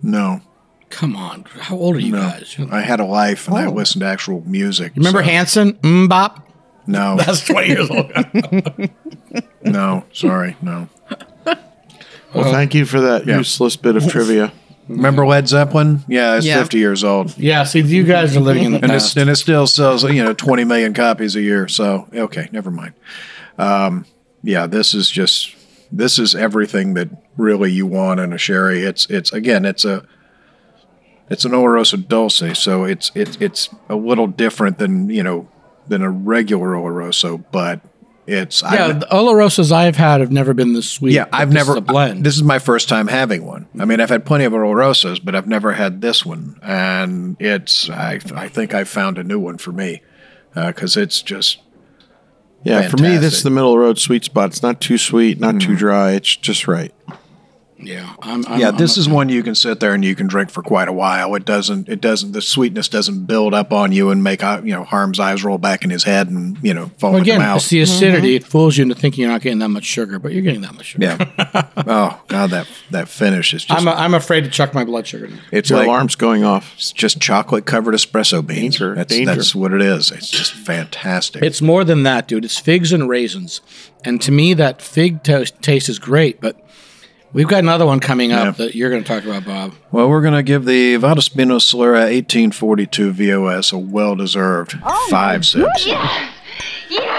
no, 0.01 0.41
Come 0.89 1.15
on. 1.15 1.45
How 1.59 1.75
old 1.77 1.95
are 1.95 1.99
you 1.99 2.13
guys? 2.13 2.55
I 2.71 2.81
had 2.81 2.99
a 2.99 3.05
life 3.05 3.47
and 3.47 3.55
I 3.57 3.67
listened 3.67 4.01
to 4.01 4.07
actual 4.07 4.41
music. 4.45 4.93
remember 4.95 5.19
so- 5.23 5.29
Hanson? 5.29 5.73
MMMBop? 5.73 6.43
No, 6.89 7.15
That's 7.23 7.45
20 7.45 7.67
years 7.67 7.89
old. 7.91 8.11
no, 9.63 10.03
sorry, 10.11 10.55
no. 10.61 10.89
Well, 12.33 12.51
thank 12.51 12.73
you 12.73 12.85
for 12.85 12.99
that 13.01 13.25
Yeah. 13.27 13.37
useless 13.37 13.75
bit 13.75 13.95
of 13.95 14.07
trivia. 14.07 14.51
Remember 14.87 15.25
Led 15.25 15.47
Zeppelin? 15.47 16.03
Yeah, 16.07 16.37
it's 16.37 16.45
Yeah. 16.47 16.57
50 16.59 16.77
years 16.79 17.03
old. 17.03 17.37
Yeah, 17.37 17.63
see, 17.63 17.81
you 17.81 18.03
guys 18.03 18.35
are 18.35 18.39
living 18.39 18.63
in 18.65 18.71
the 18.71 18.79
And, 18.79 18.87
past. 18.91 19.07
it's, 19.09 19.17
and 19.17 19.29
it 19.29 19.35
still 19.35 19.67
sells, 19.67 20.03
you 20.03 20.23
know, 20.23 20.33
20 20.33 20.63
million 20.63 20.93
copies 20.95 21.35
a 21.35 21.41
year. 21.41 21.67
So, 21.67 22.07
okay, 22.13 22.49
never 22.51 22.71
mind. 22.71 22.93
Um, 23.59 24.05
yeah, 24.43 24.65
this 24.65 24.95
is 24.95 25.09
just, 25.11 25.55
this 25.91 26.17
is 26.17 26.33
everything 26.33 26.95
that 26.95 27.09
really 27.37 27.71
you 27.71 27.85
want 27.85 28.19
in 28.19 28.33
a 28.33 28.37
sherry. 28.39 28.83
It's, 28.83 29.05
it's, 29.11 29.31
again, 29.31 29.63
it's 29.65 29.85
a, 29.85 30.03
it's 31.29 31.45
an 31.45 31.51
Oloroso 31.51 32.07
Dulce. 32.07 32.57
So 32.57 32.83
it's, 32.83 33.11
it's, 33.13 33.37
it's 33.39 33.69
a 33.89 33.95
little 33.95 34.25
different 34.27 34.79
than, 34.79 35.09
you 35.09 35.21
know, 35.21 35.47
than 35.89 36.01
a 36.01 36.09
regular 36.09 36.69
Oloroso, 36.69 37.43
but 37.51 37.81
it's, 38.27 38.63
I 38.63 38.75
yeah, 38.75 38.87
would- 38.87 38.99
the 39.01 39.07
Olorosas 39.07 39.71
I've 39.71 39.95
had 39.95 40.21
have 40.21 40.31
never 40.31 40.53
been 40.53 40.73
this 40.73 40.89
sweet. 40.89 41.13
yeah, 41.13 41.25
I've 41.33 41.49
this 41.49 41.55
never. 41.55 41.71
is 41.71 41.77
a 41.77 41.81
blend. 41.81 42.23
This 42.23 42.35
is 42.35 42.43
my 42.43 42.59
first 42.59 42.87
time 42.87 43.07
having 43.07 43.45
one. 43.45 43.67
I 43.79 43.85
mean, 43.85 43.99
I've 43.99 44.09
had 44.09 44.25
plenty 44.25 44.45
of 44.45 44.53
Olorosos, 44.53 45.23
but 45.23 45.35
I've 45.35 45.47
never 45.47 45.73
had 45.73 46.01
this 46.01 46.25
one, 46.25 46.59
and 46.61 47.35
it's. 47.39 47.89
I 47.89 48.19
I 48.35 48.47
think 48.47 48.73
I 48.73 48.83
found 48.83 49.17
a 49.17 49.23
new 49.23 49.39
one 49.39 49.57
for 49.57 49.71
me 49.71 50.01
uh, 50.55 50.67
because 50.67 50.95
it's 50.95 51.21
just. 51.21 51.59
Yeah, 52.63 52.89
for 52.89 52.97
me, 52.97 53.15
this 53.15 53.35
is 53.35 53.43
the 53.43 53.49
middle 53.49 53.71
of 53.71 53.79
the 53.79 53.79
road 53.79 53.99
sweet 53.99 54.25
spot. 54.25 54.49
It's 54.49 54.61
not 54.61 54.81
too 54.81 54.97
sweet, 54.97 55.39
not 55.39 55.61
too 55.61 55.75
mm. 55.75 55.77
dry. 55.77 56.11
It's 56.11 56.35
just 56.35 56.67
right. 56.67 56.93
Yeah, 57.81 58.13
I'm, 58.21 58.45
I'm, 58.47 58.59
Yeah, 58.59 58.69
I'm 58.69 58.77
this 58.77 58.97
a- 58.97 58.99
is 59.01 59.09
one 59.09 59.29
you 59.29 59.41
can 59.43 59.55
sit 59.55 59.79
there 59.79 59.93
and 59.93 60.03
you 60.03 60.15
can 60.15 60.27
drink 60.27 60.49
for 60.49 60.61
quite 60.61 60.87
a 60.87 60.93
while. 60.93 61.33
It 61.35 61.45
doesn't. 61.45 61.87
It 61.89 62.01
doesn't. 62.01 62.33
The 62.33 62.41
sweetness 62.41 62.89
doesn't 62.89 63.25
build 63.25 63.53
up 63.53 63.71
on 63.71 63.91
you 63.91 64.09
and 64.09 64.23
make 64.23 64.43
uh, 64.43 64.61
you 64.63 64.71
know 64.73 64.83
Harm's 64.83 65.19
eyes 65.19 65.43
roll 65.43 65.57
back 65.57 65.83
in 65.83 65.89
his 65.89 66.03
head 66.03 66.29
and 66.29 66.57
you 66.61 66.73
know 66.73 66.91
fall 66.97 67.13
Well, 67.13 67.21
again, 67.21 67.39
the 67.39 67.45
mouth. 67.45 67.57
it's 67.57 67.69
the 67.69 67.81
acidity. 67.81 68.35
It 68.35 68.43
fools 68.43 68.77
you 68.77 68.83
into 68.83 68.95
thinking 68.95 69.21
you're 69.23 69.31
not 69.31 69.41
getting 69.41 69.59
that 69.59 69.69
much 69.69 69.85
sugar, 69.85 70.19
but 70.19 70.33
you're 70.33 70.41
getting 70.41 70.61
that 70.61 70.75
much 70.75 70.87
sugar. 70.87 71.05
yeah. 71.05 71.67
oh 71.87 72.21
God, 72.27 72.49
that 72.51 72.67
that 72.91 73.07
finish 73.07 73.53
is 73.53 73.63
just. 73.65 73.79
I'm, 73.79 73.87
a, 73.87 73.91
I'm 73.91 74.13
afraid 74.13 74.43
to 74.43 74.49
chuck 74.49 74.73
my 74.73 74.83
blood 74.83 75.07
sugar. 75.07 75.27
Now. 75.27 75.39
it's 75.51 75.69
Your 75.69 75.79
like 75.79 75.87
alarm's 75.87 76.15
going 76.15 76.43
off. 76.43 76.73
it's 76.75 76.91
just 76.91 77.19
chocolate 77.21 77.65
covered 77.65 77.95
espresso 77.95 78.45
beans. 78.45 78.59
Danger, 78.75 78.95
That's 78.95 79.13
danger. 79.15 79.35
that's 79.35 79.55
what 79.55 79.73
it 79.73 79.81
is. 79.81 80.11
It's 80.11 80.29
just 80.29 80.51
fantastic. 80.51 81.43
It's 81.43 81.61
more 81.61 81.83
than 81.83 82.03
that, 82.03 82.27
dude. 82.27 82.45
It's 82.45 82.57
figs 82.59 82.91
and 82.93 83.07
raisins, 83.07 83.61
and 84.03 84.21
to 84.21 84.31
me, 84.31 84.53
that 84.55 84.81
fig 84.81 85.23
toast 85.23 85.61
taste 85.61 85.89
is 85.89 85.99
great. 85.99 86.41
But 86.41 86.55
we've 87.33 87.47
got 87.47 87.59
another 87.59 87.85
one 87.85 87.99
coming 87.99 88.31
up 88.31 88.45
Yeah. 88.57 88.65
that 88.65 88.75
you're 88.75 88.89
going 88.89 89.03
to 89.03 89.07
talk 89.07 89.23
about, 89.25 89.45
Bob. 89.45 89.73
Well, 89.91 90.09
we're 90.09 90.21
going 90.21 90.33
to 90.33 90.43
give 90.43 90.65
the 90.65 90.95
Valdespinos 90.95 91.63
Solera 91.73 92.01
1842 92.11 93.11
VOS 93.11 93.71
a 93.71 93.77
well 93.77 94.15
deserved 94.15 94.77
oh, 94.83 95.07
five 95.09 95.45
sips. 95.45 95.87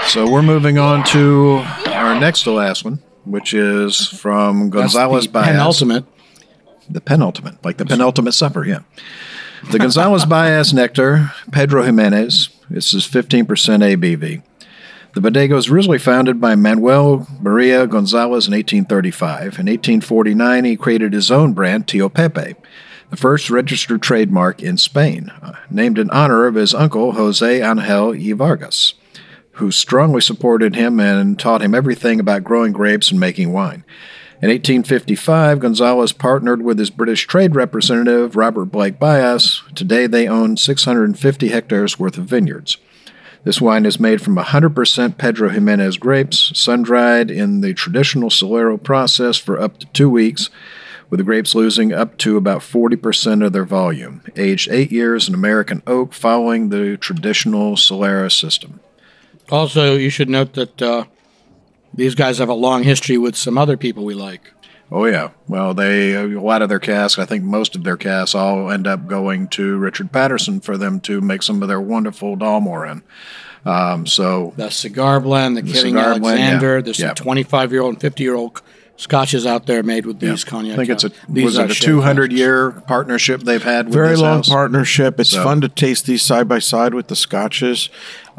So 0.06 0.28
we're 0.30 0.42
moving 0.42 0.78
on 0.78 1.04
to 1.08 1.62
our 1.88 2.18
next 2.18 2.42
to 2.44 2.50
last 2.50 2.84
one, 2.84 3.00
which 3.24 3.54
is 3.54 4.08
from 4.08 4.70
That's 4.70 4.94
Gonzalez 4.94 5.26
the 5.26 5.32
Byass. 5.32 5.44
penultimate. 5.44 6.04
The 6.88 7.00
penultimate, 7.00 7.64
like 7.64 7.76
the 7.76 7.84
penultimate 7.86 8.34
supper, 8.34 8.64
yeah. 8.66 8.80
The 9.70 9.78
Gonzalez 9.78 10.24
Byass 10.26 10.74
Nectar, 10.74 11.30
Pedro 11.52 11.84
Ximenez. 11.84 12.48
This 12.68 12.92
is 12.94 13.06
15% 13.06 13.44
ABV. 13.46 14.42
The 15.12 15.20
bodega 15.20 15.56
was 15.56 15.68
originally 15.68 15.98
founded 15.98 16.40
by 16.40 16.54
Manuel 16.54 17.26
Maria 17.40 17.84
Gonzalez 17.88 18.46
in 18.46 18.52
1835. 18.52 19.42
In 19.58 19.66
1849, 19.66 20.64
he 20.64 20.76
created 20.76 21.12
his 21.12 21.32
own 21.32 21.52
brand, 21.52 21.88
Tio 21.88 22.08
Pepe, 22.08 22.54
the 23.10 23.16
first 23.16 23.50
registered 23.50 24.02
trademark 24.02 24.62
in 24.62 24.76
Spain, 24.76 25.32
uh, 25.42 25.54
named 25.68 25.98
in 25.98 26.10
honor 26.10 26.46
of 26.46 26.54
his 26.54 26.74
uncle, 26.74 27.12
Jose 27.12 27.60
Angel 27.60 28.10
y 28.10 28.32
Vargas, 28.32 28.94
who 29.54 29.72
strongly 29.72 30.20
supported 30.20 30.76
him 30.76 31.00
and 31.00 31.36
taught 31.40 31.62
him 31.62 31.74
everything 31.74 32.20
about 32.20 32.44
growing 32.44 32.70
grapes 32.70 33.10
and 33.10 33.18
making 33.18 33.52
wine. 33.52 33.84
In 34.40 34.48
1855, 34.48 35.58
Gonzalez 35.58 36.12
partnered 36.12 36.62
with 36.62 36.78
his 36.78 36.88
British 36.88 37.26
trade 37.26 37.56
representative, 37.56 38.36
Robert 38.36 38.66
Blake 38.66 39.00
Byass. 39.00 39.74
Today, 39.74 40.06
they 40.06 40.28
own 40.28 40.56
650 40.56 41.48
hectares 41.48 41.98
worth 41.98 42.16
of 42.16 42.26
vineyards. 42.26 42.76
This 43.42 43.60
wine 43.60 43.86
is 43.86 43.98
made 43.98 44.20
from 44.20 44.36
100% 44.36 45.16
Pedro 45.16 45.50
Ximenez 45.50 45.96
grapes, 45.96 46.52
sun 46.58 46.82
dried 46.82 47.30
in 47.30 47.62
the 47.62 47.72
traditional 47.72 48.28
soleo 48.28 48.82
process 48.82 49.38
for 49.38 49.58
up 49.58 49.78
to 49.78 49.86
two 49.86 50.10
weeks, 50.10 50.50
with 51.08 51.18
the 51.18 51.24
grapes 51.24 51.54
losing 51.54 51.92
up 51.92 52.18
to 52.18 52.36
about 52.36 52.60
40% 52.60 53.44
of 53.44 53.52
their 53.52 53.64
volume. 53.64 54.22
Aged 54.36 54.70
eight 54.70 54.92
years 54.92 55.26
in 55.26 55.34
American 55.34 55.82
oak, 55.86 56.12
following 56.12 56.68
the 56.68 56.98
traditional 56.98 57.76
Solera 57.76 58.30
system. 58.30 58.78
Also, 59.50 59.96
you 59.96 60.10
should 60.10 60.28
note 60.28 60.52
that 60.52 60.82
uh, 60.82 61.04
these 61.92 62.14
guys 62.14 62.38
have 62.38 62.48
a 62.48 62.54
long 62.54 62.84
history 62.84 63.18
with 63.18 63.36
some 63.36 63.58
other 63.58 63.76
people 63.76 64.04
we 64.04 64.14
like. 64.14 64.52
Oh 64.92 65.04
yeah. 65.04 65.30
Well, 65.46 65.72
they 65.74 66.14
a 66.14 66.40
lot 66.40 66.62
of 66.62 66.68
their 66.68 66.80
casks, 66.80 67.18
I 67.18 67.24
think 67.24 67.44
most 67.44 67.76
of 67.76 67.84
their 67.84 67.96
casks, 67.96 68.34
all 68.34 68.70
end 68.70 68.86
up 68.86 69.06
going 69.06 69.48
to 69.48 69.76
Richard 69.78 70.10
Paterson 70.12 70.60
for 70.60 70.76
them 70.76 71.00
to 71.00 71.20
make 71.20 71.42
some 71.42 71.62
of 71.62 71.68
their 71.68 71.80
wonderful 71.80 72.36
Dalmore 72.36 72.90
in. 72.90 73.02
Um, 73.70 74.06
so 74.06 74.52
The 74.56 74.70
cigar 74.70 75.20
blend, 75.20 75.56
the, 75.56 75.62
Killing 75.62 75.94
cigar 75.94 76.18
blend, 76.18 76.38
yeah. 76.38 76.44
Alexander. 76.46 76.82
There's 76.82 76.98
Yeah. 76.98 77.08
some 77.08 77.14
25 77.16 77.72
year 77.72 77.82
old 77.82 77.94
and 77.94 78.00
50 78.00 78.22
year 78.22 78.34
old 78.34 78.62
scotches 78.96 79.46
out 79.46 79.66
there 79.66 79.82
made 79.82 80.04
with 80.06 80.18
these 80.20 80.44
cognac. 80.44 80.74
I 80.74 80.76
think 80.76 80.90
it's 80.90 81.04
a 81.04 81.10
these 81.28 81.44
was 81.44 81.58
it 81.58 81.70
a 81.70 81.74
200 81.74 82.32
year 82.32 82.70
partnership 82.86 83.42
they've 83.42 83.62
had 83.62 83.86
with 83.86 83.94
Very 83.94 84.08
this 84.10 84.20
long 84.20 84.36
house? 84.38 84.48
partnership. 84.48 85.18
It's 85.20 85.30
So- 85.30 85.42
fun 85.44 85.60
to 85.62 85.68
taste 85.68 86.06
these 86.06 86.22
side 86.22 86.48
by 86.48 86.58
side 86.58 86.94
with 86.94 87.06
the 87.08 87.16
scotches. 87.16 87.88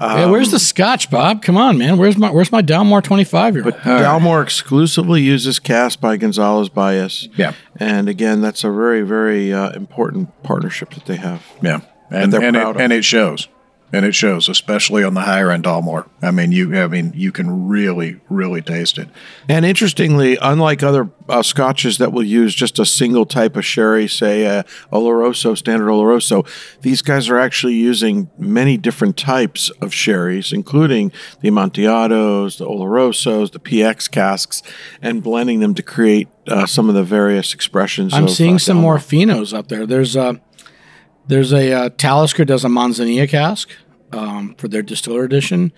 Yeah, 0.01 0.29
where's 0.29 0.51
the 0.51 0.59
scotch, 0.59 1.09
Bob? 1.09 1.41
Come 1.41 1.57
on, 1.57 1.77
man. 1.77 1.97
Where's 1.97 2.17
my 2.17 2.31
Where's 2.31 2.51
my 2.51 2.61
Dalmore 2.61 3.03
25 3.03 3.55
year 3.55 3.65
old? 3.65 3.73
Dalmore 3.75 4.43
exclusively 4.43 5.21
uses 5.21 5.59
cast 5.59 6.01
by 6.01 6.17
Gonzalez 6.17 6.69
Byass. 6.69 7.29
Yeah. 7.37 7.53
And 7.77 8.09
again, 8.09 8.41
that's 8.41 8.63
a 8.63 8.71
very, 8.71 9.01
very 9.03 9.53
uh, 9.53 9.71
important 9.71 10.43
partnership 10.43 10.91
that 10.95 11.05
they 11.05 11.17
have. 11.17 11.45
Yeah, 11.61 11.81
and 12.09 12.33
they're 12.33 12.41
and 12.41 12.55
proud 12.55 12.75
it, 12.77 12.81
and 12.81 12.93
it 12.93 13.05
shows, 13.05 13.47
and 13.93 14.05
it 14.05 14.15
shows, 14.15 14.47
especially 14.47 15.03
on 15.03 15.13
the 15.13 15.21
higher 15.21 15.51
end 15.51 15.65
Dalmore. 15.65 16.07
I 16.21 16.31
mean, 16.31 16.51
you 16.51 16.75
I 16.77 16.87
mean 16.87 17.11
you 17.15 17.31
can 17.31 17.67
really 17.67 18.19
really 18.29 18.61
taste 18.61 18.97
it. 18.97 19.09
And 19.49 19.65
interestingly, 19.65 20.37
unlike 20.41 20.83
other 20.83 21.09
uh, 21.27 21.43
scotches 21.43 21.97
that 21.97 22.11
will 22.11 22.23
use 22.23 22.53
just 22.55 22.79
a 22.79 22.85
single 22.85 23.25
type 23.25 23.55
of 23.55 23.65
sherry, 23.65 24.07
say 24.07 24.45
uh, 24.45 24.63
Oloroso, 24.91 25.57
standard 25.57 25.87
Oloroso, 25.87 26.47
these 26.81 27.01
guys 27.01 27.29
are 27.29 27.37
actually 27.37 27.75
using 27.75 28.29
many 28.37 28.77
different 28.77 29.17
types 29.17 29.69
of 29.81 29.93
sherries, 29.93 30.53
including 30.53 31.11
the 31.41 31.49
Amontillados, 31.49 32.57
the 32.57 32.65
Olorosos, 32.65 33.51
the 33.51 33.59
PX 33.59 34.09
casks, 34.09 34.63
and 35.01 35.23
blending 35.23 35.59
them 35.59 35.73
to 35.73 35.83
create 35.83 36.27
uh, 36.47 36.65
some 36.65 36.89
of 36.89 36.95
the 36.95 37.03
various 37.03 37.53
expressions. 37.53 38.13
I'm 38.13 38.25
of, 38.25 38.31
seeing 38.31 38.55
uh, 38.55 38.59
some 38.59 38.77
Dalmore. 38.77 38.81
more 38.81 38.97
finos 38.97 39.53
up 39.57 39.67
there. 39.67 39.85
There's 39.85 40.15
a 40.15 40.41
there's 41.27 41.53
a 41.53 41.71
uh, 41.71 41.89
Talisker 41.89 42.45
does 42.45 42.65
a 42.65 42.67
Manzanilla 42.67 43.27
cask 43.29 43.69
um, 44.11 44.55
for 44.57 44.67
their 44.67 44.81
distiller 44.81 45.23
edition. 45.23 45.71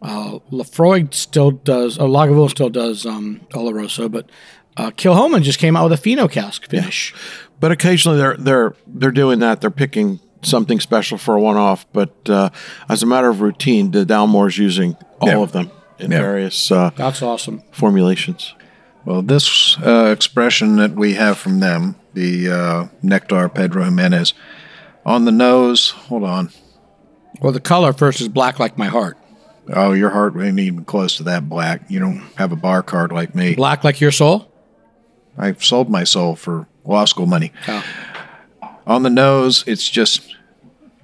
Uh, 0.00 0.38
Laphroaig 0.50 1.14
still 1.14 1.52
does, 1.52 1.98
or 1.98 2.08
Lagavulin 2.08 2.50
still 2.50 2.70
does 2.70 3.06
um, 3.06 3.40
Oloroso, 3.52 4.10
but 4.10 4.28
uh, 4.76 4.90
Kilchoman 4.90 5.42
just 5.42 5.58
came 5.58 5.76
out 5.76 5.84
with 5.84 5.92
a 5.92 6.02
fino 6.02 6.26
cask 6.28 6.68
finish. 6.68 7.14
But 7.60 7.70
occasionally 7.72 8.18
they're 8.18 8.36
they're 8.36 8.74
they're 8.86 9.12
doing 9.12 9.38
that. 9.40 9.60
They're 9.60 9.70
picking 9.70 10.18
something 10.42 10.80
special 10.80 11.18
for 11.18 11.36
a 11.36 11.40
one-off. 11.40 11.86
But 11.92 12.28
uh, 12.28 12.50
as 12.88 13.02
a 13.02 13.06
matter 13.06 13.28
of 13.28 13.40
routine, 13.40 13.92
the 13.92 14.04
Dalmore's 14.04 14.58
using 14.58 14.96
all 15.20 15.28
Yeah. 15.28 15.38
of 15.42 15.52
them 15.52 15.70
in 16.00 16.10
Yeah. 16.10 16.18
various 16.20 16.70
uh, 16.72 16.90
That's 16.96 17.22
awesome. 17.22 17.62
formulations. 17.70 18.54
Well, 19.04 19.22
this 19.22 19.76
uh, 19.78 20.10
expression 20.12 20.76
that 20.76 20.96
we 20.96 21.14
have 21.14 21.38
from 21.38 21.60
them, 21.60 21.94
the 22.14 22.50
uh, 22.50 22.86
Nectar 23.02 23.48
Pedro 23.48 23.84
Ximenez, 23.84 24.34
on 25.04 25.24
the 25.24 25.32
nose. 25.32 25.90
Hold 25.90 26.24
on. 26.24 26.50
Well, 27.40 27.52
the 27.52 27.60
color 27.60 27.92
first 27.92 28.20
is 28.20 28.28
black 28.28 28.58
like 28.58 28.78
my 28.78 28.86
heart, 28.86 29.18
Oh, 29.72 29.92
your 29.92 30.10
heart 30.10 30.34
ain't 30.36 30.58
even 30.58 30.84
close 30.84 31.16
to 31.18 31.22
that 31.24 31.48
black. 31.48 31.82
You 31.88 32.00
don't 32.00 32.20
have 32.36 32.50
a 32.52 32.56
bar 32.56 32.82
card 32.82 33.12
like 33.12 33.34
me. 33.34 33.54
black 33.54 33.84
like 33.84 34.00
your 34.00 34.10
soul. 34.10 34.50
I've 35.38 35.64
sold 35.64 35.88
my 35.88 36.04
soul 36.04 36.34
for 36.36 36.66
law 36.84 37.04
school 37.04 37.26
money. 37.26 37.52
Oh. 37.68 37.84
On 38.86 39.02
the 39.04 39.10
nose, 39.10 39.62
it's 39.66 39.88
just 39.88 40.36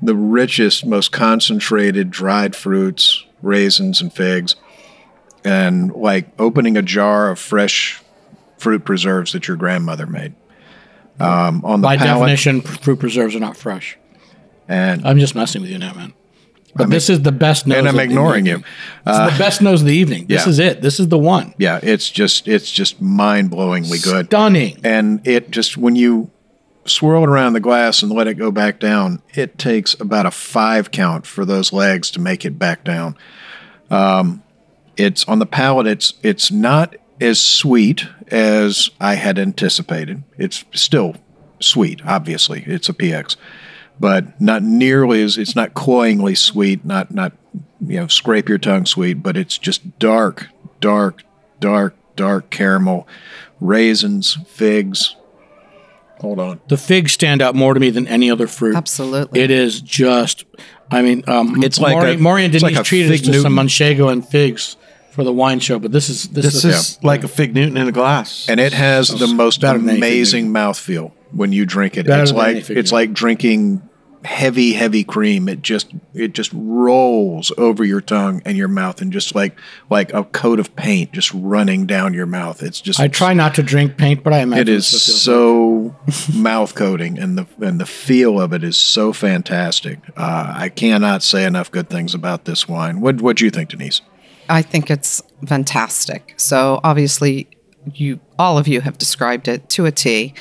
the 0.03 0.15
richest, 0.15 0.85
most 0.85 1.13
concentrated 1.13 2.11
dried 2.11 2.55
fruits, 2.57 3.25
raisins, 3.43 4.01
and 4.01 4.13
figs, 4.13 4.57
and 5.45 5.93
like 5.93 6.29
opening 6.39 6.77
a 6.77 6.83
jar 6.83 7.31
of 7.31 7.39
fresh 7.39 8.03
fruit 8.59 8.85
preserves 8.85 9.33
that 9.33 9.47
your 9.47 9.57
grandmother 9.57 10.07
made. 10.07 10.35
Um, 11.21 11.64
on 11.64 11.81
the 11.81 11.87
By 11.87 11.97
palate, 11.97 12.29
definition, 12.29 12.61
fruit 12.61 12.99
preserves 12.99 13.35
are 13.35 13.41
not 13.41 13.57
fresh. 13.57 13.99
and 14.69 15.07
I'm 15.07 15.19
just 15.19 15.35
messing 15.35 15.62
with 15.62 15.71
you 15.71 15.79
now, 15.79 15.95
man. 15.95 16.12
But 16.77 16.91
this 16.91 17.11
is 17.11 17.23
the 17.23 17.33
best 17.33 17.66
nose. 17.66 17.79
and 17.79 17.89
I'm 17.89 17.99
ignoring 17.99 18.47
you. 18.47 18.59
This 19.05 19.16
is 19.16 19.33
the 19.33 19.39
best 19.39 19.62
nose 19.62 19.81
of 19.81 19.87
the 19.89 19.95
evening. 19.95 20.27
This 20.27 20.45
yeah. 20.45 20.51
is 20.51 20.59
it. 20.61 20.81
This 20.81 21.01
is 21.01 21.09
the 21.09 21.19
one. 21.19 21.55
Yeah, 21.59 21.81
it's 21.83 22.09
just 22.09 22.47
it's 22.47 22.71
just 22.71 23.01
mind 23.01 23.51
blowingly 23.51 24.03
good. 24.03 24.27
Stunning. 24.27 24.79
and 24.85 25.27
it 25.27 25.51
just 25.51 25.77
when 25.77 25.97
you 25.97 26.31
swirl 26.85 27.25
it 27.25 27.29
around 27.29 27.55
the 27.55 27.61
glass 27.61 28.03
and 28.03 28.12
let 28.12 28.29
it 28.29 28.35
go 28.35 28.51
back 28.51 28.79
down, 28.79 29.23
it 29.35 29.59
takes 29.59 29.99
about 30.01 30.27
a 30.27 30.31
five 30.31 30.91
count 30.91 31.27
for 31.27 31.45
those 31.45 31.73
legs 31.73 32.11
to 32.12 32.21
make 32.21 32.45
it 32.45 32.59
back 32.59 32.85
down. 32.85 33.16
Um, 33.91 34.43
it's 34.97 35.27
on 35.27 35.39
the 35.39 35.47
palate. 35.47 35.87
It's 35.87 36.12
it's 36.23 36.51
not 36.51 36.95
as 37.21 37.41
sweet 37.41 38.07
as 38.29 38.91
I 39.01 39.14
had 39.14 39.39
anticipated. 39.39 40.23
It's 40.37 40.64
still 40.73 41.16
sweet, 41.61 42.01
obviously. 42.05 42.64
It's 42.66 42.89
a 42.89 42.93
PX, 42.93 43.37
but 43.99 44.41
not 44.41 44.62
nearly 44.62 45.23
as 45.23 45.39
it's 45.39 45.57
not 45.57 45.75
cloyingly 45.75 46.35
sweet, 46.35 46.85
not 46.85 47.12
not 47.12 47.33
you 47.81 48.01
know 48.01 48.07
scrape 48.07 48.49
your 48.49 48.59
tongue 48.59 48.87
sweet, 48.87 49.23
but 49.23 49.37
it's 49.37 49.59
just 49.59 49.99
dark, 49.99 50.49
dark, 50.81 51.23
dark, 51.61 51.95
dark 52.16 52.51
caramel, 52.51 53.07
raisins, 53.61 54.39
figs. 54.47 55.14
Hold 56.21 56.41
on. 56.41 56.61
The 56.66 56.77
figs 56.77 57.12
stand 57.12 57.41
out 57.41 57.55
more 57.55 57.75
to 57.75 57.81
me 57.81 57.91
than 57.91 58.09
any 58.09 58.29
other 58.29 58.49
fruit. 58.49 58.75
Absolutely. 58.77 59.41
It 59.41 59.53
is 59.53 59.81
just, 59.81 60.45
I 60.91 61.01
mean, 61.01 61.23
um, 61.29 61.62
It's 61.62 61.79
like 61.79 61.93
Maury, 61.95 62.14
a- 62.14 62.19
Maury 62.19 62.45
and 62.45 62.53
it's 62.53 62.61
Denise 62.64 62.77
like 62.77 62.85
a 62.85 62.85
treated 62.85 63.12
us 63.12 63.21
fig 63.21 63.33
to 63.33 63.41
some 63.41 63.55
manchego 63.55 64.11
and 64.11 64.27
figs 64.27 64.77
for 65.19 65.25
the 65.25 65.33
wine 65.33 65.59
show, 65.59 65.81
but 65.81 65.91
this 65.91 66.09
is 66.09 66.29
this, 66.29 66.45
This 66.45 66.64
is 66.64 67.03
like 67.03 67.25
a 67.25 67.29
fig 67.29 67.53
Newton 67.53 67.77
in 67.77 67.89
a 67.89 67.93
glass. 67.93 68.49
and 68.49 68.61
it 68.61 68.73
has 68.73 69.09
the 69.09 69.27
most 69.27 69.61
better 69.61 69.77
than 69.77 69.89
anything, 69.89 70.05
amazing 70.05 70.49
mouthfeel 70.51 71.11
when 71.33 71.51
you 71.51 71.66
drink 71.66 71.97
it. 71.97 72.07
Better 72.07 72.23
it's 72.23 72.31
than 72.31 72.39
like 72.39 72.51
anything, 72.51 72.79
it's 72.79 72.93
yeah. 72.93 72.99
like 72.99 73.12
drinking 73.14 73.83
heavy, 74.25 74.75
heavy 74.75 75.03
cream. 75.03 75.49
It 75.49 75.61
just 75.61 75.93
it 76.14 76.35
just 76.35 76.53
rolls 76.55 77.51
over 77.59 77.85
your 77.85 78.01
tongue 78.01 78.43
and 78.45 78.57
your 78.57 78.69
mouth, 78.69 79.01
and 79.01 79.12
just 79.12 79.35
like 79.35 79.59
like 79.91 80.14
a 80.14 80.23
coat 80.23 80.61
of 80.61 80.77
paint 80.77 81.11
just 81.11 81.35
running 81.35 81.85
down 81.85 82.14
your 82.14 82.27
mouth. 82.27 82.62
It's 82.62 82.81
just 82.81 83.01
I 83.01 83.09
try 83.09 83.35
not 83.35 83.57
to 83.57 83.64
drink 83.64 83.97
paint, 83.97 84.23
but 84.23 84.33
I 84.33 84.39
imagine 84.39 84.69
It 84.69 84.69
is 84.69 84.89
that's 84.89 85.27
what 85.27 85.35
it 85.35 85.97
feels 86.07 86.23
so 86.31 86.33
mouth 86.39 86.77
coating, 86.77 87.19
and 87.19 87.37
the 87.37 87.47
and 87.61 87.81
the 87.81 87.87
feel 87.87 88.41
of 88.41 88.53
it 88.53 88.62
is 88.62 88.77
so 88.77 89.12
fantastic. 89.12 89.99
Uh, 90.16 90.53
I 90.57 90.69
cannot 90.69 91.25
say 91.25 91.45
enough 91.45 91.73
good 91.73 91.91
things 91.91 92.14
about 92.14 92.45
this 92.45 92.69
wine. 92.69 93.01
What 93.01 93.21
what 93.21 93.37
do 93.37 93.45
you 93.45 93.51
think, 93.51 93.71
Denise? 93.71 94.01
I 94.49 94.63
think 94.63 94.91
it's 94.91 95.23
fantastic. 95.47 96.35
So 96.37 96.81
obviously, 96.85 97.49
you 97.95 98.21
all 98.39 98.59
of 98.59 98.69
you 98.69 98.81
have 98.81 98.99
described 98.99 99.49
it 99.49 99.69
to 99.71 99.87
a 99.87 99.93
T. 99.93 100.35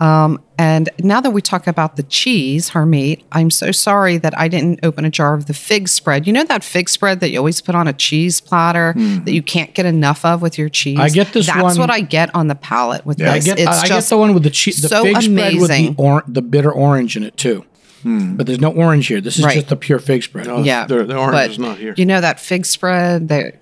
Um, 0.00 0.42
and 0.58 0.88
now 0.98 1.20
that 1.20 1.30
we 1.30 1.40
talk 1.40 1.68
about 1.68 1.94
the 1.96 2.02
cheese, 2.02 2.70
Harmeet, 2.70 3.22
I'm 3.30 3.48
so 3.50 3.70
sorry 3.70 4.18
that 4.18 4.36
I 4.36 4.48
didn't 4.48 4.80
open 4.82 5.04
a 5.04 5.10
jar 5.10 5.34
of 5.34 5.46
the 5.46 5.54
fig 5.54 5.86
spread. 5.88 6.26
You 6.26 6.32
know 6.32 6.42
that 6.44 6.64
fig 6.64 6.88
spread 6.88 7.20
that 7.20 7.30
you 7.30 7.38
always 7.38 7.60
put 7.60 7.76
on 7.76 7.86
a 7.86 7.92
cheese 7.92 8.40
platter 8.40 8.92
that 8.96 9.32
you 9.32 9.42
can't 9.42 9.72
get 9.72 9.86
enough 9.86 10.24
of 10.24 10.42
with 10.42 10.58
your 10.58 10.68
cheese. 10.68 10.98
I 10.98 11.10
get 11.10 11.32
this 11.32 11.46
That's 11.46 11.62
one- 11.62 11.78
what 11.78 11.90
I 11.90 12.00
get 12.00 12.34
on 12.34 12.48
the 12.48 12.56
palate 12.56 13.06
with 13.06 13.20
Yeah. 13.20 13.32
I 13.32 13.38
get 13.38 13.58
it's 13.60 13.68
I, 13.68 13.82
I 13.82 13.88
get 13.88 14.04
the 14.04 14.18
one 14.18 14.34
with 14.34 14.42
the 14.42 14.50
cheese, 14.50 14.82
the 14.82 14.88
so 14.88 15.04
fig 15.04 15.14
spread 15.22 15.28
with 15.54 15.68
the 15.68 15.74
amazing. 15.74 15.94
or, 15.96 16.24
the 16.26 16.42
bitter 16.42 16.72
orange 16.72 17.16
in 17.16 17.22
it 17.22 17.36
too. 17.36 17.64
But 18.04 18.46
there's 18.46 18.60
no 18.60 18.70
orange 18.70 19.06
here. 19.06 19.20
This 19.20 19.38
is 19.38 19.44
Right. 19.44 19.54
just 19.54 19.68
the 19.68 19.76
pure 19.76 19.98
fig 19.98 20.22
spread. 20.22 20.46
yeah, 20.64 20.86
the- 20.86 21.04
the 21.04 21.16
orange 21.16 21.32
but 21.32 21.50
is 21.50 21.58
not 21.58 21.78
here. 21.78 21.94
You 21.96 22.06
know 22.06 22.20
that 22.20 22.38
fig 22.38 22.66
spread? 22.66 23.28
They 23.28 23.52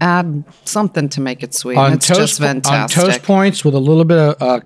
add 0.00 0.44
something 0.64 1.08
to 1.10 1.20
make 1.20 1.42
it 1.42 1.54
sweet. 1.54 1.76
on 1.76 1.92
it's 1.92 2.06
toast 2.06 2.40
just 2.40 2.40
on 2.42 2.88
toast 2.88 3.22
points 3.22 3.64
with 3.64 3.74
a 3.74 3.78
little 3.78 4.04
bit 4.04 4.16
of 4.18 4.40
uh, 4.42 4.60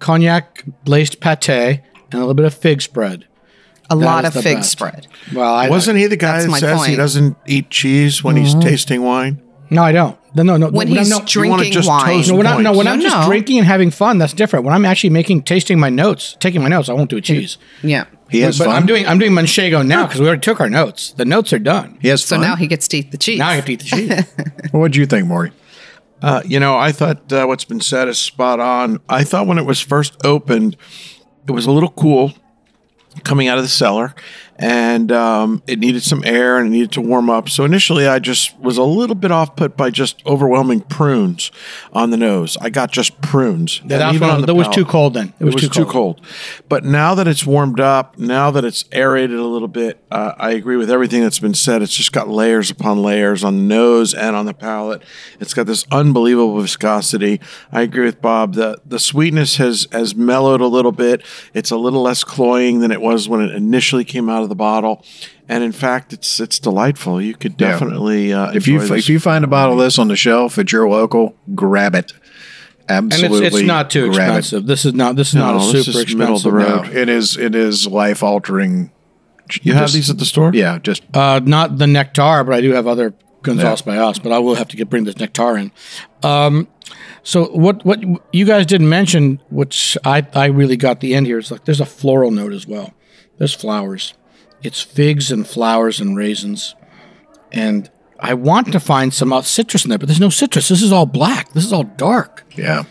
cognac 0.00 0.64
glazed 0.84 1.20
pate 1.20 1.48
and 1.48 2.14
a 2.14 2.18
little 2.18 2.34
bit 2.34 2.44
of 2.46 2.54
fig 2.54 2.82
spread. 2.82 3.26
a 3.88 3.96
lot 3.96 4.24
of 4.24 4.32
fig 4.32 4.58
best. 4.58 4.70
spread. 4.70 5.06
Well, 5.34 5.52
I 5.52 5.68
Wasn't 5.68 5.98
he 5.98 6.06
the 6.06 6.16
guy 6.16 6.42
that 6.42 6.48
my 6.48 6.58
says 6.60 6.86
he 6.86 6.94
doesn't 6.96 7.36
eat 7.46 7.70
cheese 7.70 8.22
when 8.22 8.36
he's 8.36 8.54
tasting 8.54 9.02
wine? 9.02 9.40
No, 9.70 9.82
I 9.82 9.92
don't. 9.92 10.16
No, 10.34 10.42
no, 10.42 10.56
no. 10.56 10.68
When 10.68 10.88
no, 10.88 10.98
he's 11.00 11.10
no, 11.10 11.16
wanna 11.16 11.26
drinking 11.28 11.72
just 11.72 11.88
wine. 11.88 12.06
toast 12.06 12.30
no, 12.30 12.36
when 12.36 12.46
I, 12.46 12.60
no, 12.60 12.72
when 12.72 12.86
No, 12.86 12.92
I'm 12.92 13.00
just 13.00 13.16
no. 13.16 13.26
drinking 13.26 13.58
and 13.58 13.66
having 13.66 13.90
fun, 13.90 14.18
that's 14.18 14.32
different. 14.32 14.64
When 14.64 14.74
I'm 14.74 14.84
actually 14.84 15.10
making, 15.10 15.42
tasting 15.42 15.78
my 15.78 15.90
notes, 15.90 16.36
taking 16.40 16.62
my 16.62 16.68
notes, 16.68 16.88
I 16.88 16.92
won't 16.92 17.10
do 17.10 17.16
a 17.16 17.20
cheese. 17.20 17.56
Yeah. 17.82 18.04
He 18.28 18.40
has 18.40 18.58
but 18.58 18.66
fun. 18.66 18.76
I'm 18.76 18.86
doing, 18.86 19.06
I'm 19.06 19.18
doing 19.18 19.32
manchego 19.32 19.84
now 19.86 20.06
because 20.06 20.20
we 20.20 20.26
already 20.26 20.40
took 20.40 20.60
our 20.60 20.70
notes. 20.70 21.12
The 21.12 21.24
notes 21.24 21.52
are 21.52 21.58
done. 21.58 21.98
He 22.00 22.08
has 22.08 22.24
So 22.24 22.36
fun. 22.36 22.44
now 22.44 22.54
he 22.56 22.68
gets 22.68 22.86
to 22.88 22.98
eat 22.98 23.10
the 23.10 23.18
cheese. 23.18 23.38
Now 23.40 23.48
I 23.48 23.54
have 23.54 23.64
to 23.64 23.72
eat 23.72 23.80
the 23.80 23.86
cheese. 23.86 24.24
what 24.70 24.92
do 24.92 25.00
you 25.00 25.06
think, 25.06 25.26
Maury? 25.26 25.50
Uh, 26.22 26.42
you 26.44 26.60
know, 26.60 26.76
I 26.76 26.92
thought 26.92 27.32
uh, 27.32 27.46
what's 27.46 27.64
been 27.64 27.80
said 27.80 28.06
is 28.06 28.18
spot 28.18 28.60
on. 28.60 29.00
I 29.08 29.24
thought 29.24 29.46
when 29.46 29.58
it 29.58 29.64
was 29.64 29.80
first 29.80 30.14
opened, 30.24 30.76
it 31.48 31.52
was 31.52 31.66
a 31.66 31.70
little 31.72 31.90
cool 31.90 32.34
coming 33.24 33.48
out 33.48 33.58
of 33.58 33.64
the 33.64 33.68
cellar 33.68 34.14
and 34.60 35.10
um, 35.10 35.62
it 35.66 35.78
needed 35.78 36.02
some 36.02 36.22
air 36.24 36.58
and 36.58 36.66
it 36.66 36.70
needed 36.70 36.92
to 36.92 37.00
warm 37.00 37.30
up. 37.30 37.48
So 37.48 37.64
initially, 37.64 38.06
I 38.06 38.18
just 38.18 38.58
was 38.60 38.76
a 38.76 38.82
little 38.82 39.16
bit 39.16 39.30
off 39.30 39.56
put 39.56 39.74
by 39.74 39.88
just 39.88 40.24
overwhelming 40.26 40.82
prunes 40.82 41.50
on 41.94 42.10
the 42.10 42.18
nose. 42.18 42.58
I 42.60 42.68
got 42.68 42.92
just 42.92 43.20
prunes. 43.22 43.80
That, 43.86 44.02
And 44.02 44.20
was, 44.20 44.40
the 44.40 44.46
that 44.46 44.54
was 44.54 44.68
too 44.68 44.84
cold 44.84 45.14
then. 45.14 45.32
It 45.40 45.46
was, 45.46 45.68
too, 45.68 45.86
cold. 45.86 46.20
But 46.68 46.84
now 46.84 47.14
that 47.14 47.26
it's 47.26 47.46
warmed 47.46 47.80
up, 47.80 48.18
now 48.18 48.50
that 48.50 48.64
it's 48.64 48.84
aerated 48.92 49.38
a 49.38 49.44
little 49.46 49.68
bit, 49.68 50.04
uh, 50.10 50.34
I 50.36 50.50
agree 50.50 50.76
with 50.76 50.90
everything 50.90 51.22
that's 51.22 51.38
been 51.38 51.54
said. 51.54 51.80
It's 51.80 51.96
just 51.96 52.12
got 52.12 52.28
layers 52.28 52.70
upon 52.70 53.02
layers 53.02 53.42
on 53.42 53.56
the 53.56 53.62
nose 53.62 54.12
and 54.12 54.36
on 54.36 54.44
the 54.44 54.54
palate. 54.54 55.02
It's 55.38 55.54
got 55.54 55.66
this 55.66 55.86
unbelievable 55.90 56.60
viscosity. 56.60 57.40
I 57.72 57.80
agree 57.80 58.04
with 58.04 58.20
Bob. 58.20 58.54
The 58.54 58.78
the 58.84 58.98
sweetness 58.98 59.56
has 59.56 59.86
has 59.92 60.14
mellowed 60.14 60.60
a 60.60 60.66
little 60.66 60.92
bit. 60.92 61.22
It's 61.54 61.70
a 61.70 61.76
little 61.76 62.02
less 62.02 62.24
cloying 62.24 62.80
than 62.80 62.90
it 62.90 63.00
was 63.00 63.26
when 63.28 63.40
it 63.40 63.54
initially 63.54 64.04
came 64.04 64.28
out 64.28 64.42
of 64.42 64.49
the 64.50 64.54
bottle. 64.54 65.02
And 65.48 65.64
in 65.64 65.72
fact, 65.72 66.12
it's 66.12 66.38
it's 66.40 66.58
delightful. 66.58 67.20
You 67.22 67.34
could 67.34 67.54
Yeah. 67.58 67.70
definitely 67.70 68.32
uh, 68.34 68.52
If 68.52 68.68
you 68.68 68.78
this. 68.80 68.90
if 68.90 69.08
you 69.08 69.18
find 69.18 69.42
a 69.44 69.48
bottle 69.48 69.80
of 69.80 69.84
this 69.86 69.98
on 69.98 70.08
the 70.08 70.16
shelf 70.16 70.58
at 70.58 70.70
your 70.72 70.88
local, 70.88 71.34
grab 71.54 71.94
it. 71.94 72.12
And 72.88 73.12
Absolutely, 73.12 73.46
it's, 73.46 73.56
it's 73.56 73.66
not 73.66 73.88
too 73.90 74.10
grab 74.12 74.34
it. 74.34 74.38
expensive. 74.38 74.66
This 74.66 74.84
is 74.84 74.94
not. 74.94 75.16
This 75.16 75.28
is 75.28 75.34
No, 75.36 75.52
not 75.52 75.56
a 75.62 75.82
super 75.82 76.00
is 76.00 76.14
middle 76.14 76.34
of 76.36 76.42
the 76.42 76.48
expensive. 76.50 76.82
road. 76.84 76.92
No, 76.94 77.00
it 77.00 77.08
is 77.08 77.36
it 77.36 77.54
is 77.54 77.86
life 77.86 78.22
altering. 78.22 78.90
you 79.62 79.72
have 79.74 79.92
these 79.92 80.10
at 80.10 80.18
the 80.18 80.24
store. 80.24 80.50
Yeah, 80.54 80.78
just 80.82 81.02
Uh, 81.14 81.40
not 81.44 81.78
the 81.78 81.86
nectar, 81.86 82.44
but 82.44 82.52
I 82.54 82.60
do 82.60 82.72
have 82.72 82.86
other 82.86 83.14
Gonzalez 83.42 83.82
Byass. 83.82 84.22
But 84.22 84.32
I 84.32 84.38
will 84.38 84.54
have 84.56 84.68
to 84.68 84.76
get 84.76 84.90
bring 84.90 85.04
this 85.04 85.18
nectar 85.18 85.56
in. 85.56 85.70
Um, 86.22 86.66
so 87.22 87.44
what 87.52 87.84
what 87.84 88.02
you 88.32 88.44
guys 88.44 88.66
didn't 88.66 88.88
mention, 88.88 89.40
which 89.50 89.96
I 90.04 90.26
I 90.34 90.46
really 90.46 90.76
got 90.76 91.00
the 91.00 91.14
end 91.14 91.26
here 91.26 91.38
is 91.38 91.50
like 91.52 91.64
there's 91.66 91.80
a 91.80 91.86
floral 91.86 92.30
note 92.32 92.52
as 92.52 92.66
well. 92.66 92.92
There's 93.38 93.54
flowers. 93.54 94.14
It's 94.62 94.80
figs 94.82 95.30
and 95.32 95.46
flowers 95.46 96.00
and 96.00 96.16
raisins, 96.16 96.74
and 97.52 97.90
I 98.18 98.34
want 98.34 98.72
to 98.72 98.80
find 98.80 99.12
some 99.14 99.32
citrus 99.42 99.84
in 99.84 99.88
there, 99.88 99.98
but 99.98 100.06
there's 100.08 100.20
no 100.20 100.28
citrus. 100.28 100.68
This 100.68 100.82
is 100.82 100.92
all 100.92 101.06
black. 101.06 101.52
This 101.52 101.64
is 101.64 101.72
all 101.72 101.84
dark. 101.84 102.44
yeah. 102.56 102.84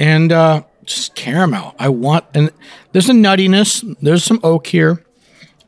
and 0.00 0.32
uh, 0.32 0.62
just 0.84 1.14
caramel. 1.14 1.74
I 1.78 1.88
want, 1.88 2.24
and 2.34 2.50
there's 2.92 3.08
a 3.08 3.12
nuttiness. 3.12 3.96
There's 4.02 4.24
some 4.24 4.40
oak 4.42 4.66
here, 4.66 5.04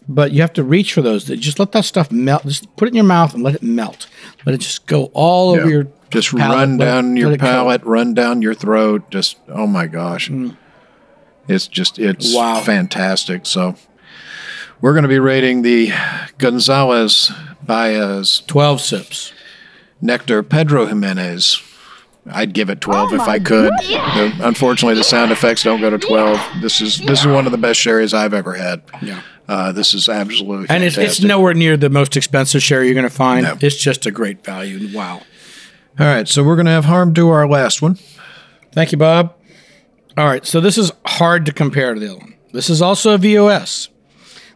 but 0.09 0.33
you 0.33 0.41
have 0.41 0.53
to 0.55 0.65
reach 0.65 0.93
for 0.93 1.03
those. 1.03 1.25
Just 1.25 1.59
let 1.59 1.73
that 1.73 1.85
stuff 1.85 2.11
melt. 2.11 2.43
Just 2.45 2.75
put 2.77 2.89
it 2.89 2.91
in 2.91 2.97
your 2.97 3.05
mouth 3.05 3.35
and 3.35 3.43
let 3.43 3.55
it 3.55 3.63
melt. 3.63 4.09
Let 4.45 4.55
it 4.55 4.59
just 4.63 4.87
go 4.87 5.11
all 5.15 5.51
over 5.51 5.69
your. 5.71 5.87
just 6.11 6.35
palate. 6.37 6.57
run 6.59 6.75
it- 6.75 6.79
down 6.85 7.17
your 7.17 7.33
it 7.33 7.39
go. 7.41 7.47
palate, 7.47 7.85
run 7.85 8.15
down 8.15 8.43
your 8.43 8.55
throat. 8.55 9.11
Just 9.11 9.37
oh 9.49 9.67
my 9.69 9.87
gosh, 9.87 10.31
it's 11.49 11.69
just 11.69 11.99
it's 12.01 12.35
Wow. 12.35 12.61
fantastic. 12.63 13.47
So 13.47 13.77
we're 14.81 14.93
going 14.93 15.03
to 15.03 15.09
be 15.09 15.19
rating 15.19 15.63
the 15.63 15.93
Gonzalez 16.39 17.31
Byass 17.67 18.47
Twelve 18.47 18.81
sips. 18.81 19.33
Nectar 20.01 20.43
Pedro 20.43 20.87
Ximenez. 20.87 21.63
I'd 22.29 22.53
give 22.55 22.71
it 22.71 22.81
12 22.81 23.13
if 23.15 23.21
I 23.21 23.39
could. 23.39 23.73
The- 23.79 24.37
unfortunately, 24.43 24.97
the 24.97 25.05
sound 25.05 25.31
effects 25.31 25.63
don't 25.63 25.81
go 25.81 25.91
to 25.91 25.99
12. 25.99 26.61
This 26.61 26.81
is 26.81 26.99
this 26.99 27.21
is 27.21 27.27
one 27.27 27.47
of 27.47 27.53
the 27.53 27.59
best 27.59 27.79
sherries 27.79 28.13
I've 28.13 28.35
ever 28.35 28.55
had. 28.55 28.83
Yeah. 29.01 29.23
Uh, 29.49 29.71
this 29.71 29.95
is 29.95 30.09
absolutely 30.09 30.67
And 30.69 30.83
it's, 30.83 30.99
it's 30.99 31.21
nowhere 31.21 31.55
near 31.55 31.77
the 31.77 31.89
most 31.89 32.17
expensive 32.17 32.63
sherry 32.65 32.87
you're 32.87 32.95
going 32.95 33.09
to 33.09 33.15
find. 33.15 33.45
No. 33.45 33.57
It's 33.61 33.77
just 33.77 34.05
a 34.05 34.11
great 34.11 34.45
value. 34.45 34.89
Wow. 34.97 35.23
All 36.01 36.07
right, 36.07 36.27
so 36.27 36.43
we're 36.43 36.57
going 36.57 36.67
to 36.67 36.73
have 36.73 36.85
Harm 36.85 37.13
do 37.13 37.29
our 37.29 37.49
last 37.49 37.81
one. 37.81 37.97
Thank 38.73 38.91
you, 38.91 38.99
Bob. 38.99 39.35
All 40.19 40.27
right, 40.27 40.45
so 40.45 40.61
this 40.61 40.77
is 40.77 40.91
hard 41.07 41.47
to 41.47 41.53
compare 41.53 41.95
to 41.95 42.01
the 42.01 42.09
other 42.11 42.19
one. 42.19 42.35
This 42.53 42.69
is 42.69 42.83
also 42.83 43.15
a 43.15 43.19
VOS. 43.19 43.89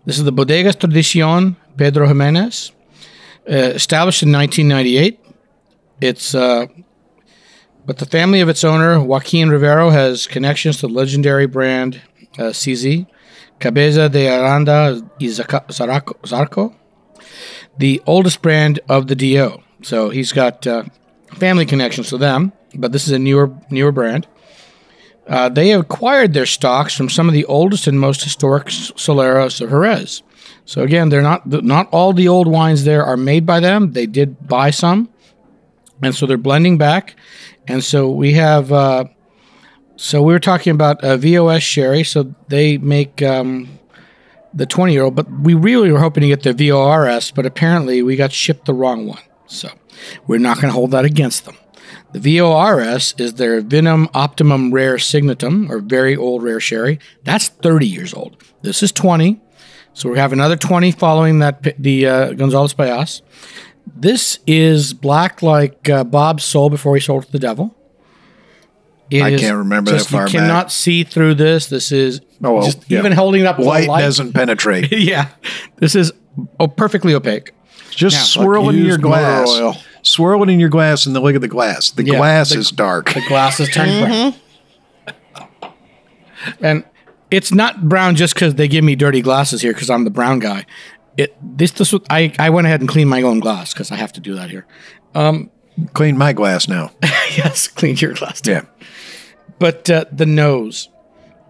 This 0.06 0.16
is 0.16 0.24
the 0.24 0.32
Bodegas 0.32 0.78
Tradicion 0.78 1.56
Pedro 1.76 2.06
Ximenez, 2.08 2.72
uh, 3.46 3.52
established 3.52 4.22
in 4.22 4.32
1998. 4.32 5.20
It's, 6.00 6.34
uh, 6.34 6.68
but 7.84 7.98
the 7.98 8.06
family 8.06 8.40
of 8.40 8.48
its 8.48 8.64
owner, 8.64 8.98
Joaquin 8.98 9.50
Rivero, 9.50 9.90
has 9.90 10.26
connections 10.26 10.78
to 10.78 10.86
the 10.86 10.92
legendary 10.94 11.46
brand 11.46 12.00
uh, 12.38 12.44
CZ, 12.44 13.06
Cabeza 13.58 14.08
de 14.08 14.26
Aranda 14.26 15.06
y 15.20 15.26
Zarco, 15.26 16.74
the 17.76 18.00
oldest 18.06 18.40
brand 18.40 18.80
of 18.88 19.06
the 19.06 19.14
DO. 19.14 19.62
So 19.82 20.08
he's 20.08 20.32
got 20.32 20.66
uh, 20.66 20.84
family 21.32 21.66
connections 21.66 22.08
to 22.08 22.16
them, 22.16 22.52
but 22.74 22.92
this 22.92 23.06
is 23.06 23.12
a 23.12 23.18
newer 23.18 23.54
newer 23.68 23.92
brand. 23.92 24.26
Uh, 25.30 25.48
they 25.48 25.72
acquired 25.72 26.34
their 26.34 26.44
stocks 26.44 26.94
from 26.94 27.08
some 27.08 27.28
of 27.28 27.32
the 27.32 27.44
oldest 27.44 27.86
and 27.86 28.00
most 28.00 28.24
historic 28.24 28.66
soleras 28.66 29.60
of 29.60 29.70
Jerez. 29.70 30.24
So 30.64 30.82
again, 30.82 31.08
they're 31.08 31.22
not 31.22 31.46
not 31.46 31.88
all 31.92 32.12
the 32.12 32.28
old 32.28 32.48
wines 32.48 32.84
there 32.84 33.04
are 33.04 33.16
made 33.16 33.46
by 33.46 33.60
them. 33.60 33.92
They 33.92 34.06
did 34.06 34.48
buy 34.48 34.70
some, 34.70 35.08
and 36.02 36.14
so 36.14 36.26
they're 36.26 36.36
blending 36.36 36.78
back. 36.78 37.14
And 37.66 37.82
so 37.82 38.10
we 38.10 38.34
have. 38.34 38.72
Uh, 38.72 39.04
so 39.96 40.22
we 40.22 40.32
were 40.32 40.40
talking 40.40 40.72
about 40.72 41.02
uh, 41.04 41.16
VOS 41.16 41.62
sherry. 41.62 42.04
So 42.04 42.34
they 42.48 42.78
make 42.78 43.22
um, 43.22 43.78
the 44.54 44.66
20 44.66 44.92
year 44.92 45.04
old, 45.04 45.14
but 45.14 45.30
we 45.30 45.54
really 45.54 45.92
were 45.92 46.00
hoping 46.00 46.22
to 46.22 46.28
get 46.28 46.42
the 46.42 46.52
VORS, 46.52 47.30
but 47.30 47.46
apparently 47.46 48.02
we 48.02 48.16
got 48.16 48.32
shipped 48.32 48.64
the 48.66 48.74
wrong 48.74 49.06
one. 49.06 49.22
So 49.46 49.68
we're 50.26 50.38
not 50.38 50.56
going 50.56 50.68
to 50.68 50.74
hold 50.74 50.92
that 50.92 51.04
against 51.04 51.44
them. 51.44 51.56
The 52.12 52.38
VORS 52.38 53.14
is 53.18 53.34
their 53.34 53.62
Vinum 53.62 54.08
Optimum 54.14 54.72
Rare 54.72 54.96
Signatum, 54.96 55.70
or 55.70 55.78
very 55.78 56.16
old 56.16 56.42
rare 56.42 56.58
sherry. 56.60 56.98
That's 57.24 57.48
30 57.48 57.86
years 57.86 58.12
old. 58.14 58.42
This 58.62 58.82
is 58.82 58.90
20. 58.92 59.40
So 59.94 60.08
we 60.10 60.18
have 60.18 60.32
another 60.32 60.56
20 60.56 60.92
following 60.92 61.38
that, 61.40 61.62
the 61.80 62.06
uh, 62.06 62.32
Gonzalez 62.32 62.74
Byass. 62.74 63.22
This 63.86 64.38
is 64.46 64.92
black 64.92 65.42
like 65.42 65.88
uh, 65.88 66.04
Bob 66.04 66.40
sold 66.40 66.72
before 66.72 66.94
he 66.96 67.00
sold 67.00 67.26
to 67.26 67.32
the 67.32 67.38
devil. 67.38 67.76
It 69.10 69.22
I 69.22 69.36
can't 69.36 69.56
remember 69.58 69.90
that 69.90 69.98
just- 69.98 70.10
far 70.10 70.22
You 70.22 70.26
back. 70.26 70.32
cannot 70.32 70.72
see 70.72 71.02
through 71.04 71.34
this. 71.34 71.66
This 71.66 71.90
is 71.92 72.20
Oh, 72.42 72.54
well, 72.54 72.62
just 72.64 72.88
yeah. 72.90 73.00
even 73.00 73.12
holding 73.12 73.42
it 73.42 73.46
up 73.46 73.56
to 73.56 73.62
the 73.62 73.68
White 73.68 73.88
light. 73.88 74.02
doesn't 74.02 74.32
penetrate. 74.32 74.90
yeah, 74.98 75.28
this 75.76 75.94
is 75.94 76.12
oh, 76.58 76.68
perfectly 76.68 77.12
opaque. 77.14 77.52
Just 77.90 78.16
Yeah. 78.16 78.42
swirl 78.42 78.66
it 78.68 78.72
in 78.74 78.78
your 78.78 78.86
used 78.86 79.00
motor 79.02 79.08
glass. 79.16 79.48
oil. 79.48 79.76
Swirl 80.02 80.42
it 80.42 80.48
in 80.48 80.58
your 80.60 80.68
glass 80.68 81.06
and 81.06 81.14
then 81.14 81.22
look 81.22 81.34
at 81.34 81.40
the 81.40 81.48
glass. 81.48 81.90
The 81.90 82.04
Yeah, 82.04 82.16
glass 82.16 82.50
the- 82.50 82.58
is 82.58 82.70
dark. 82.70 83.12
The 83.12 83.22
glass 83.28 83.60
is 83.60 83.68
turned 83.68 84.04
brown. 84.06 84.34
And 86.60 86.84
it's 87.30 87.52
not 87.52 87.88
brown 87.88 88.16
just 88.16 88.34
because 88.34 88.54
they 88.54 88.66
give 88.68 88.82
me 88.82 88.96
dirty 88.96 89.20
glasses 89.20 89.60
here 89.60 89.72
because 89.72 89.90
I'm 89.90 90.04
the 90.04 90.10
brown 90.10 90.38
guy. 90.38 90.64
It 91.16 91.36
this 91.42 91.72
this 91.72 91.94
I 92.08 92.32
I 92.38 92.50
went 92.50 92.66
ahead 92.66 92.80
and 92.80 92.88
cleaned 92.88 93.10
my 93.10 93.22
own 93.22 93.40
glass 93.40 93.72
because 93.74 93.90
I 93.92 93.96
have 93.96 94.12
to 94.14 94.20
do 94.20 94.34
that 94.36 94.50
here. 94.50 94.66
Um, 95.14 95.50
Clean 95.94 96.16
my 96.18 96.32
glass 96.34 96.68
now. 96.68 96.90
yes, 97.02 97.66
clean 97.68 97.96
your 97.96 98.12
glass. 98.12 98.40
Too. 98.42 98.50
Yeah. 98.52 98.62
But 99.58 99.88
uh, 99.88 100.04
the 100.12 100.26
nose, 100.26 100.88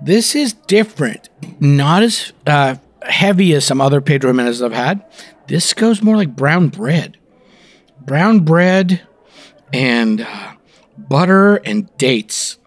this 0.00 0.36
is 0.36 0.52
different. 0.52 1.28
Not 1.58 2.02
as 2.04 2.32
uh, 2.46 2.76
heavy 3.02 3.54
as 3.54 3.64
some 3.64 3.80
other 3.80 4.00
Pedro 4.00 4.30
Ximenez 4.30 4.62
I've 4.62 4.72
had. 4.72 5.04
This 5.48 5.74
goes 5.74 6.00
more 6.02 6.16
like 6.16 6.36
brown 6.36 6.68
bread. 6.68 7.16
Brown 8.00 8.40
bread 8.40 9.02
and 9.72 10.22
uh, 10.22 10.52
butter 10.96 11.56
and 11.56 11.94
dates. 11.96 12.58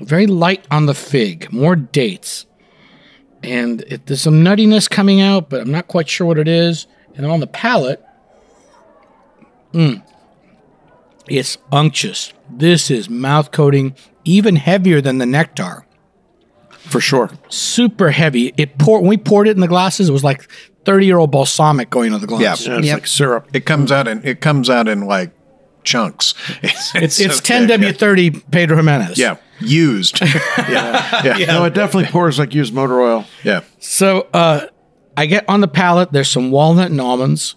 Very 0.00 0.26
light 0.26 0.66
on 0.70 0.86
the 0.86 0.94
fig, 0.94 1.52
more 1.52 1.76
dates. 1.76 2.46
And 3.42 3.82
it, 3.82 4.06
there's 4.06 4.22
some 4.22 4.44
nuttiness 4.44 4.90
coming 4.90 5.20
out, 5.20 5.48
but 5.48 5.60
I'm 5.60 5.70
not 5.70 5.88
quite 5.88 6.08
sure 6.08 6.26
what 6.26 6.38
it 6.38 6.48
is. 6.48 6.86
And 7.14 7.24
on 7.24 7.40
the 7.40 7.46
palate, 7.46 8.04
mm, 9.72 10.02
it's 11.28 11.58
unctuous. 11.72 12.32
This 12.50 12.90
is 12.90 13.08
mouth 13.08 13.50
coating, 13.50 13.94
even 14.24 14.56
heavier 14.56 15.00
than 15.00 15.18
the 15.18 15.26
nectar. 15.26 15.86
For 16.68 17.00
sure. 17.00 17.30
Super 17.48 18.10
heavy. 18.10 18.54
It 18.56 18.78
poured 18.78 19.02
when 19.02 19.10
we 19.10 19.16
poured 19.16 19.48
it 19.48 19.56
in 19.56 19.60
the 19.60 19.68
glasses. 19.68 20.08
It 20.08 20.12
was 20.12 20.22
like 20.22 20.48
30 20.86 21.04
year 21.06 21.18
old 21.18 21.30
balsamic 21.30 21.90
going 21.90 22.06
into 22.14 22.18
the 22.18 22.26
glass. 22.26 22.66
Yeah. 22.66 22.72
Yeah, 22.72 22.78
it's 22.78 22.86
Yep. 22.86 22.96
like 22.96 23.06
syrup. 23.06 23.48
It 23.52 23.66
comes 23.66 23.92
out 23.92 24.08
in 24.08 24.24
it 24.24 24.40
comes 24.40 24.70
out 24.70 24.88
in 24.88 25.02
like 25.02 25.32
chunks. 25.84 26.32
It's 26.62 26.94
It's, 26.94 27.20
it's 27.20 27.40
10W30 27.42 28.50
Pedro 28.50 28.78
Ximenez. 28.78 29.18
Yeah. 29.18 29.36
Used. 29.60 30.20
yeah. 30.58 31.36
Yeah. 31.36 31.46
No, 31.46 31.64
it 31.64 31.74
definitely 31.74 32.10
pours 32.10 32.38
like 32.38 32.54
used 32.54 32.72
motor 32.74 33.00
oil. 33.00 33.24
Yeah. 33.44 33.60
So 33.78 34.28
uh, 34.32 34.66
I 35.16 35.26
get 35.26 35.44
on 35.48 35.60
the 35.60 35.68
palate. 35.68 36.12
There's 36.12 36.28
some 36.28 36.50
walnut 36.50 36.90
and 36.90 37.00
almonds. 37.00 37.56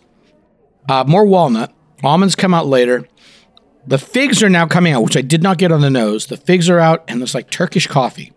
Uh, 0.90 1.04
more 1.08 1.26
walnut. 1.26 1.74
Almonds 2.04 2.36
come 2.36 2.54
out 2.54 2.66
later. 2.68 3.08
The 3.86 3.98
figs 3.98 4.42
are 4.44 4.50
now 4.50 4.66
coming 4.68 4.94
out, 4.94 5.04
which 5.04 5.18
I 5.18 5.22
did 5.22 5.42
not 5.44 5.58
get 5.58 5.72
on 5.72 5.82
the 5.82 5.90
nose. 5.90 6.28
The 6.28 6.38
figs 6.38 6.70
are 6.70 6.80
out, 6.80 7.04
and 7.08 7.22
it's 7.22 7.34
like 7.34 7.50
Turkish 7.50 7.88
coffee. 7.88 8.32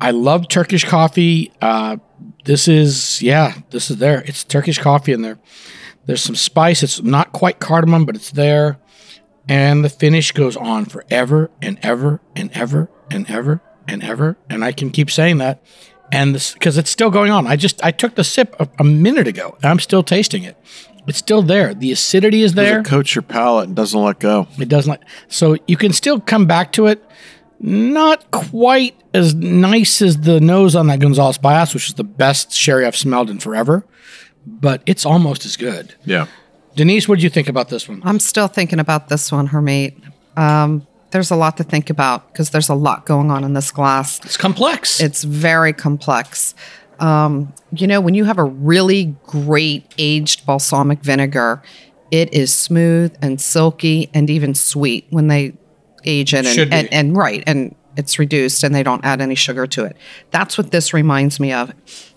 I 0.00 0.12
love 0.12 0.48
Turkish 0.48 0.84
coffee. 0.84 1.52
Uh, 1.60 1.98
this 2.44 2.68
is 2.68 3.20
yeah, 3.22 3.54
this 3.70 3.90
is 3.90 3.98
there. 3.98 4.22
It's 4.26 4.44
Turkish 4.44 4.78
coffee 4.78 5.12
in 5.12 5.22
there. 5.22 5.38
There's 6.06 6.22
some 6.22 6.36
spice. 6.36 6.82
It's 6.82 7.02
not 7.02 7.32
quite 7.32 7.60
cardamom, 7.60 8.06
but 8.06 8.16
it's 8.16 8.30
there. 8.30 8.78
And 9.48 9.84
the 9.84 9.88
finish 9.88 10.32
goes 10.32 10.56
on 10.56 10.84
forever 10.86 11.50
and 11.60 11.78
ever 11.82 12.20
and 12.34 12.50
ever 12.52 12.88
and 13.10 13.28
ever 13.30 13.60
and 13.86 14.02
ever. 14.02 14.36
And 14.48 14.64
I 14.64 14.72
can 14.72 14.90
keep 14.90 15.10
saying 15.10 15.38
that. 15.38 15.62
And 16.12 16.34
this 16.34 16.54
because 16.54 16.78
it's 16.78 16.90
still 16.90 17.10
going 17.10 17.30
on. 17.30 17.46
I 17.46 17.56
just 17.56 17.84
I 17.84 17.90
took 17.90 18.14
the 18.14 18.24
sip 18.24 18.56
a, 18.58 18.68
a 18.78 18.84
minute 18.84 19.28
ago. 19.28 19.56
And 19.56 19.66
I'm 19.66 19.78
still 19.78 20.02
tasting 20.02 20.44
it. 20.44 20.56
It's 21.06 21.18
still 21.18 21.42
there. 21.42 21.74
The 21.74 21.92
acidity 21.92 22.42
is 22.42 22.54
there. 22.54 22.80
It 22.80 22.86
coats 22.86 23.14
your 23.14 23.22
palate 23.22 23.68
and 23.68 23.76
doesn't 23.76 24.00
let 24.00 24.18
go. 24.20 24.46
It 24.58 24.68
doesn't 24.68 24.90
like 24.90 25.02
so 25.28 25.56
you 25.66 25.76
can 25.76 25.92
still 25.92 26.20
come 26.20 26.46
back 26.46 26.72
to 26.72 26.86
it. 26.86 27.04
Not 27.60 28.30
quite 28.30 28.96
as 29.12 29.34
nice 29.34 30.00
as 30.00 30.20
the 30.20 30.40
nose 30.40 30.74
on 30.74 30.86
that 30.86 31.00
Gonzalez 31.00 31.38
Byass, 31.38 31.74
which 31.74 31.88
is 31.88 31.94
the 31.94 32.04
best 32.04 32.52
sherry 32.52 32.86
I've 32.86 32.96
smelled 32.96 33.28
in 33.28 33.38
forever, 33.38 33.84
but 34.46 34.82
it's 34.86 35.04
almost 35.04 35.44
as 35.44 35.56
good. 35.56 35.94
Yeah. 36.04 36.26
Denise, 36.74 37.08
what 37.08 37.16
did 37.16 37.24
you 37.24 37.30
think 37.30 37.48
about 37.48 37.68
this 37.68 37.88
one? 37.88 38.00
I'm 38.04 38.18
still 38.18 38.48
thinking 38.48 38.78
about 38.78 39.08
this 39.08 39.30
one, 39.30 39.48
Harmeet. 39.48 40.00
Um, 40.36 40.86
there's 41.10 41.30
a 41.30 41.36
lot 41.36 41.56
to 41.58 41.64
think 41.64 41.90
about 41.90 42.32
because 42.32 42.50
there's 42.50 42.68
a 42.68 42.74
lot 42.74 43.04
going 43.04 43.30
on 43.30 43.44
in 43.44 43.52
this 43.52 43.70
glass. 43.70 44.20
It's 44.24 44.36
complex. 44.36 45.00
It's 45.00 45.24
very 45.24 45.72
complex. 45.72 46.54
Um, 47.00 47.52
you 47.72 47.86
know, 47.86 48.00
when 48.00 48.14
you 48.14 48.24
have 48.24 48.38
a 48.38 48.44
really 48.44 49.16
great 49.24 49.92
aged 49.98 50.46
balsamic 50.46 51.00
vinegar, 51.00 51.62
it 52.10 52.32
is 52.32 52.54
smooth 52.54 53.16
and 53.20 53.40
silky 53.40 54.10
and 54.14 54.30
even 54.30 54.54
sweet 54.54 55.06
when 55.10 55.26
they 55.26 55.54
age 56.04 56.34
it. 56.34 56.46
Should 56.46 56.60
And, 56.62 56.70
be. 56.70 56.76
and, 56.76 56.92
and 56.92 57.16
right, 57.16 57.42
and 57.46 57.74
it's 57.96 58.18
reduced 58.20 58.62
and 58.62 58.72
they 58.74 58.84
don't 58.84 59.04
add 59.04 59.20
any 59.20 59.34
sugar 59.34 59.66
to 59.66 59.84
it. 59.84 59.96
That's 60.30 60.56
what 60.56 60.70
this 60.70 60.94
reminds 60.94 61.40
me 61.40 61.52
of. 61.52 61.72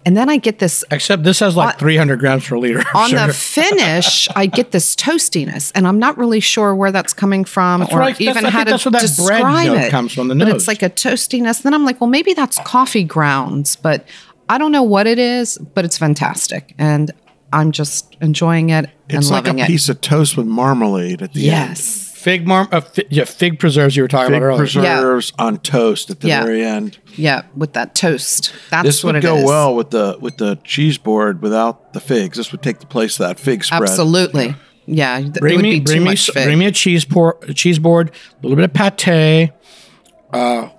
And 0.05 0.15
then 0.15 0.29
I 0.29 0.37
get 0.37 0.59
this 0.59 0.85
Except 0.91 1.23
this 1.23 1.39
has 1.39 1.55
like 1.55 1.73
On- 1.75 1.79
300 1.79 2.19
grams 2.19 2.45
per 2.47 2.57
liter. 2.57 2.79
of 2.79 2.85
on 2.93 3.09
sugar. 3.09 3.27
the 3.27 3.33
finish, 3.33 4.27
I 4.35 4.45
get 4.45 4.71
this 4.71 4.95
toastiness, 4.95 5.71
and 5.73 5.87
I'm 5.87 5.97
not 5.97 6.17
really 6.17 6.39
sure 6.39 6.75
where 6.75 6.91
that's 6.91 7.13
coming 7.13 7.43
from, 7.43 7.79
That's 7.81 7.93
or 7.93 7.99
right. 7.99 8.21
Even 8.21 8.45
I 8.45 8.49
how 8.51 8.63
to 8.63 8.71
that's 8.71 8.85
where 8.85 8.91
that 8.91 8.99
bread 9.17 9.37
describe 9.41 9.67
note 9.67 9.77
it. 9.77 9.89
comes 9.91 10.13
from, 10.13 10.27
the 10.27 10.35
nose. 10.35 10.47
but 10.47 10.55
it's 10.55 10.67
like 10.67 10.83
a 10.83 10.89
toastiness. 10.89 11.63
Then 11.63 11.73
I'm 11.73 11.85
like, 11.85 11.99
well, 11.99 12.09
maybe 12.09 12.33
that's 12.33 12.59
coffee 12.59 13.03
grounds, 13.03 13.75
but 13.75 14.07
I 14.49 14.57
don't 14.59 14.71
know 14.71 14.83
what 14.83 15.07
it 15.07 15.17
is. 15.19 15.57
But 15.57 15.85
it's 15.85 15.97
fantastic, 15.97 16.75
and 16.77 17.11
I'm 17.51 17.71
just 17.71 18.15
enjoying 18.21 18.69
it 18.69 18.89
and 19.09 19.19
It's 19.19 19.29
like 19.31 19.45
loving 19.45 19.59
a 19.61 19.63
it. 19.63 19.67
piece 19.67 19.89
of 19.89 20.01
toast 20.01 20.37
with 20.37 20.45
marmalade 20.47 21.21
at 21.21 21.33
the 21.33 21.49
end. 21.49 21.69
yes, 21.69 22.12
fig 22.23 22.47
mar- 22.47 22.67
uh, 22.71 22.81
fi- 22.81 23.05
yeah, 23.09 23.25
fig 23.25 23.59
preserves 23.59 23.95
you 23.95 24.01
were 24.03 24.07
talking 24.07 24.29
Fig 24.33 24.37
about 24.37 24.45
earlier. 24.47 24.57
preserves 24.57 25.33
on 25.37 25.57
toast 25.59 26.09
at 26.09 26.21
the 26.21 26.29
Yeah. 26.29 26.43
very 26.43 26.63
end. 26.63 26.97
yeah, 27.15 27.43
with 27.55 27.73
that 27.73 27.93
toast. 27.95 28.53
That's 28.71 28.85
This 28.87 29.03
what 29.03 29.15
would 29.15 29.23
it 29.23 29.27
go 29.27 29.37
is. 29.37 29.45
well 29.45 29.75
with 29.75 29.89
the 29.91 30.17
with 30.21 30.37
the 30.37 30.57
cheese 30.63 30.97
board 30.97 31.41
without 31.41 31.93
the 31.93 31.99
figs. 31.99 32.37
This 32.37 32.51
would 32.51 32.61
take 32.61 32.79
the 32.79 32.85
place 32.85 33.19
of 33.19 33.27
that 33.27 33.39
fig 33.39 33.63
spread. 33.63 33.83
Absolutely. 33.83 34.55
Yeah, 34.85 35.17
th- 35.19 35.29
it 35.29 35.39
Bring 35.39 35.55
would 35.57 35.63
me, 35.63 35.71
be 35.71 35.79
too 35.79 35.83
bring 35.85 35.99
me, 36.03 36.05
much 36.11 36.29
fig. 36.31 36.43
bring 36.45 36.59
me 36.59 36.65
a 36.65 36.71
cheese 36.71 37.05
por- 37.05 37.37
a 37.43 37.53
cheese 37.53 37.79
board, 37.79 38.09
a 38.11 38.35
little 38.47 38.55
bit 38.55 38.65
of 38.65 38.73
pate. 38.73 39.51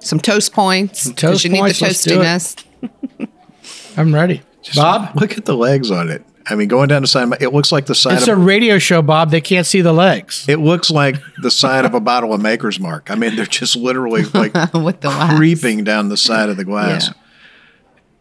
some 0.01 0.21
toast 0.21 0.53
points 0.53 1.09
because 1.09 1.21
toast 1.21 1.45
you 1.45 1.51
need 1.51 1.61
points, 1.61 1.79
the 1.79 1.87
let's 1.87 2.05
toastiness. 2.07 3.29
I'm 3.97 4.15
ready. 4.15 4.43
Bob, 4.75 5.11
Look 5.21 5.37
at 5.39 5.45
the 5.45 5.55
legs 5.57 5.91
on 5.91 6.11
it. 6.11 6.25
I 6.47 6.55
mean, 6.57 6.69
going 6.69 6.89
down 6.89 7.01
the 7.03 7.09
side, 7.09 7.23
of 7.25 7.29
my, 7.31 7.37
it 7.41 7.53
looks 7.55 7.73
like 7.73 7.87
the 7.87 7.95
side 7.95 8.15
it's 8.19 8.29
of 8.29 8.37
a 8.39 8.41
radio 8.41 8.79
show, 8.79 9.01
Bob. 9.01 9.31
They 9.31 9.41
can't 9.41 9.67
see 9.67 9.81
the 9.81 9.93
legs. 9.95 10.45
It 10.49 10.59
looks 10.59 10.91
like 10.91 11.17
the 11.43 11.51
side 11.51 11.85
of 11.87 11.95
a 11.95 12.01
bottle 12.01 12.35
of 12.35 12.41
Maker's 12.43 12.79
Mark. 12.79 13.11
I 13.11 13.15
mean, 13.15 13.35
they're 13.37 13.47
just 13.47 13.77
literally 13.77 14.25
like 14.35 14.53
With 14.75 15.01
the 15.01 15.09
wax. 15.09 15.37
creeping 15.37 15.85
down 15.85 16.11
the 16.11 16.17
side 16.19 16.49
of 16.51 16.57
the 16.59 16.65
glass. 16.65 17.11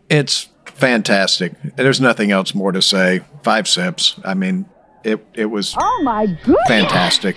It's 0.10 0.50
fantastic. 0.66 1.54
There's 1.76 2.00
nothing 2.02 2.32
else 2.32 2.54
more 2.56 2.72
to 2.72 2.82
say. 2.82 3.22
Five 3.42 3.68
sips. 3.68 4.20
I 4.24 4.34
mean, 4.34 4.66
it 5.04 5.26
it 5.34 5.46
was 5.48 5.76
Oh 5.78 6.02
my 6.04 6.26
goodness. 6.28 6.56
fantastic. 6.68 7.36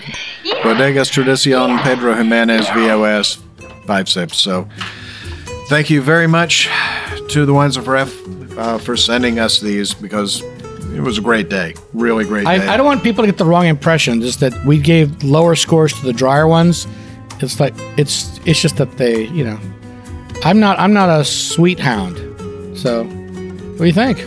Bodegas 0.63 1.11
Tradicion 1.11 1.79
Pedro 1.83 2.15
Jimenez 2.15 2.69
VOS. 2.71 3.39
Five 3.87 4.09
sips. 4.09 4.39
So, 4.39 4.69
thank 5.69 5.91
you 5.91 6.01
very 6.03 6.27
much 6.27 6.69
to 7.31 7.45
the 7.47 7.55
Wines 7.55 7.77
of 7.77 7.89
Ref 7.89 8.13
uh, 8.59 8.79
for 8.79 8.97
sending 8.97 9.39
us 9.39 9.61
these 9.61 9.95
because 9.95 10.43
it 10.97 11.03
was 11.03 11.19
a 11.19 11.21
great 11.21 11.49
day. 11.49 11.75
Really 11.93 12.25
great 12.25 12.45
day. 12.45 12.51
I, 12.51 12.75
I 12.75 12.77
don't 12.77 12.87
want 12.87 13.03
people 13.03 13.23
to 13.23 13.31
get 13.31 13.39
the 13.39 13.45
wrong 13.45 13.67
impression. 13.67 14.21
Just 14.21 14.41
that 14.41 14.55
we 14.65 14.79
gave 14.79 15.23
lower 15.23 15.55
scores 15.55 15.93
to 15.93 16.03
the 16.05 16.13
drier 16.13 16.49
ones. 16.49 16.87
It's 17.41 17.61
like 17.61 17.75
it's 17.99 18.41
it's 18.47 18.61
just 18.61 18.79
that 18.79 18.97
they, 18.97 19.27
you 19.27 19.45
know, 19.45 19.59
I'm 20.43 20.59
not 20.59 20.79
I'm 20.79 20.93
not 20.93 21.09
a 21.09 21.25
sweet 21.25 21.79
hound. 21.79 22.17
So, 22.79 23.05
what 23.05 23.79
do 23.79 23.85
you 23.85 23.93
think? 23.93 24.21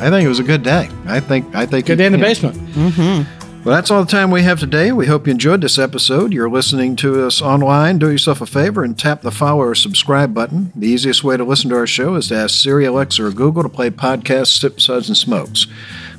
I 0.00 0.08
think 0.08 0.24
it 0.24 0.28
was 0.28 0.38
a 0.38 0.44
good 0.44 0.62
day. 0.62 0.88
I 1.06 1.20
think 1.20 1.54
I 1.54 1.66
think 1.66 1.86
Good 1.86 1.98
day 1.98 2.06
in 2.06 2.12
the 2.12 2.18
yeah. 2.18 2.24
basement. 2.24 2.56
Mm-hmm. 2.56 3.39
Well, 3.62 3.74
that's 3.74 3.90
all 3.90 4.02
the 4.02 4.10
time 4.10 4.30
we 4.30 4.42
have 4.44 4.58
today. 4.58 4.90
We 4.90 5.04
hope 5.04 5.26
you 5.26 5.32
enjoyed 5.32 5.60
this 5.60 5.78
episode. 5.78 6.32
You're 6.32 6.48
listening 6.48 6.96
to 6.96 7.26
us 7.26 7.42
online. 7.42 7.98
Do 7.98 8.10
yourself 8.10 8.40
a 8.40 8.46
favor 8.46 8.82
and 8.82 8.98
tap 8.98 9.20
the 9.20 9.30
follow 9.30 9.60
or 9.60 9.74
subscribe 9.74 10.32
button. 10.32 10.72
The 10.74 10.88
easiest 10.88 11.22
way 11.22 11.36
to 11.36 11.44
listen 11.44 11.68
to 11.68 11.76
our 11.76 11.86
show 11.86 12.14
is 12.14 12.28
to 12.28 12.36
ask 12.36 12.54
Siri, 12.58 12.86
Alexa, 12.86 13.22
or 13.22 13.30
Google 13.30 13.62
to 13.62 13.68
play 13.68 13.90
podcast 13.90 14.58
Sip 14.58 14.80
Suds 14.80 15.08
and 15.08 15.16
Smokes. 15.16 15.66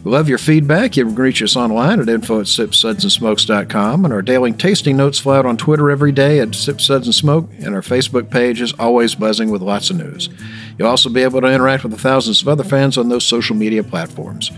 We 0.03 0.11
love 0.11 0.29
your 0.29 0.37
feedback. 0.37 0.95
You 0.95 1.05
can 1.05 1.15
reach 1.15 1.41
us 1.41 1.55
online 1.55 1.99
at 1.99 2.09
info 2.09 2.41
at 2.41 2.45
sipsudsandsmokes.com. 2.45 4.05
And 4.05 4.13
our 4.13 4.21
daily 4.21 4.51
tasting 4.51 4.97
notes 4.97 5.17
fly 5.17 5.39
out 5.39 5.47
on 5.47 5.57
Twitter 5.57 5.89
every 5.89 6.11
day 6.11 6.39
at 6.39 6.53
Sip 6.53 6.79
Suds 6.79 7.07
and 7.07 7.15
Smoke. 7.15 7.49
And 7.57 7.73
our 7.73 7.81
Facebook 7.81 8.29
page 8.29 8.61
is 8.61 8.73
always 8.73 9.15
buzzing 9.15 9.49
with 9.49 9.63
lots 9.63 9.89
of 9.89 9.97
news. 9.97 10.29
You'll 10.77 10.89
also 10.89 11.09
be 11.09 11.23
able 11.23 11.41
to 11.41 11.47
interact 11.47 11.81
with 11.81 11.91
the 11.91 11.97
thousands 11.97 12.43
of 12.43 12.47
other 12.47 12.63
fans 12.63 12.99
on 12.99 13.09
those 13.09 13.25
social 13.25 13.55
media 13.55 13.83
platforms. 13.83 14.51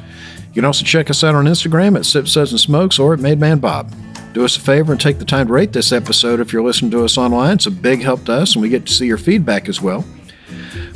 You 0.54 0.62
can 0.62 0.66
also 0.66 0.86
check 0.86 1.10
us 1.10 1.24
out 1.24 1.34
on 1.34 1.46
Instagram 1.46 1.98
at 1.98 2.06
Sip 2.06 2.28
Suds 2.28 2.52
and 2.52 2.60
Smokes 2.60 3.00
or 3.00 3.14
at 3.16 3.20
Made 3.20 3.40
Man 3.40 3.58
Bob. 3.58 3.92
Do 4.34 4.46
us 4.46 4.56
a 4.56 4.60
favor 4.60 4.92
and 4.92 5.02
take 5.02 5.18
the 5.18 5.26
time 5.26 5.48
to 5.48 5.54
rate 5.54 5.74
this 5.74 5.92
episode 5.92 6.40
if 6.40 6.54
you're 6.54 6.62
listening 6.62 6.92
to 6.92 7.04
us 7.04 7.18
online. 7.18 7.56
It's 7.56 7.66
a 7.66 7.72
big 7.72 8.04
help 8.04 8.26
to 8.26 8.34
us, 8.34 8.54
and 8.54 8.62
we 8.62 8.70
get 8.70 8.86
to 8.86 8.94
see 8.94 9.08
your 9.08 9.18
feedback 9.18 9.68
as 9.68 9.82
well. 9.82 10.06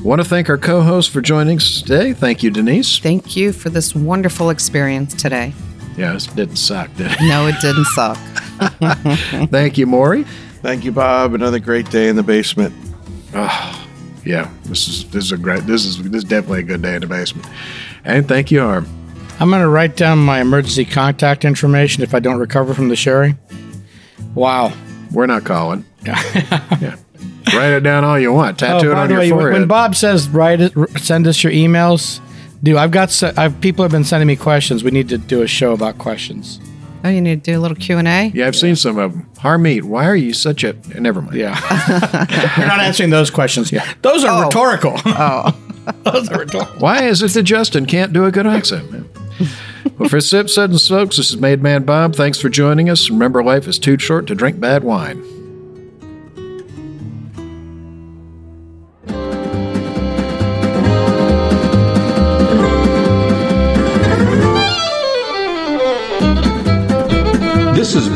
Want 0.04 0.22
to 0.22 0.28
thank 0.28 0.48
our 0.48 0.60
co 0.60 0.82
host 0.82 1.10
for 1.10 1.22
joining 1.22 1.58
us 1.58 1.82
today. 1.82 2.14
Thank 2.14 2.44
you, 2.44 2.52
Denise. 2.52 3.00
Thank 3.00 3.36
you 3.36 3.52
for 3.52 3.72
this 3.72 3.96
wonderful 3.96 4.52
experience 4.52 5.16
today. 5.16 5.54
Yeah, 5.98 6.16
it 6.16 6.30
didn't 6.36 6.58
suck, 6.58 6.94
did 6.96 7.12
it? 7.12 7.18
No, 7.22 7.48
it 7.48 7.60
didn't 7.60 7.86
suck. 7.86 8.18
Thank 9.50 9.80
you, 9.80 9.88
Maury. 9.88 10.24
Thank 10.62 10.86
you, 10.86 10.92
Bob. 10.92 11.34
Another 11.34 11.58
great 11.60 11.90
day 11.90 12.10
in 12.10 12.16
the 12.16 12.22
basement. 12.22 12.76
Oh, 13.34 13.88
Yeah, 14.24 14.52
this 14.66 14.88
is 14.88 15.10
this 15.10 15.26
is 15.26 15.32
a 15.32 15.38
great 15.38 15.66
this 15.66 15.84
is 15.84 15.98
this 16.04 16.24
is 16.24 16.30
definitely 16.30 16.60
a 16.60 16.64
good 16.64 16.84
day 16.84 16.94
in 16.94 17.02
the 17.02 17.08
basement. 17.08 17.48
And 18.04 18.28
thank 18.28 18.52
you, 18.52 18.62
Arm. 18.62 18.88
I'm 19.40 19.50
going 19.50 19.62
to 19.62 19.70
write 19.70 19.96
down 19.96 20.20
my 20.20 20.42
emergency 20.42 20.84
contact 20.84 21.46
information 21.46 22.02
if 22.04 22.16
I 22.16 22.20
don't 22.20 22.40
recover 22.40 22.74
from 22.74 22.90
the 22.90 22.96
sherry. 22.96 23.36
Wow. 24.34 24.74
We're 25.12 25.28
not 25.28 25.44
calling. 25.44 25.86
yeah. 26.06 26.96
Write 27.54 27.72
it 27.72 27.80
down 27.82 28.04
all 28.04 28.20
you 28.20 28.34
want. 28.34 28.62
Oh, 28.64 28.68
Tattoo 28.68 28.90
Oh, 28.90 28.92
it 28.92 28.98
on 28.98 29.10
your 29.10 29.20
way, 29.20 29.30
forehead. 29.30 29.54
when 29.54 29.68
Bob 29.68 29.96
says 29.96 30.28
write 30.30 30.60
it, 30.60 30.74
send 30.98 31.28
us 31.28 31.44
your 31.44 31.54
emails. 31.54 32.20
Dude, 32.64 32.76
I've 32.76 32.92
got 32.92 33.24
I've, 33.38 33.60
people 33.62 33.84
have 33.84 33.92
been 33.92 34.04
sending 34.04 34.28
me 34.28 34.36
questions. 34.36 34.84
We 34.84 34.92
need 34.92 35.10
to 35.10 35.18
do 35.18 35.44
a 35.44 35.48
show 35.48 35.72
about 35.74 35.98
questions. 35.98 36.60
Oh, 37.04 37.10
you 37.10 37.22
need 37.22 37.44
to 37.44 37.52
do 37.52 37.60
a 37.60 37.62
little 37.62 37.78
Q 37.78 38.00
and 38.00 38.08
A. 38.08 38.32
yeah, 38.34 38.48
I've 38.48 38.56
seen 38.56 38.76
some 38.76 38.98
of 38.98 39.14
them. 39.14 39.30
Harmeet, 39.36 39.84
why 39.84 40.06
are 40.06 40.16
you 40.16 40.34
such 40.34 40.64
a? 40.64 40.74
Never 41.00 41.22
mind. 41.22 41.38
Yeah, 41.38 41.56
you're 42.58 42.68
not 42.68 42.80
answering 42.80 43.12
those 43.12 43.30
questions. 43.30 43.72
Yeah, 43.72 43.90
those 44.02 44.24
are 44.24 44.44
oh. 44.44 44.46
rhetorical. 44.48 44.94
Oh, 45.06 45.06
those 45.06 45.14
are 45.16 45.54
rhetorical. 45.54 45.67
Why 46.80 47.04
is 47.04 47.22
it 47.22 47.32
that 47.32 47.44
Justin 47.44 47.86
can't 47.86 48.14
do 48.14 48.26
a 48.26 48.32
good 48.32 48.48
accent? 48.48 49.08
well, 49.98 50.10
for 50.10 50.20
Sip, 50.20 50.48
and 50.58 50.80
Smokes, 50.80 51.18
this 51.18 51.30
is 51.30 51.38
Made 51.38 51.62
Man 51.62 51.84
Bob. 51.84 52.16
Thanks 52.16 52.40
for 52.40 52.50
joining 52.50 52.90
us. 52.90 53.10
Remember, 53.10 53.44
life 53.44 53.68
is 53.68 53.80
too 53.80 53.98
short 53.98 54.28
to 54.28 54.36
drink 54.36 54.60
bad 54.60 54.84
wine. 54.84 55.37